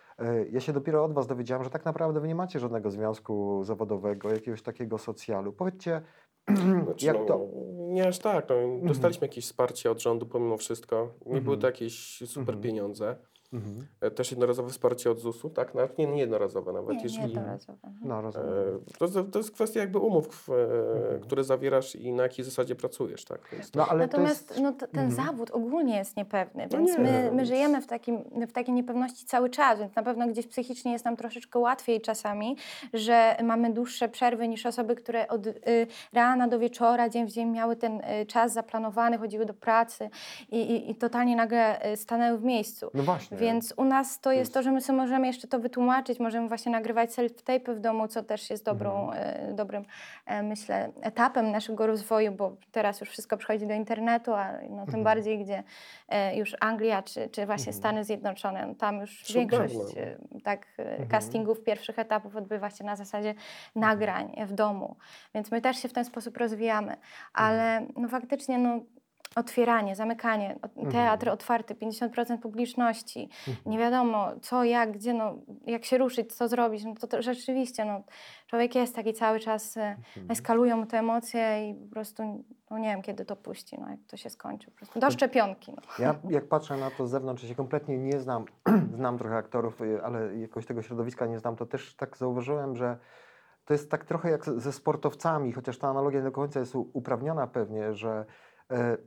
ja 0.51 0.61
się 0.61 0.73
dopiero 0.73 1.05
od 1.05 1.13
Was 1.13 1.27
dowiedziałem, 1.27 1.65
że 1.65 1.71
tak 1.71 1.85
naprawdę 1.85 2.21
Wy 2.21 2.29
nie 2.29 2.35
macie 2.35 2.59
żadnego 2.59 2.91
związku 2.91 3.65
zawodowego, 3.65 4.31
jakiegoś 4.31 4.63
takiego 4.63 4.99
socjalu. 4.99 5.53
Powiedzcie, 5.53 6.03
Znaczy, 6.85 7.07
jak 7.07 7.17
no, 7.19 7.25
to? 7.25 7.47
Nie 7.77 8.09
aż 8.09 8.19
tak. 8.19 8.49
No, 8.49 8.89
dostaliśmy 8.89 9.25
jakieś 9.25 9.45
wsparcie 9.45 9.91
od 9.91 10.03
rządu 10.03 10.27
pomimo 10.27 10.57
wszystko. 10.57 11.15
Nie 11.27 11.41
były 11.41 11.57
to 11.57 11.67
Mhm. 11.69 11.75
jakieś 11.75 12.17
super 12.27 12.55
Mhm. 12.55 12.61
pieniądze. 12.61 13.17
Mhm. 13.55 13.87
E, 14.01 14.11
Też 14.11 14.31
jednorazowe 14.31 14.71
wsparcie 14.71 15.11
od 15.11 15.19
ZUS-u, 15.21 15.51
tak? 15.51 15.75
Nawet 15.75 15.99
nie, 15.99 16.07
nie 16.07 16.21
jednorazowe, 16.21 16.73
nawet 16.73 16.97
Nie, 16.97 17.03
jeżeli... 17.03 17.23
jednorazowe. 17.35 17.79
No, 18.05 18.21
rozumiem. 18.23 18.49
E, 18.49 18.99
To, 18.99 19.05
jest- 19.05 19.19
to 19.33 19.39
jest 19.39 19.51
kwestia 19.51 19.81
jakby 19.81 19.99
umów, 19.99 20.49
e, 20.51 20.53
Mhm. 20.97 21.21
które 21.21 21.45
zawierasz 21.45 21.97
i 21.97 22.13
na 22.13 22.23
jakiej 22.23 22.45
zasadzie 22.45 22.75
pracujesz, 22.75 23.25
tak? 23.25 23.41
Więc 23.53 23.75
No, 23.75 23.87
ale 23.89 23.99
Natomiast 24.01 24.49
to 24.49 24.55
jest... 24.55 24.63
no, 24.65 24.73
ten 24.73 25.05
Mhm. 25.05 25.11
zawód 25.27 25.51
ogólnie 25.51 25.97
jest 25.97 26.17
niepewny, 26.17 26.69
No 26.73 26.79
więc 26.79 26.91
nie, 26.91 26.99
my, 26.99 27.23
no 27.25 27.31
my 27.31 27.37
więc- 27.37 27.49
żyjemy 27.49 27.81
w, 27.83 27.87
takim, 27.87 28.19
w 28.49 28.53
takiej 28.53 28.75
niepewności 28.75 29.27
cały 29.27 29.51
czas, 29.51 29.79
więc 29.79 29.97
na 29.97 30.03
pewno 30.03 30.29
gdzieś 30.29 30.47
psychicznie 30.47 30.93
jest 30.93 31.05
nam 31.05 31.17
troszeczkę 31.17 31.59
łatwiej 31.59 32.01
czasami, 32.01 32.57
że 32.93 33.37
mamy 33.43 33.73
dłuższe 33.73 34.09
przerwy 34.09 34.49
niż 34.49 34.67
osoby, 34.67 34.95
które 34.95 35.29
od 35.29 35.47
y, 35.47 35.53
rana 36.13 36.49
do 36.49 36.59
wieczora, 36.59 37.09
dzień 37.09 37.27
w 37.27 37.31
dzień 37.33 37.49
miały 37.51 37.77
ten 37.77 38.01
y, 38.01 38.27
czas 38.27 38.53
zaplanowany, 38.53 39.19
chodziły 39.19 39.47
do 39.47 39.55
pracy 39.55 40.11
i, 40.51 40.57
i, 40.61 40.91
i 40.91 40.95
totalnie 40.95 41.37
nagle 41.37 41.93
y, 41.93 41.97
stanęły 41.97 42.39
w 42.39 42.45
miejscu. 42.45 42.91
No 42.95 43.03
właśnie. 43.03 43.37
Więc 43.45 43.75
u 43.77 43.85
nas 43.85 44.21
to 44.21 44.33
jest 44.33 44.55
to, 44.55 44.63
że 44.63 44.73
my 44.73 44.81
sobie 44.81 44.97
możemy 44.99 45.27
jeszcze 45.27 45.49
to 45.49 45.59
wytłumaczyć, 45.59 46.21
możemy 46.21 46.49
właśnie 46.49 46.73
nagrywać 46.73 47.11
self-tape 47.11 47.75
w 47.75 47.81
domu, 47.81 48.09
co 48.09 48.23
też 48.23 48.51
jest 48.51 48.65
dobrą, 48.65 49.11
Mhm. 49.11 49.51
e, 49.51 49.55
dobrym, 49.55 49.85
e, 50.27 50.43
myślę, 50.43 50.93
etapem 51.03 51.51
naszego 51.51 51.87
rozwoju, 51.87 52.33
bo 52.33 52.57
teraz 52.73 53.01
już 53.01 53.11
wszystko 53.11 53.37
przychodzi 53.37 53.67
do 53.67 53.75
internetu, 53.75 54.35
a 54.35 54.53
no, 54.53 54.59
tym 54.69 54.79
Mhm. 54.81 55.05
bardziej, 55.05 55.39
gdzie 55.45 55.63
e, 56.09 56.37
już 56.37 56.57
Anglia 56.61 57.03
czy, 57.03 57.29
czy 57.29 57.47
właśnie 57.47 57.71
Mhm. 57.71 57.75
Stany 57.75 58.05
Zjednoczone, 58.05 58.67
no, 58.67 58.75
tam 58.75 59.01
już 59.01 59.25
Super, 59.27 59.35
większość 59.41 59.97
e, 59.97 60.17
tak, 60.45 60.67
Mhm. 60.79 61.09
castingów 61.09 61.61
pierwszych 61.65 61.99
etapów 61.99 62.37
odbywa 62.37 62.71
się 62.71 62.85
na 62.85 62.97
zasadzie 62.97 63.35
nagrań 63.75 64.37
w 64.47 64.53
domu, 64.53 64.97
więc 65.35 65.51
my 65.51 65.61
też 65.61 65.77
się 65.83 65.89
w 65.89 65.93
ten 65.93 66.05
sposób 66.05 66.37
rozwijamy, 66.37 66.97
ale 67.33 67.87
no, 67.97 68.09
faktycznie 68.09 68.59
no, 68.59 68.81
otwieranie, 69.37 69.97
zamykanie, 69.97 70.57
o- 70.63 70.81
Mhm. 70.81 70.93
teatr 70.93 71.29
otwarty, 71.29 71.75
50% 71.75 72.39
publiczności, 72.43 73.29
Mhm. 73.49 73.73
nie 73.73 73.79
wiadomo 73.79 74.29
co, 74.43 74.65
jak, 74.65 74.93
gdzie, 74.93 75.15
no, 75.15 75.35
jak 75.67 75.85
się 75.85 75.99
ruszyć, 75.99 76.35
co 76.37 76.49
zrobić, 76.49 76.85
no 76.85 76.95
to, 76.95 77.07
to 77.07 77.23
rzeczywiście 77.23 77.85
no, 77.85 78.03
człowiek 78.47 78.75
jest 78.75 78.95
taki 78.95 79.13
cały 79.13 79.41
czas, 79.41 79.77
e, 79.77 79.81
Mhm. 80.17 80.31
eskalują 80.31 80.77
mu 80.77 80.87
te 80.87 80.99
emocje 80.99 81.71
i 81.71 81.75
po 81.75 81.93
prostu, 81.95 82.45
no 82.71 82.79
nie 82.79 82.89
wiem 82.89 83.03
kiedy 83.03 83.25
to 83.25 83.37
puści, 83.37 83.81
no 83.81 83.89
jak 83.91 84.01
to 84.09 84.17
się 84.17 84.31
skończy, 84.31 84.71
po 84.71 84.77
prostu 84.77 85.01
do 85.01 85.11
szczepionki. 85.11 85.73
No. 85.73 85.83
Ja 85.99 86.15
jak 86.31 86.49
patrzę 86.49 86.77
na 86.77 86.91
to 86.91 87.07
z 87.07 87.11
zewnątrz, 87.11 87.43
ja 87.43 87.49
się 87.49 87.55
kompletnie 87.55 87.99
nie 87.99 88.21
znam, 88.21 88.45
znam 88.97 89.19
trochę 89.19 89.37
aktorów, 89.37 89.81
y, 89.83 90.05
ale 90.05 90.37
jakoś 90.39 90.67
tego 90.67 90.83
środowiska 90.83 91.27
nie 91.27 91.39
znam, 91.39 91.57
to 91.57 91.67
też 91.67 91.97
tak 91.97 92.17
zauważyłem, 92.17 92.77
że 92.77 92.97
to 93.65 93.75
jest 93.75 93.91
tak 93.91 94.05
trochę 94.05 94.31
jak 94.31 94.45
ze 94.45 94.73
sportowcami, 94.73 95.53
chociaż 95.53 95.79
ta 95.79 95.89
analogia 95.89 96.19
nie 96.21 96.25
do 96.25 96.33
końca 96.33 96.61
jest 96.61 96.75
uprawniona 96.75 97.47
pewnie, 97.47 97.95
że 97.95 98.25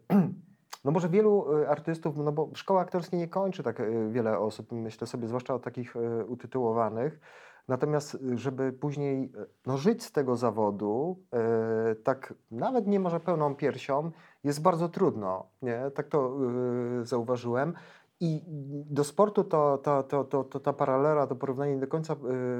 no 0.85 0.91
może 0.91 1.09
wielu 1.09 1.61
e, 1.61 1.69
artystów, 1.69 2.17
no 2.17 2.31
bo 2.31 2.49
szkoły 2.53 2.79
aktorskie 2.79 3.17
nie 3.17 3.27
kończy 3.27 3.63
tak 3.63 3.79
e, 3.79 4.09
wiele 4.09 4.39
osób, 4.39 4.71
myślę 4.71 5.07
sobie, 5.07 5.27
zwłaszcza 5.27 5.53
od 5.53 5.63
takich 5.63 5.95
e, 5.95 6.25
utytułowanych. 6.25 7.19
Natomiast, 7.67 8.17
żeby 8.35 8.73
później 8.73 9.23
e, 9.23 9.45
no, 9.65 9.77
żyć 9.77 10.03
z 10.03 10.11
tego 10.11 10.35
zawodu, 10.35 11.19
e, 11.33 11.95
tak 11.95 12.33
nawet 12.51 12.87
nie 12.87 12.99
może 12.99 13.19
pełną 13.19 13.55
piersią, 13.55 14.11
jest 14.43 14.61
bardzo 14.61 14.89
trudno. 14.89 15.49
Nie? 15.61 15.91
Tak 15.95 16.07
to 16.07 16.37
y, 17.01 17.05
zauważyłem. 17.05 17.73
I 18.19 18.41
do 18.89 19.03
sportu 19.03 19.43
to, 19.43 19.77
to, 19.77 20.03
to, 20.03 20.23
to, 20.23 20.43
to 20.43 20.59
ta 20.59 20.73
paralela, 20.73 21.27
to 21.27 21.35
porównanie 21.35 21.73
nie 21.73 21.81
do 21.81 21.87
końca 21.87 22.15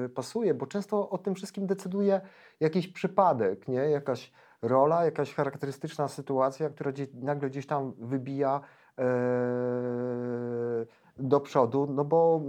y, 0.06 0.10
pasuje, 0.10 0.54
bo 0.54 0.68
często 0.68 1.10
o 1.10 1.18
tym 1.18 1.36
wszystkim 1.36 1.68
decyduje 1.68 2.22
jakiś 2.60 2.88
przypadek, 2.88 3.68
nie? 3.68 3.80
jakaś 3.80 4.32
rola, 4.62 5.06
jakaś 5.06 5.34
charakterystyczna 5.34 6.08
sytuacja, 6.08 6.70
która 6.70 6.91
gdzieś, 6.91 7.08
nagle 7.13 7.50
gdzieś 7.50 7.65
tam 7.67 7.93
wybija 8.00 8.62
e, 9.00 10.86
do 11.20 11.39
przodu, 11.39 11.88
no 11.89 12.06
bo 12.06 12.41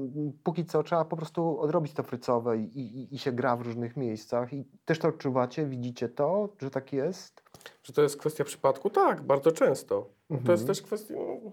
póki 0.45 0.65
co 0.65 0.83
trzeba 0.83 1.05
po 1.05 1.17
prostu 1.17 1.61
odrobić 1.61 1.93
to 1.93 2.03
frycowe 2.03 2.57
i, 2.59 2.79
i, 2.81 3.15
i 3.15 3.19
się 3.19 3.33
gra 3.33 3.57
w 3.57 3.61
różnych 3.63 3.97
miejscach. 3.97 4.53
I 4.53 4.65
też 4.85 4.99
to 4.99 5.09
odczuwacie, 5.09 5.67
widzicie 5.67 6.09
to, 6.09 6.49
że 6.63 6.71
tak 6.71 6.93
jest? 6.93 7.43
Czy 7.83 7.93
to 7.93 8.03
jest 8.03 8.17
kwestia 8.17 8.45
przypadku? 8.45 8.91
Tak, 8.91 9.23
bardzo 9.23 9.53
często. 9.53 10.07
To 10.29 10.35
jest 10.35 10.49
Mhm. 10.51 10.67
też 10.67 10.83
kwestia. 10.83 11.15
no, 11.15 11.51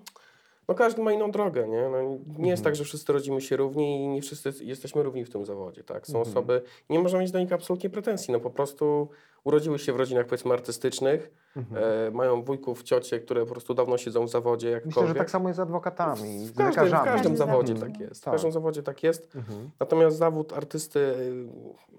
No 0.68 0.76
każdy 0.76 1.02
ma 1.04 1.12
inną 1.12 1.32
drogę, 1.32 1.68
nie? 1.68 1.90
No, 1.90 2.02
nie 2.38 2.50
jest 2.50 2.62
Mhm. 2.62 2.64
tak, 2.64 2.76
że 2.76 2.84
wszyscy 2.84 3.14
rodzimy 3.14 3.42
się 3.42 3.58
równi 3.58 4.04
i 4.04 4.08
nie 4.08 4.22
wszyscy 4.22 4.54
jesteśmy 4.62 5.04
równi 5.04 5.26
w 5.26 5.30
tym 5.30 5.46
zawodzie, 5.46 5.84
tak? 5.84 6.08
Są 6.08 6.18
Mhm. 6.20 6.32
osoby, 6.38 6.62
nie 6.90 7.00
można 7.00 7.20
mieć 7.20 7.32
do 7.32 7.40
nich 7.40 7.54
absolutnie 7.54 7.90
pretensji, 7.90 8.32
no 8.32 8.40
po 8.40 8.50
prostu 8.50 9.10
urodziły 9.46 9.80
się 9.80 9.94
w 9.94 9.96
rodzinach 9.96 10.26
powiedzmy 10.26 10.54
artystycznych, 10.54 11.32
Mhm. 11.56 11.84
e, 12.08 12.12
mają 12.12 12.42
wujków, 12.44 12.84
ciocie, 12.84 13.20
które 13.20 13.46
po 13.46 13.52
prostu 13.52 13.74
dawno 13.74 13.98
siedzą 13.98 14.26
w 14.26 14.30
zawodzie 14.30 14.70
jakkolwiek. 14.70 14.96
Myślę, 14.98 15.08
że 15.08 15.16
tak 15.16 15.30
samo 15.32 15.50
jest 15.50 15.58
z 15.58 15.60
adwokatami, 15.60 16.46
w 16.46 16.48
z 16.48 16.52
każdym, 16.52 16.54
w 16.56 16.58
lekarzami. 16.76 17.06
każdym 17.06 17.32
Każdy 17.32 17.38
zawodzie 17.38 17.74
zawód. 17.76 17.92
tak 17.94 18.00
jest. 18.02 18.22
W 18.22 18.24
Tak. 18.24 18.34
każdym 18.34 18.52
zawodzie 18.52 18.84
tak 18.84 19.04
jest. 19.04 19.36
Mhm. 19.36 19.70
Natomiast 19.80 20.18
zawód 20.18 20.54
artysty, 20.54 21.14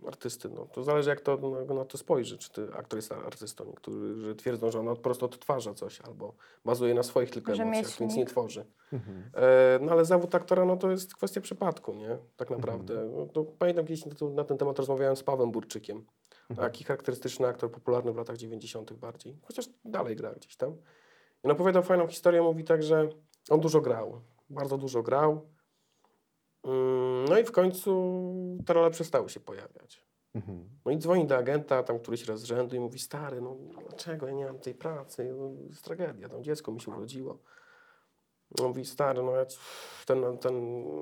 artysty, 0.07 0.49
no 0.49 0.67
to 0.67 0.83
zależy 0.83 1.11
jak 1.11 1.21
to 1.21 1.37
na, 1.69 1.75
na 1.75 1.85
to 1.85 1.99
spojrzy, 1.99 2.39
czy 2.39 2.51
ty 2.53 2.67
aktor 2.75 2.99
jest 2.99 3.13
artystą. 3.13 3.65
Niektórzy 3.65 4.35
twierdzą, 4.35 4.71
że 4.71 4.81
on 4.81 4.87
po 4.87 4.97
prostu 4.97 5.25
odtwarza 5.27 5.75
coś 5.75 6.01
albo 6.01 6.35
bazuje 6.65 6.95
na 6.95 7.03
swoich 7.03 7.31
tylko 7.31 7.53
emocjach, 7.53 7.67
Rzemieślnik. 7.75 8.01
więc 8.01 8.17
nie 8.17 8.27
tworzy. 8.27 8.65
Mhm. 8.93 9.23
E, 9.35 9.79
no 9.83 9.93
ale 9.93 10.05
zawód 10.05 10.35
aktora, 10.35 10.65
no 10.65 10.77
to 10.77 10.91
jest 10.91 11.15
kwestia 11.15 11.41
przypadku, 11.41 11.95
nie? 11.95 12.19
Tak 12.37 12.51
Mhm. 12.51 12.61
naprawdę. 12.61 13.09
No, 13.17 13.27
to 13.27 13.45
pamiętam 13.59 13.85
kiedyś 13.87 14.05
na 14.35 14.45
ten 14.45 14.59
temat 14.59 14.79
rozmawiałem 14.79 15.17
z 15.17 15.23
Pawłem 15.23 15.51
Burczykiem. 15.53 16.05
Mhm. 16.51 16.69
Taki 16.71 16.85
charakterystyczny 16.85 17.47
aktor, 17.47 17.71
popularny 17.71 18.13
w 18.13 18.17
latach 18.17 18.37
90. 18.37 18.93
bardziej. 18.93 19.39
Chociaż 19.43 19.69
dalej 19.85 20.17
gra 20.17 20.33
gdzieś 20.35 20.57
tam. 20.57 20.73
I 20.73 21.47
on 21.47 21.51
opowiadał 21.51 21.83
fajną 21.83 22.07
historię, 22.07 22.43
mówi 22.43 22.65
tak, 22.65 22.83
że 22.83 23.09
on 23.51 23.61
dużo 23.61 23.81
grał. 23.81 24.21
Bardzo 24.51 24.79
dużo 24.79 25.03
grał. 25.03 25.49
Mm, 26.65 27.25
No 27.29 27.39
i 27.39 27.45
w 27.45 27.53
końcu 27.53 27.93
te 28.67 28.73
role 28.73 28.91
przestały 28.91 29.29
się 29.29 29.41
pojawiać. 29.41 30.07
Mhm. 30.35 30.69
No 30.85 30.93
i 30.93 30.99
dzwoni 30.99 31.27
do 31.27 31.37
agenta 31.37 31.83
tam 31.83 31.99
któryś 31.99 32.29
raz 32.29 32.41
z 32.41 32.45
rzędu 32.45 32.77
i 32.77 32.81
mówi, 32.81 32.99
stary, 32.99 33.41
no 33.41 33.57
dlaczego 33.89 34.27
ja 34.27 34.33
nie 34.33 34.45
mam 34.45 34.59
tej 34.59 34.75
pracy? 34.75 35.35
No, 35.39 35.51
jest 35.69 35.85
tragedia, 35.85 36.29
tam 36.29 36.45
dziecko 36.45 36.73
mi 36.73 36.81
się 36.81 36.91
urodziło. 36.91 37.39
No, 38.59 38.69
mówi, 38.69 38.85
stary, 38.85 39.23
no 39.23 39.33
ja 39.33 39.47
ten, 40.07 40.39
ten 40.39 40.55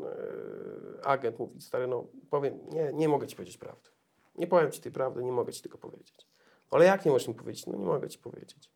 e, 0.04 1.06
agent 1.06 1.38
mówi, 1.38 1.60
stary, 1.60 1.86
no 1.86 2.06
powiem, 2.30 2.60
nie, 2.72 2.92
nie 2.92 3.08
mogę 3.08 3.26
ci 3.26 3.36
powiedzieć 3.36 3.58
prawdy. 3.58 3.90
Nie 4.34 4.46
powiem 4.46 4.70
ci 4.70 4.80
tej 4.80 4.92
prawdy, 4.92 5.22
nie 5.24 5.32
mogę 5.32 5.52
ci 5.52 5.62
tego 5.62 5.78
powiedzieć. 5.78 6.26
Ale 6.70 6.84
jak 6.84 7.04
nie 7.04 7.10
możesz 7.12 7.28
mi 7.28 7.34
powiedzieć? 7.34 7.66
No 7.66 7.78
nie 7.78 7.84
mogę 7.86 8.08
ci 8.08 8.18
powiedzieć. 8.18 8.70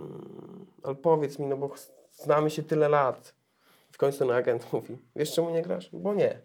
Mm, 0.00 0.66
ale 0.82 0.94
powiedz 0.94 1.38
mi, 1.38 1.46
no 1.46 1.56
bo 1.56 1.74
znamy 2.12 2.50
się 2.50 2.62
tyle 2.62 2.88
lat. 2.88 3.34
W 3.92 3.98
końcu 3.98 4.18
ten 4.18 4.30
agent 4.30 4.66
mówi, 4.72 4.98
wiesz 5.16 5.34
czemu 5.34 5.50
nie 5.50 5.62
grasz? 5.62 5.90
Bo 5.92 6.14
nie. 6.14 6.40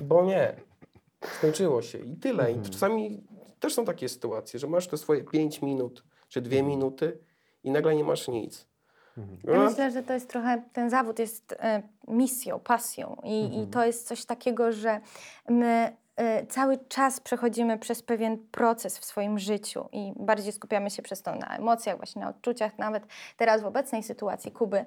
Bo 0.00 0.24
nie. 0.24 0.56
Skończyło 1.38 1.82
się 1.82 1.98
i 1.98 2.16
tyle. 2.16 2.46
Mhm. 2.46 2.66
I 2.66 2.70
czasami 2.70 3.26
też 3.60 3.74
są 3.74 3.84
takie 3.84 4.08
sytuacje, 4.08 4.60
że 4.60 4.66
masz 4.66 4.88
te 4.88 4.96
swoje 4.96 5.24
5 5.24 5.62
minut 5.62 6.04
czy 6.28 6.40
2 6.40 6.50
Mhm. 6.56 6.68
minuty 6.70 7.18
i 7.64 7.70
nagle 7.70 7.94
nie 7.96 8.04
masz 8.04 8.28
nic. 8.28 8.66
Mhm. 9.18 9.38
Ja 9.44 9.54
No, 9.54 9.70
myślę, 9.70 9.90
że 9.90 10.02
to 10.02 10.12
jest 10.12 10.28
trochę, 10.30 10.62
ten 10.72 10.90
zawód 10.90 11.18
jest 11.18 11.52
e, 11.52 11.82
misją, 12.08 12.60
pasją 12.60 13.16
i, 13.24 13.40
i 13.40 13.44
Mhm. 13.44 13.70
to 13.70 13.84
jest 13.84 14.06
coś 14.08 14.24
takiego, 14.24 14.72
że 14.72 15.00
my 15.48 15.96
cały 16.48 16.78
czas 16.88 17.20
przechodzimy 17.20 17.78
przez 17.78 18.02
pewien 18.02 18.38
proces 18.38 18.98
w 18.98 19.04
swoim 19.04 19.38
życiu 19.38 19.88
i 19.92 20.12
bardziej 20.16 20.52
skupiamy 20.52 20.90
się 20.90 21.02
przez 21.02 21.22
to 21.22 21.34
na 21.34 21.56
emocjach, 21.56 21.96
właśnie 21.96 22.22
na 22.22 22.28
odczuciach. 22.28 22.78
Nawet 22.78 23.06
teraz 23.36 23.62
w 23.62 23.66
obecnej 23.66 24.02
sytuacji 24.02 24.52
Kuby, 24.52 24.84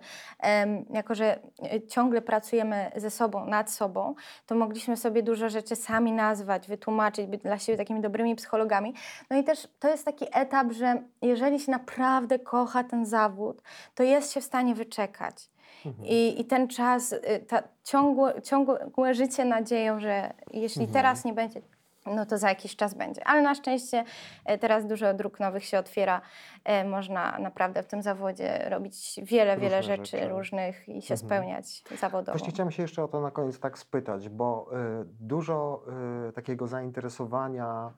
jako 0.90 1.16
że 1.16 1.40
e, 1.64 1.88
ciągle 1.88 2.22
pracujemy 2.22 2.92
ze 2.96 3.10
sobą, 3.10 3.46
nad 3.46 3.72
sobą, 3.72 4.16
to 4.46 4.56
mogliśmy 4.56 4.98
sobie 4.98 5.24
dużo 5.24 5.50
rzeczy 5.50 5.76
sami 5.76 6.12
nazwać, 6.12 6.68
wytłumaczyć, 6.68 7.28
być 7.28 7.42
dla 7.42 7.60
siebie 7.60 7.78
takimi 7.78 8.02
dobrymi 8.02 8.36
psychologami. 8.36 8.94
No 9.30 9.38
i 9.38 9.44
też 9.44 9.68
to 9.80 9.90
jest 9.90 10.06
taki 10.06 10.26
etap, 10.32 10.72
że 10.72 11.04
jeżeli 11.22 11.60
się 11.60 11.72
naprawdę 11.72 12.40
kocha 12.40 12.84
ten 12.84 13.06
zawód, 13.06 13.62
to 13.96 14.04
jest 14.04 14.34
się 14.34 14.42
w 14.42 14.44
stanie 14.44 14.76
wyczekać. 14.76 15.53
Mhm. 15.86 16.06
I, 16.08 16.42
I 16.42 16.46
ten 16.46 16.68
czas, 16.68 17.14
y, 17.14 17.46
ta 17.48 17.64
ciągłe, 17.84 18.42
ciągłe 18.42 19.14
życie 19.14 19.46
nadzieją, 19.46 20.00
że 20.00 20.34
jeśli 20.52 20.82
Mhm. 20.82 20.94
teraz 20.94 21.26
nie 21.26 21.34
będzie, 21.34 21.62
no 22.06 22.26
to 22.26 22.38
za 22.38 22.50
jakiś 22.50 22.76
czas 22.76 22.94
będzie. 22.94 23.28
Ale 23.28 23.42
na 23.42 23.56
szczęście 23.56 24.04
e, 24.46 24.58
teraz 24.58 24.86
dużo 24.88 25.14
dróg 25.14 25.40
nowych 25.40 25.66
się 25.66 25.80
otwiera. 25.80 26.22
E, 26.64 26.84
Można 26.86 27.40
naprawdę 27.40 27.84
w 27.84 27.88
tym 27.88 28.02
zawodzie 28.02 28.70
robić 28.70 29.20
wiele, 29.24 29.58
wiele 29.58 29.78
Różne 29.78 29.96
rzeczy, 29.98 30.18
rzeczy. 30.18 30.30
różnych 30.30 30.90
i 30.90 31.02
się 31.02 31.14
Mhm. 31.14 31.18
spełniać 31.18 31.84
zawodowo. 32.00 32.38
Właśnie 32.38 32.54
chciałem 32.54 32.72
się 32.72 32.82
jeszcze 32.82 33.04
o 33.04 33.08
to 33.08 33.22
na 33.22 33.32
koniec 33.32 33.60
tak 33.60 33.78
spytać, 33.78 34.30
bo 34.30 34.70
y, 35.02 35.06
dużo 35.20 35.84
y, 36.30 36.34
takiego 36.34 36.68
zainteresowania 36.68 37.94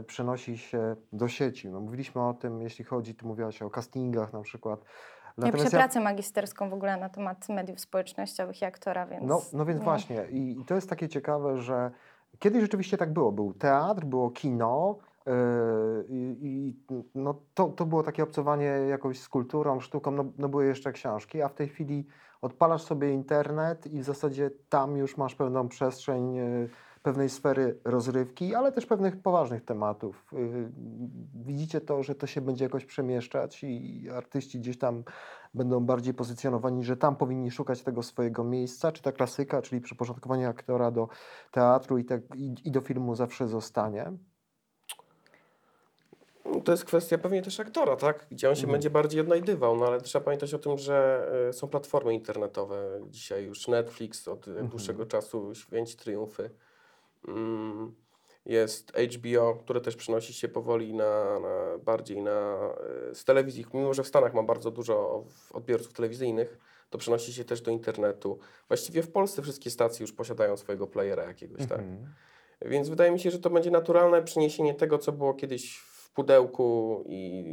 y, 0.00 0.02
przenosi 0.02 0.58
się 0.58 0.96
do 1.12 1.28
sieci. 1.28 1.68
No, 1.68 1.80
mówiliśmy 1.80 2.28
o 2.28 2.34
tym, 2.34 2.62
jeśli 2.62 2.84
chodzi, 2.84 3.14
tu 3.14 3.26
mówiłaś 3.26 3.62
o 3.62 3.70
castingach 3.70 4.32
na 4.32 4.40
przykład. 4.42 4.80
Ja 5.38 5.52
piszę 5.52 5.70
pracę 5.70 6.00
magisterską 6.00 6.70
w 6.70 6.72
ogóle 6.72 6.96
na 6.96 7.08
temat 7.08 7.48
mediów 7.48 7.80
społecznościowych 7.80 8.62
i 8.62 8.64
aktora, 8.64 9.06
więc... 9.06 9.24
No, 9.26 9.42
no 9.52 9.64
więc 9.64 9.80
nie. 9.80 9.84
właśnie. 9.84 10.26
I, 10.30 10.60
I 10.60 10.64
to 10.64 10.74
jest 10.74 10.90
takie 10.90 11.08
ciekawe, 11.08 11.56
że 11.56 11.90
kiedyś 12.38 12.62
rzeczywiście 12.62 12.96
tak 12.96 13.12
było. 13.12 13.32
Był 13.32 13.54
teatr, 13.54 14.04
było 14.04 14.30
kino. 14.30 14.98
yy, 15.26 16.06
I 16.40 16.76
no, 17.14 17.34
to, 17.54 17.68
to 17.68 17.86
było 17.86 18.02
takie 18.02 18.22
obcowanie 18.22 18.64
jakoś 18.64 19.20
z 19.20 19.28
kulturą, 19.28 19.80
sztuką, 19.80 20.10
no, 20.10 20.24
no 20.38 20.48
były 20.48 20.66
jeszcze 20.66 20.92
książki, 20.92 21.42
a 21.42 21.48
w 21.48 21.54
tej 21.54 21.68
chwili 21.68 22.06
odpalasz 22.42 22.82
sobie 22.82 23.12
internet 23.12 23.86
i 23.86 24.00
w 24.00 24.04
zasadzie 24.04 24.50
tam 24.68 24.96
już 24.96 25.16
masz 25.16 25.34
pełną 25.34 25.68
przestrzeń 25.68 26.34
yy, 26.34 26.68
pewnej 27.02 27.28
sfery 27.28 27.80
rozrywki, 27.84 28.54
ale 28.54 28.72
też 28.72 28.86
pewnych 28.86 29.22
poważnych 29.22 29.64
tematów. 29.64 30.26
Yy, 30.32 30.70
Widzicie 31.34 31.80
to, 31.80 32.02
że 32.02 32.14
to 32.14 32.26
się 32.26 32.40
będzie 32.40 32.64
jakoś 32.64 32.84
przemieszczać 32.84 33.64
i 33.64 34.10
artyści 34.10 34.58
gdzieś 34.60 34.78
tam 34.78 35.04
będą 35.54 35.80
bardziej 35.86 36.14
pozycjonowani, 36.14 36.84
że 36.84 36.96
tam 36.96 37.16
powinni 37.16 37.50
szukać 37.50 37.82
tego 37.82 38.02
swojego 38.02 38.44
miejsca, 38.44 38.92
czy 38.92 39.02
ta 39.02 39.12
klasyka, 39.12 39.62
czyli 39.62 39.80
przyporządkowanie 39.80 40.48
aktora 40.48 40.90
do 40.90 41.08
teatru 41.52 41.98
i, 41.98 42.04
tak, 42.04 42.20
i, 42.36 42.54
i 42.64 42.70
do 42.70 42.80
filmu 42.80 43.14
zawsze 43.14 43.48
zostanie. 43.48 44.12
To 46.64 46.72
jest 46.72 46.84
kwestia 46.84 47.18
pewnie 47.18 47.42
też 47.42 47.60
aktora, 47.60 47.96
tak? 47.96 48.26
Gdzie 48.30 48.48
on 48.48 48.54
się 48.54 48.60
Mhm. 48.60 48.72
będzie 48.72 48.90
bardziej 48.90 49.20
odnajdywał, 49.20 49.76
no 49.76 49.86
ale 49.86 50.00
trzeba 50.00 50.24
pamiętać 50.24 50.54
o 50.54 50.58
tym, 50.58 50.78
że 50.78 51.28
e, 51.48 51.52
są 51.52 51.68
platformy 51.68 52.14
internetowe. 52.14 53.00
Dzisiaj 53.10 53.44
już 53.44 53.68
Netflix 53.68 54.28
od 54.28 54.48
e, 54.48 54.50
Mhm. 54.50 54.68
dłuższego 54.68 55.06
czasu 55.06 55.54
święci 55.54 55.96
triumfy. 55.96 56.50
Mm, 57.28 57.94
Jest 58.46 58.92
HBO, 58.96 59.54
które 59.54 59.80
też 59.80 59.96
przenosi 59.96 60.32
się 60.32 60.48
powoli 60.48 60.94
na, 60.94 61.40
na 61.40 61.78
bardziej 61.78 62.22
na, 62.22 62.58
e, 63.10 63.14
z 63.14 63.24
telewizji. 63.24 63.66
Mimo, 63.74 63.94
że 63.94 64.02
w 64.02 64.08
Stanach 64.08 64.34
ma 64.34 64.42
bardzo 64.42 64.70
dużo 64.70 65.24
odbiorców 65.52 65.92
telewizyjnych, 65.92 66.58
to 66.90 66.98
przenosi 66.98 67.32
się 67.32 67.44
też 67.44 67.60
do 67.60 67.70
internetu. 67.70 68.38
Właściwie 68.68 69.02
w 69.02 69.12
Polsce 69.12 69.42
wszystkie 69.42 69.70
stacje 69.70 70.04
już 70.04 70.12
posiadają 70.12 70.56
swojego 70.56 70.86
playera 70.86 71.24
jakiegoś, 71.24 71.66
tak? 71.66 71.78
Mhm. 71.78 72.14
Więc 72.62 72.88
wydaje 72.88 73.10
mi 73.10 73.20
się, 73.20 73.30
że 73.30 73.38
to 73.38 73.50
będzie 73.50 73.70
naturalne 73.70 74.22
przeniesienie 74.22 74.74
tego, 74.74 74.98
co 74.98 75.12
było 75.12 75.34
kiedyś 75.34 75.78
w 75.78 75.97
pudełku 76.14 77.02
i 77.06 77.44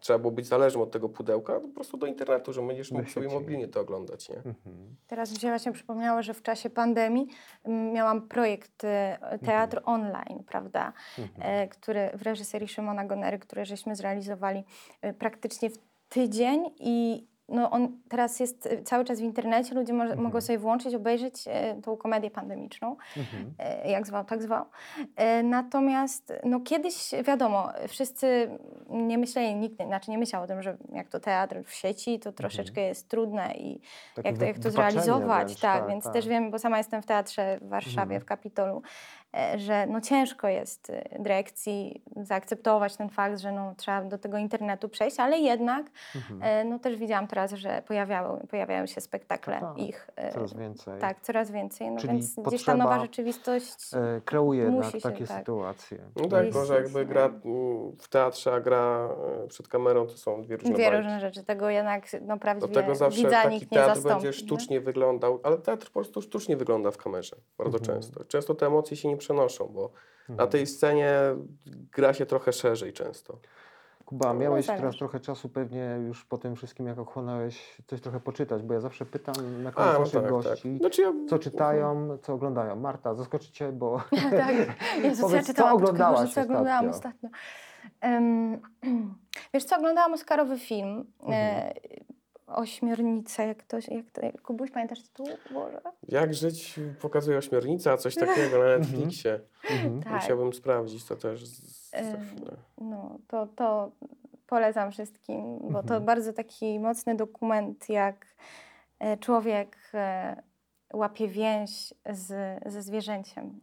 trzeba 0.00 0.18
było 0.18 0.32
być 0.32 0.46
zależnym 0.46 0.82
od 0.82 0.90
tego 0.90 1.08
pudełka, 1.08 1.60
po 1.60 1.68
prostu 1.68 1.96
do 1.96 2.06
internetu, 2.06 2.52
że 2.52 2.62
będziesz 2.62 2.90
mógł 2.90 3.10
sobie 3.10 3.26
sieci. 3.30 3.40
mobilnie 3.40 3.68
to 3.68 3.80
oglądać, 3.80 4.28
nie? 4.28 4.36
Mhm. 4.36 4.96
Teraz 5.06 5.32
mi 5.32 5.38
się 5.38 5.48
właśnie 5.48 5.72
przypomniało, 5.72 6.22
że 6.22 6.34
w 6.34 6.42
czasie 6.42 6.70
pandemii 6.70 7.28
mm, 7.64 7.92
miałam 7.92 8.28
projekt 8.28 8.84
e, 8.84 9.18
Teatr 9.44 9.80
Online, 9.84 10.44
prawda, 10.46 10.92
Mhm. 11.18 11.40
e, 11.42 11.68
który 11.68 12.10
w 12.14 12.22
reżyserii 12.22 12.68
Szymona 12.68 13.04
Gonery, 13.04 13.38
który 13.38 13.64
żeśmy 13.64 13.96
zrealizowali 13.96 14.64
e, 15.02 15.12
praktycznie 15.14 15.70
w 15.70 15.78
tydzień 16.08 16.64
i 16.78 17.26
no 17.50 17.70
on 17.70 17.88
teraz 18.08 18.40
jest 18.40 18.66
e, 18.66 18.82
cały 18.82 19.04
czas 19.04 19.20
w 19.20 19.22
internecie, 19.22 19.74
ludzie 19.74 19.92
mo- 19.92 20.02
Mhm. 20.02 20.20
mogą 20.22 20.40
sobie 20.40 20.58
włączyć, 20.58 20.94
obejrzeć 20.94 21.34
e, 21.46 21.82
tą 21.82 21.96
komedię 21.96 22.30
pandemiczną, 22.30 22.96
Mhm. 23.16 23.54
e, 23.58 23.90
jak 23.90 24.06
zwał, 24.06 24.24
tak 24.24 24.42
zwał. 24.42 24.64
E, 25.16 25.42
Natomiast 25.42 26.32
no 26.44 26.60
kiedyś, 26.60 27.10
wiadomo, 27.26 27.68
wszyscy 27.88 28.50
nie 28.90 29.18
myśleli, 29.18 29.54
nikt 29.54 29.76
znaczy 29.86 30.10
nie 30.10 30.18
myślał 30.18 30.42
o 30.42 30.46
tym, 30.46 30.62
że 30.62 30.76
jak 30.92 31.08
to 31.08 31.20
teatr 31.20 31.56
w 31.64 31.74
sieci, 31.74 32.20
to 32.20 32.32
troszeczkę 32.32 32.80
jest 32.80 33.08
trudne 33.08 33.54
i 33.54 33.80
Takie 34.14 34.28
jak 34.28 34.38
to, 34.38 34.44
jak 34.44 34.58
to 34.58 34.70
zrealizować, 34.70 35.44
wręcz, 35.46 35.60
tak, 35.60 35.88
więc 35.88 36.12
też 36.12 36.28
wiem, 36.28 36.50
bo 36.50 36.58
sama 36.58 36.78
jestem 36.78 37.02
w 37.02 37.06
teatrze 37.06 37.58
w 37.62 37.68
Warszawie, 37.68 38.00
Mhm. 38.02 38.20
w 38.20 38.24
Kapitolu, 38.24 38.82
że 39.56 39.86
no 39.86 40.00
ciężko 40.00 40.48
jest 40.48 40.90
e, 40.90 41.18
dyrekcji 41.18 42.02
zaakceptować 42.16 42.96
ten 42.96 43.08
fakt, 43.08 43.38
że 43.40 43.52
no, 43.52 43.74
trzeba 43.76 44.04
do 44.04 44.18
tego 44.18 44.38
internetu 44.38 44.88
przejść, 44.88 45.20
ale 45.20 45.38
jednak 45.38 45.86
Mhm. 46.14 46.40
e, 46.42 46.64
no 46.64 46.78
też 46.78 46.96
widziałam 46.96 47.26
teraz, 47.26 47.52
że 47.52 47.82
pojawiały, 47.86 48.40
pojawiają 48.46 48.86
się 48.86 49.00
spektakle 49.00 49.60
Tak, 49.60 49.78
ich. 49.78 50.10
e, 50.16 50.32
Coraz 50.32 50.54
więcej. 50.54 51.00
Tak, 51.00 51.20
coraz 51.20 51.50
więcej, 51.50 51.90
no 51.90 52.00
Czyli 52.00 52.12
więc 52.12 52.34
gdzieś 52.40 52.64
ta 52.64 52.74
nowa 52.74 53.00
rzeczywistość 53.00 53.94
E, 53.94 54.20
kreuje 54.24 54.62
jednak 54.62 54.84
musi 54.84 55.00
się, 55.00 55.10
takie 55.10 55.26
tak. 55.26 55.38
sytuacje. 55.38 55.98
No 56.16 56.28
tak, 56.28 56.44
Jest- 56.46 56.58
może 56.58 56.74
jakby 56.74 57.06
gra 57.06 57.24
mm, 57.26 57.92
w 57.98 58.08
teatrze, 58.08 58.52
a 58.52 58.60
gra 58.60 59.08
e, 59.44 59.48
przed 59.48 59.68
kamerą, 59.68 60.06
to 60.06 60.16
są 60.16 60.42
dwie 60.42 60.56
różne 60.56 60.74
dwie 60.74 60.90
różne 60.90 61.20
rzeczy, 61.20 61.44
tego 61.44 61.70
jednak 61.70 62.06
no, 62.22 62.34
Do 62.34 62.40
prawdziwie 62.40 62.74
tego 62.74 62.94
zawsze 62.94 63.16
widza 63.16 63.30
taki 63.30 63.54
nikt 63.54 63.72
nie 63.72 63.78
teatr 63.78 63.94
zastąpi. 63.94 64.14
będzie 64.14 64.26
nie? 64.26 64.32
sztucznie 64.32 64.80
wyglądał, 64.80 65.40
ale 65.42 65.58
teatr 65.58 65.86
po 65.86 65.92
prostu 65.92 66.22
sztucznie 66.22 66.56
wygląda 66.56 66.90
w 66.90 66.96
kamerze 66.96 67.36
bardzo 67.58 67.78
Mhm. 67.78 67.96
często. 68.00 68.24
Często 68.24 68.54
te 68.54 68.66
emocje 68.66 68.96
się 68.96 69.08
nie 69.08 69.16
przenoszą, 69.20 69.66
bo 69.74 69.90
na 70.28 70.32
Mhm. 70.32 70.50
tej 70.50 70.66
scenie 70.66 71.14
gra 71.92 72.14
się 72.14 72.26
trochę 72.26 72.52
szerzej 72.52 72.92
często. 72.92 73.38
Kuba, 74.04 74.26
No, 74.34 74.40
miałeś 74.40 74.64
zależy. 74.66 74.82
teraz 74.82 74.96
trochę 74.96 75.20
czasu 75.20 75.48
pewnie 75.48 75.96
już 76.06 76.24
po 76.24 76.38
tym 76.38 76.56
wszystkim, 76.56 76.86
jak 76.86 76.98
ochłonąłeś, 76.98 77.76
coś 77.86 78.00
trochę 78.00 78.20
poczytać, 78.20 78.62
bo 78.62 78.74
ja 78.74 78.80
zawsze 78.80 79.06
pytam 79.06 79.62
na 79.62 79.72
koniec 79.72 79.92
no 79.92 79.98
naszych 79.98 80.12
tak, 80.14 80.22
tak. 80.22 80.30
gości, 80.30 80.76
Znaczy 80.80 81.02
ja, 81.02 81.12
co 81.28 81.38
czytają, 81.38 82.18
co 82.22 82.32
oglądają. 82.34 82.76
Marta, 82.76 83.14
zaskoczycie, 83.14 83.72
bo 83.72 84.00
tak. 84.30 84.54
Jezus, 85.02 85.20
Powiedz, 85.26 85.36
ja 85.36 85.42
co 85.42 85.46
czytałam, 85.46 85.72
tylko 85.78 85.90
oglądałaś 85.90 86.34
co 86.34 86.40
oglądałam 86.42 86.88
ostatnio? 86.88 87.28
ostatnio. 87.28 87.28
Em, 88.00 88.60
wiesz 89.54 89.64
co, 89.64 89.76
oglądałam 89.76 90.12
Oscarowy 90.12 90.58
film. 90.58 91.04
Mhm. 91.22 91.72
Ośmiornica, 92.54 93.42
jak 93.44 93.62
to, 93.62 93.76
jak 93.76 94.10
to 94.12 94.42
Kubuś, 94.42 94.70
pamiętasz 94.70 95.02
tytuł? 95.02 95.26
Boże. 95.54 95.80
Jak 96.08 96.34
żyć 96.34 96.80
pokazuje 97.00 97.38
ośmiornica, 97.38 97.96
coś 97.96 98.14
takiego 98.14 98.58
na 98.58 98.64
Netflixie. 98.78 99.40
Mhm. 99.70 100.02
Tak. 100.02 100.12
Musiałbym 100.12 100.52
sprawdzić 100.52 101.04
to 101.04 101.16
też. 101.16 101.46
Z, 101.46 101.80
Em, 101.94 102.12
za 102.12 102.18
chwilę. 102.20 102.56
No, 102.78 103.18
to, 103.28 103.46
to 103.46 103.90
polecam 104.46 104.92
wszystkim, 104.92 105.58
bo 105.58 105.72
to 105.72 105.78
Mhm. 105.80 106.04
bardzo 106.04 106.32
taki 106.32 106.78
mocny 106.80 107.14
dokument, 107.14 107.88
jak 107.88 108.26
e, 108.98 109.16
człowiek 109.16 109.76
e, 109.94 110.42
łapie 110.92 111.28
więź 111.28 111.94
z, 112.10 112.58
ze 112.72 112.82
zwierzęciem. 112.82 113.60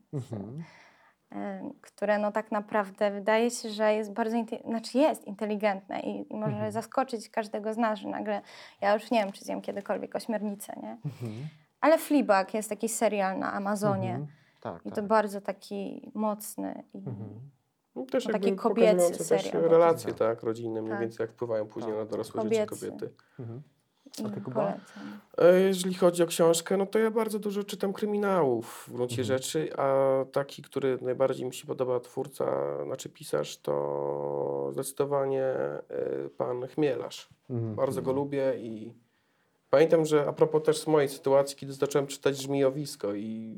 Mhm. 1.32 1.66
e, 1.68 1.72
które 1.82 2.18
no 2.20 2.32
tak 2.32 2.52
naprawdę 2.52 3.12
wydaje 3.12 3.52
się, 3.52 3.70
że 3.70 3.94
jest 3.94 4.14
bardzo, 4.14 4.38
znaczy 4.66 4.98
jest 4.98 5.26
inteligentne 5.28 6.00
i, 6.00 6.34
i 6.34 6.36
może 6.36 6.54
Mhm. 6.54 6.72
zaskoczyć 6.72 7.30
każdego 7.30 7.74
z 7.74 7.78
nas, 7.78 8.00
że 8.00 8.08
nagle, 8.10 8.42
ja 8.82 8.94
już 8.94 9.12
nie 9.12 9.20
wiem, 9.24 9.32
czy 9.32 9.46
zjem 9.46 9.62
kiedykolwiek 9.62 10.16
ośmiornicę, 10.16 10.74
nie? 10.84 10.98
Mhm. 11.06 11.32
Ale 11.82 11.98
Fleabag 11.98 12.54
jest 12.54 12.70
taki 12.70 12.90
serial 12.90 13.40
na 13.40 13.54
Amazonie 13.54 14.10
Mhm. 14.10 14.28
Tak, 14.62 14.86
i 14.86 14.90
to 14.90 14.96
tak. 14.96 15.08
bardzo 15.08 15.42
taki 15.42 16.12
mocny 16.16 16.84
i 16.94 16.98
Mhm. 16.98 17.40
No, 17.96 18.06
też 18.06 18.24
to 18.24 18.32
taki 18.32 18.56
kobiecy 18.56 19.24
serial. 19.24 19.64
relacje 19.64 20.10
Tak. 20.14 20.20
tak, 20.20 20.44
rodzinne, 20.44 20.82
mniej 20.82 20.92
Tak. 20.92 21.02
więcej 21.02 21.24
jak 21.24 21.32
wpływają 21.32 21.66
później 21.68 21.94
Tak. 21.94 22.04
na 22.04 22.12
dorosłe 22.12 22.42
Kobiecy. 22.42 22.76
życie 22.76 22.88
kobiety. 22.92 23.14
Mhm. 24.20 24.32
A 24.32 24.36
ty, 24.36 24.42
Kuba? 24.42 24.56
polecam. 24.62 25.20
E, 25.38 25.60
Jeżeli 25.60 25.96
chodzi 25.96 26.24
o 26.24 26.26
książkę, 26.28 26.78
no 26.78 26.86
to 26.86 27.00
ja 27.00 27.12
bardzo 27.12 27.40
dużo 27.40 27.64
czytam 27.64 27.94
kryminałów 27.94 28.86
w 28.88 28.94
gruncie 28.94 29.22
Mhm. 29.22 29.26
rzeczy, 29.40 29.70
a 29.78 30.06
taki, 30.32 30.62
który 30.62 30.98
najbardziej 31.02 31.46
mi 31.46 31.54
się 31.54 31.68
podoba 31.68 32.00
twórca, 32.00 32.46
znaczy 32.86 33.10
pisarz, 33.10 33.58
to 33.58 34.70
zdecydowanie 34.74 35.44
e, 35.44 35.80
pan 36.38 36.68
Chmielarz. 36.68 37.30
Mhm. 37.50 37.76
Bardzo 37.76 38.02
go 38.02 38.12
lubię 38.12 38.54
i 38.60 38.94
Pamiętam, 39.70 40.06
że 40.06 40.26
a 40.28 40.34
propos 40.34 40.64
też 40.64 40.78
z 40.82 40.88
mojej 40.88 41.10
sytuacji, 41.10 41.58
kiedy 41.58 41.74
zacząłem 41.74 42.08
czytać 42.08 42.38
Żmijowisko 42.38 43.14
i 43.14 43.56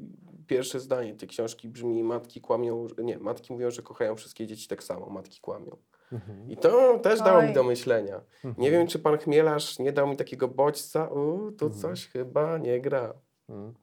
pierwsze 0.48 0.80
zdanie 0.80 1.14
tej 1.16 1.30
książki 1.30 1.70
brzmi 1.70 2.04
matki 2.04 2.42
kłamią, 2.42 2.88
nie, 3.04 3.20
matki 3.20 3.54
mówią, 3.54 3.72
że 3.72 3.82
kochają 3.82 4.16
wszystkie 4.16 4.48
dzieci 4.48 4.68
tak 4.68 4.84
samo, 4.84 5.10
matki 5.10 5.40
kłamią. 5.42 5.78
Mhm. 6.12 6.52
I 6.52 6.58
to 6.58 7.00
też 7.00 7.20
dało 7.22 7.42
mi 7.42 7.48
Oj. 7.48 7.54
do 7.54 7.64
myślenia. 7.64 8.22
Nie 8.58 8.72
wiem, 8.72 8.88
czy 8.88 9.00
pan 9.00 9.18
Chmielarz 9.18 9.80
nie 9.80 9.92
dał 9.92 10.08
mi 10.08 10.18
takiego 10.18 10.48
bodźca, 10.48 11.08
u, 11.08 11.52
tu 11.52 11.66
Mhm. 11.66 11.82
coś 11.82 12.08
chyba 12.08 12.58
nie 12.58 12.82
gra. 12.82 13.14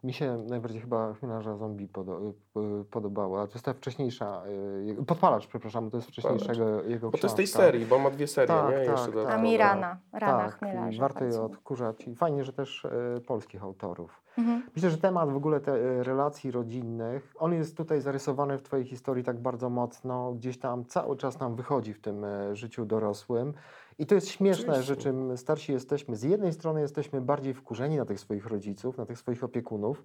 Mi 0.04 0.12
się 0.12 0.36
najbardziej 0.48 0.80
chyba 0.80 1.14
Chmielarza 1.14 1.56
Zombie 1.56 1.88
podo 1.88 2.20
y, 2.80 2.84
podobało, 2.90 3.38
ale 3.38 3.48
to 3.48 3.54
jest 3.54 3.64
ta 3.64 3.72
wcześniejsza, 3.74 4.42
y, 5.00 5.04
Podpalacz, 5.06 5.46
przepraszam, 5.46 5.90
to 5.90 5.96
jest 5.96 6.08
wcześniejszego 6.08 6.82
jego 6.82 7.10
Bo 7.10 7.18
to 7.18 7.26
jest 7.26 7.36
tej 7.36 7.44
książka. 7.44 7.62
serii, 7.62 7.86
bo 7.86 7.98
ma 7.98 8.10
dwie 8.10 8.26
serie, 8.26 8.46
Tak, 8.48 8.70
nie? 8.70 8.86
tak, 8.86 8.98
Jeszcze 8.98 9.24
tak. 9.24 9.42
mi 9.42 9.56
rana, 9.56 9.98
rana 10.12 10.38
Tak, 10.44 10.58
chmielarza. 10.58 11.00
warto 11.00 11.24
je 11.24 11.40
odkurzać 11.42 12.08
i 12.08 12.14
fajnie, 12.14 12.44
że 12.44 12.52
też 12.52 12.84
y, 12.84 13.20
polskich 13.26 13.62
autorów. 13.62 14.22
Mhm. 14.38 14.62
Myślę, 14.74 14.90
że 14.90 14.98
temat 14.98 15.30
w 15.30 15.36
ogóle 15.36 15.60
te 15.60 16.02
relacji 16.02 16.50
rodzinnych, 16.50 17.34
on 17.38 17.52
jest 17.52 17.76
tutaj 17.76 18.00
zarysowany 18.00 18.58
w 18.58 18.62
Twojej 18.62 18.86
historii 18.86 19.24
tak 19.24 19.40
bardzo 19.40 19.70
mocno, 19.70 20.32
gdzieś 20.32 20.58
tam 20.58 20.84
cały 20.84 21.16
czas 21.16 21.40
nam 21.40 21.54
wychodzi 21.56 21.94
w 21.94 22.00
tym 22.00 22.24
y, 22.24 22.56
życiu 22.56 22.84
dorosłym. 22.84 23.52
I 23.98 24.06
to 24.06 24.14
jest 24.14 24.28
śmieszne, 24.28 24.74
że 24.74 24.92
Oczywiście. 24.92 25.02
czym 25.02 25.36
starsi 25.36 25.72
jesteśmy, 25.72 26.16
z 26.16 26.22
jednej 26.22 26.52
strony 26.52 26.80
jesteśmy 26.80 27.20
bardziej 27.20 27.54
wkurzeni 27.54 27.96
na 27.96 28.04
tych 28.04 28.20
swoich 28.20 28.46
rodziców, 28.46 28.98
na 28.98 29.06
tych 29.06 29.18
swoich 29.18 29.44
opiekunów, 29.44 30.02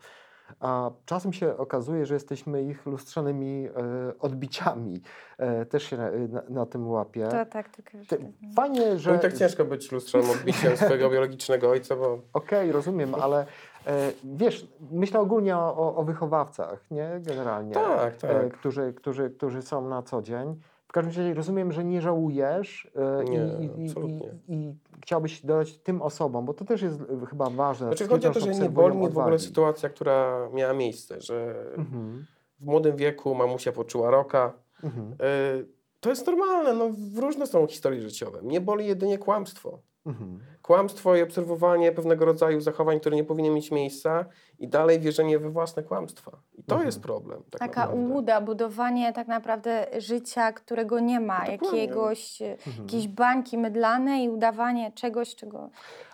a 0.60 0.92
czasem 1.06 1.34
się 1.34 1.58
okazuje, 1.58 2.06
że 2.06 2.14
jesteśmy 2.14 2.64
ich 2.64 2.86
lustrzanymi 2.86 3.68
e, 3.68 3.72
odbiciami. 4.20 5.02
E, 5.38 5.66
też 5.66 5.84
się 5.84 5.98
na, 5.98 6.12
na, 6.12 6.42
na 6.50 6.66
tym 6.66 6.90
łapię. 6.90 7.28
To 7.28 7.46
tak, 7.46 7.70
tylko 7.70 7.92
że... 8.04 8.06
Te, 8.06 8.18
fajnie, 8.56 8.90
No 8.94 9.00
że... 9.00 9.16
i 9.16 9.20
tak 9.20 9.34
ciężko 9.34 9.66
być 9.66 9.92
lustrzanym 9.92 10.30
odbiciem 10.30 10.78
swojego 10.78 11.10
biologicznego 11.10 11.70
ojca, 11.70 11.96
bo 11.96 12.20
Okej, 12.34 12.72
rozumiem, 12.72 13.16
ale 13.16 13.46
e, 13.88 14.12
wiesz, 14.24 14.68
myślę 14.92 15.20
ogólnie 15.20 15.58
o, 15.58 15.78
o, 15.78 15.96
o 15.96 16.04
wychowawcach, 16.04 16.86
nie? 16.92 17.10
Generalnie. 17.20 17.74
Tak, 17.74 18.18
tak. 18.18 18.32
E, 18.32 18.50
którzy, 18.50 18.94
którzy, 18.94 19.30
którzy 19.30 19.62
są 19.62 19.90
na 19.90 20.04
co 20.04 20.22
dzień. 20.22 20.62
W 20.92 20.94
każdym 20.94 21.10
razie 21.10 21.34
rozumiem, 21.34 21.72
że 21.72 21.84
nie 21.84 22.02
żałujesz 22.02 22.92
e, 22.96 23.24
Nie, 23.24 23.48
i, 23.60 23.82
i, 23.82 24.54
i, 24.56 24.76
chciałbyś 25.04 25.46
dodać 25.46 25.78
tym 25.78 26.02
osobom, 26.02 26.46
bo 26.46 26.54
to 26.54 26.66
też 26.66 26.82
jest 26.82 27.02
e, 27.02 27.26
chyba 27.26 27.50
ważne. 27.50 27.88
Znaczy 27.88 28.08
chodzi 28.08 28.28
o 28.28 28.32
to, 28.32 28.40
że 28.40 28.46
nie 28.64 28.70
boli 28.70 28.98
mnie 28.98 29.10
w 29.10 29.18
ogóle 29.18 29.40
sytuacja, 29.40 29.90
która 29.90 30.50
miała 30.54 30.74
miejsce, 30.74 31.22
że 31.22 31.56
Mhm, 31.78 32.26
w 32.60 32.66
młodym 32.66 32.96
wieku 32.96 33.36
mamusia 33.36 33.72
poczuła 33.72 34.10
roka. 34.12 34.54
mhm, 34.84 35.12
Y, 35.12 35.66
To 36.00 36.10
jest 36.10 36.28
normalne, 36.28 36.74
no 36.74 36.92
różne 37.22 37.48
są 37.48 37.68
historie 37.68 38.02
życiowe. 38.02 38.42
Mnie 38.42 38.62
boli 38.62 38.88
jedynie 38.88 39.18
kłamstwo. 39.18 39.80
mhm. 40.06 40.40
Kłamstwo 40.62 41.16
i 41.16 41.22
obserwowanie 41.22 41.92
pewnego 41.92 42.26
rodzaju 42.26 42.62
zachowań, 42.62 43.00
które 43.00 43.16
nie 43.16 43.24
powinny 43.24 43.50
mieć 43.50 43.72
miejsca 43.72 44.26
i 44.60 44.68
dalej 44.68 45.00
wierzenie 45.00 45.40
we 45.40 45.50
własne 45.50 45.84
kłamstwa. 45.84 46.32
To 46.72 46.76
Mhm. 46.76 46.86
jest 46.88 47.02
problem. 47.02 47.44
Tak 47.50 47.60
Taka 47.60 47.82
naprawdę. 47.82 48.06
ułuda, 48.06 48.42
budowanie 48.42 49.14
tak 49.14 49.28
naprawdę 49.28 49.88
życia, 49.98 50.52
którego 50.52 51.00
nie 51.00 51.20
ma, 51.20 51.40
Dokładnie. 51.40 51.80
jakiegoś, 51.82 52.42
Mhm. 52.42 52.86
jakiejś 52.86 53.08
bańki 53.08 53.58
mydlane 53.58 54.24
i 54.24 54.30
udawanie 54.30 54.92
czegoś, 54.92 55.36
czego... 55.36 55.70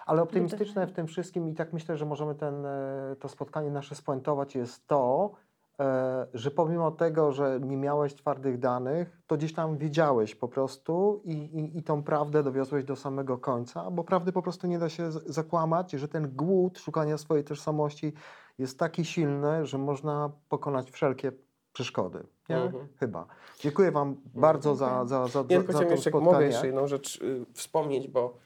Ale 0.05 0.21
optymistyczne 0.21 0.87
w 0.87 0.91
tym 0.91 1.07
wszystkim 1.07 1.47
i 1.49 1.53
tak 1.53 1.73
myślę, 1.73 1.97
że 1.97 2.05
możemy 2.05 2.35
ten, 2.35 2.65
e, 2.65 3.15
to 3.19 3.29
spotkanie 3.29 3.71
nasze 3.71 3.95
spuentować 3.95 4.55
jest 4.55 4.87
to, 4.87 5.31
e, 5.79 6.27
że 6.33 6.51
pomimo 6.51 6.91
tego, 6.91 7.31
że 7.31 7.59
nie 7.63 7.77
miałeś 7.77 8.13
twardych 8.15 8.59
danych, 8.59 9.21
to 9.27 9.37
gdzieś 9.37 9.53
tam 9.53 9.77
wiedziałeś 9.77 10.35
po 10.35 10.47
prostu 10.47 11.21
i, 11.25 11.31
i, 11.33 11.77
i 11.77 11.83
tą 11.83 12.03
prawdę 12.03 12.43
dowiozłeś 12.43 12.83
do 12.83 12.95
samego 12.95 13.37
końca, 13.37 13.91
bo 13.91 14.03
prawdy 14.03 14.31
po 14.31 14.41
prostu 14.41 14.67
nie 14.67 14.79
da 14.79 14.89
się 14.89 15.11
zakłamać, 15.11 15.91
że 15.91 16.07
ten 16.07 16.35
głód 16.35 16.79
szukania 16.79 17.17
swojej 17.17 17.43
tożsamości 17.43 18.13
jest 18.57 18.79
taki 18.79 19.05
silny, 19.05 19.65
że 19.65 19.77
można 19.77 20.31
pokonać 20.49 20.91
wszelkie 20.91 21.31
przeszkody. 21.73 22.23
Nie? 22.49 22.57
Mhm. 22.57 22.87
Chyba. 22.99 23.25
Dziękuję 23.59 23.91
Wam 23.91 24.15
bardzo 24.35 24.75
za, 24.75 24.85
Dziękuję. 24.87 25.07
za, 25.07 25.27
za, 25.27 25.43
Nie, 25.49 25.61
za, 25.61 25.73
za 25.73 25.79
to 25.79 25.83
jeszcze, 25.91 26.09
spotkanie. 26.09 26.25
mogę 26.33 26.45
jeszcze 26.45 26.65
jedną 26.65 26.87
rzecz 26.87 27.21
y, 27.21 27.45
wspomnieć, 27.53 28.07
bo 28.07 28.37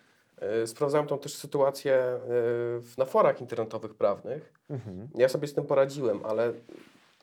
y, 0.63 0.67
sprawdzałem 0.67 1.07
tą 1.07 1.17
też 1.19 1.35
sytuację 1.35 2.19
y, 2.95 2.97
na 2.97 3.05
forach 3.05 3.41
internetowych 3.41 3.93
prawnych. 3.95 4.53
Mhm. 4.69 5.07
Ja 5.15 5.29
sobie 5.29 5.47
z 5.47 5.53
tym 5.53 5.65
poradziłem, 5.65 6.25
ale 6.25 6.53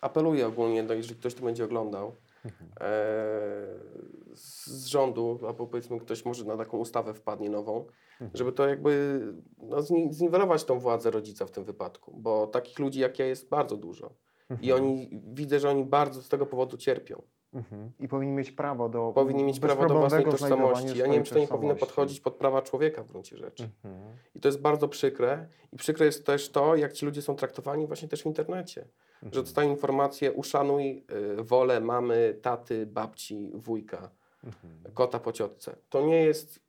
apeluję 0.01 0.47
ogólnie, 0.47 0.83
do, 0.83 0.95
jeżeli 0.95 1.21
ktoś 1.21 1.35
to 1.35 1.45
będzie 1.45 1.65
oglądał, 1.65 2.15
Mhm. 2.45 2.71
e, 2.71 2.85
z 4.35 4.85
rządu, 4.87 5.39
albo 5.47 5.67
powiedzmy 5.67 6.01
ktoś 6.01 6.25
może 6.25 6.45
na 6.45 6.57
taką 6.57 6.79
ustawę 6.79 7.15
wpadnie 7.15 7.51
nową, 7.51 7.77
Mhm. 7.79 7.93
Żeby 8.35 8.53
to 8.53 8.69
jakby 8.69 9.21
no, 9.59 9.77
zni- 9.77 10.13
zniwelować 10.13 10.65
tą 10.65 10.79
władzę 10.79 11.11
rodzica 11.11 11.47
w 11.47 11.51
tym 11.51 11.65
wypadku, 11.65 12.15
bo 12.17 12.47
takich 12.47 12.79
ludzi 12.79 13.01
jak 13.01 13.19
ja 13.19 13.27
jest 13.27 13.49
bardzo 13.49 13.77
dużo. 13.77 14.11
I 14.51 14.53
Mhm. 14.71 14.75
oni, 14.85 15.21
widzę, 15.35 15.61
że 15.61 15.71
oni 15.71 15.85
bardzo 15.85 16.23
z 16.23 16.29
tego 16.29 16.47
powodu 16.47 16.77
cierpią. 16.77 17.23
Mhm. 17.55 17.91
I 18.01 18.09
powinni 18.09 18.35
mieć 18.35 18.51
prawo 18.53 18.89
do 18.89 19.13
Powinni 19.15 19.45
mieć 19.45 19.61
prawo 19.61 19.87
do 19.87 19.95
własnej 19.99 20.25
tożsamości. 20.25 20.99
Ja 20.99 21.07
nie 21.07 21.13
wiem, 21.13 21.23
czy 21.25 21.35
to 21.35 21.41
nie 21.41 21.49
powinno 21.49 21.75
podchodzić 21.75 22.21
pod 22.21 22.35
prawa 22.35 22.63
człowieka 22.63 23.03
w 23.03 23.07
gruncie 23.09 23.37
rzeczy. 23.37 23.69
Mhm. 23.85 24.17
I 24.35 24.41
to 24.41 24.49
jest 24.49 24.61
bardzo 24.61 24.89
przykre. 24.89 25.49
I 25.73 25.77
przykre 25.77 26.07
jest 26.07 26.27
też 26.27 26.51
to, 26.51 26.77
jak 26.77 26.93
ci 26.93 27.07
ludzie 27.07 27.23
są 27.23 27.35
traktowani 27.37 27.87
właśnie 27.87 28.09
też 28.09 28.23
w 28.23 28.27
internecie. 28.27 28.81
Że 29.23 29.27
Mhm. 29.27 29.45
dostają 29.45 29.71
informację, 29.71 30.33
uszanuj 30.33 31.05
y, 31.39 31.43
wolę 31.43 31.81
mamy, 31.81 32.39
taty, 32.43 32.87
babci, 32.87 33.51
wujka, 33.55 34.11
Mhm. 34.45 34.95
kota 34.95 35.19
po 35.19 35.33
ciotce. 35.33 35.77
To 35.89 36.07
nie 36.07 36.25
jest, 36.25 36.61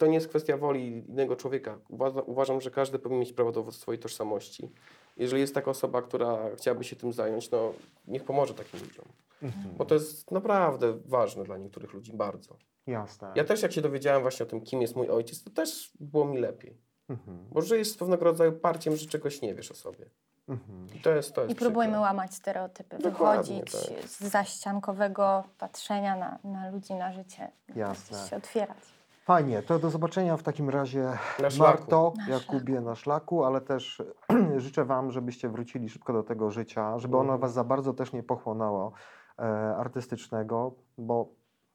to 0.00 0.06
nie 0.06 0.14
jest 0.14 0.28
kwestia 0.28 0.56
woli 0.56 1.08
innego 1.08 1.36
człowieka. 1.36 1.78
Uważa, 1.88 2.20
uważam, 2.20 2.60
że 2.60 2.70
każdy 2.70 2.98
powinien 2.98 3.20
mieć 3.20 3.32
prawo 3.32 3.52
do 3.52 3.72
swojej 3.72 3.98
tożsamości. 3.98 4.70
Jeżeli 5.16 5.40
jest 5.40 5.54
taka 5.54 5.70
osoba, 5.70 6.02
która 6.02 6.38
chciałaby 6.56 6.84
się 6.84 6.96
tym 6.96 7.12
zająć, 7.12 7.50
no 7.50 7.72
niech 8.06 8.24
pomoże 8.24 8.54
takim 8.54 8.80
ludziom. 8.80 9.04
Mhm. 9.42 9.76
Bo 9.76 9.84
to 9.84 9.94
jest 9.94 10.30
naprawdę 10.30 10.98
ważne 11.06 11.44
dla 11.44 11.56
niektórych 11.56 11.92
ludzi, 11.92 12.12
bardzo. 12.12 12.56
Jasne. 12.86 13.32
Ja 13.34 13.44
też 13.44 13.62
jak 13.62 13.72
się 13.72 13.80
dowiedziałem 13.80 14.22
właśnie 14.22 14.46
o 14.46 14.48
tym, 14.48 14.60
kim 14.60 14.82
jest 14.82 14.96
mój 14.96 15.08
ojciec, 15.08 15.44
to 15.44 15.50
też 15.50 15.92
było 16.00 16.24
mi 16.24 16.38
lepiej. 16.38 16.76
Mhm. 17.08 17.38
Bo 17.52 17.62
żyjesz 17.62 17.88
z 17.88 17.96
pewnego 17.96 18.24
rodzaju 18.24 18.52
parciem, 18.52 18.96
że 18.96 19.06
czegoś 19.06 19.42
nie 19.42 19.54
wiesz 19.54 19.70
o 19.70 19.74
sobie. 19.74 20.06
Mhm. 20.48 20.86
I 20.96 21.00
to 21.00 21.10
jest 21.10 21.34
to. 21.34 21.40
Jest 21.40 21.52
I 21.52 21.54
próbujmy 21.54 21.92
przykre. 21.92 22.00
łamać 22.00 22.34
stereotypy, 22.34 22.98
Dokładnie, 22.98 23.60
wychodzić 23.64 23.88
tak. 23.98 24.08
z 24.08 24.20
zaściankowego 24.20 25.44
patrzenia 25.58 26.16
na, 26.16 26.38
na 26.44 26.70
ludzi, 26.70 26.94
na 26.94 27.12
życie. 27.12 27.50
Jasne. 27.76 28.28
Się 28.28 28.36
otwierać. 28.36 28.99
Fajnie, 29.30 29.62
to 29.62 29.78
do 29.78 29.90
zobaczenia 29.90 30.36
w 30.36 30.42
takim 30.42 30.70
razie 30.70 31.12
Na 31.42 31.50
szlaku. 31.50 31.78
Marto, 31.78 32.12
Na 32.28 32.34
Jakubie 32.34 32.80
na 32.80 32.94
szlaku, 32.94 33.44
ale 33.44 33.60
też 33.60 34.02
życzę 34.56 34.84
Wam, 34.84 35.10
żebyście 35.10 35.48
wrócili 35.48 35.88
szybko 35.88 36.12
do 36.12 36.22
tego 36.22 36.50
życia, 36.50 36.98
żeby 36.98 37.16
ono 37.16 37.22
Mhm. 37.22 37.40
Was 37.40 37.52
za 37.52 37.64
bardzo 37.64 37.92
też 37.94 38.12
nie 38.12 38.22
pochłonęło 38.22 38.92
e, 39.38 39.42
artystycznego, 39.76 40.74
bo 40.98 41.28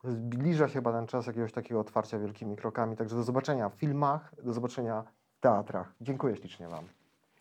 zbliża 0.03 0.67
się 0.67 0.73
chyba 0.73 0.91
ten 0.91 1.07
czas 1.07 1.27
jakiegoś 1.27 1.51
takiego 1.51 1.79
otwarcia 1.79 2.19
wielkimi 2.19 2.55
krokami. 2.55 2.95
Także 2.95 3.15
do 3.15 3.23
zobaczenia 3.23 3.69
w 3.69 3.73
filmach, 3.73 4.35
do 4.43 4.53
zobaczenia 4.53 5.03
w 5.37 5.39
teatrach. 5.39 5.93
Dziękuję 6.01 6.35
ślicznie 6.35 6.67
Wam. 6.67 6.85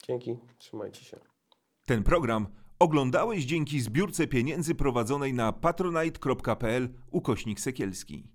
Dzięki, 0.07 0.39
trzymajcie 0.59 1.05
się. 1.05 1.17
Ten 1.87 2.03
program 2.03 2.47
oglądałeś 2.79 3.45
dzięki 3.45 3.81
zbiórce 3.81 4.27
pieniędzy 4.27 4.75
prowadzonej 4.75 5.35
na 5.35 5.53
patronite.pl 5.53 6.89
ukośnik 7.11 7.61
sekielski. 7.61 8.35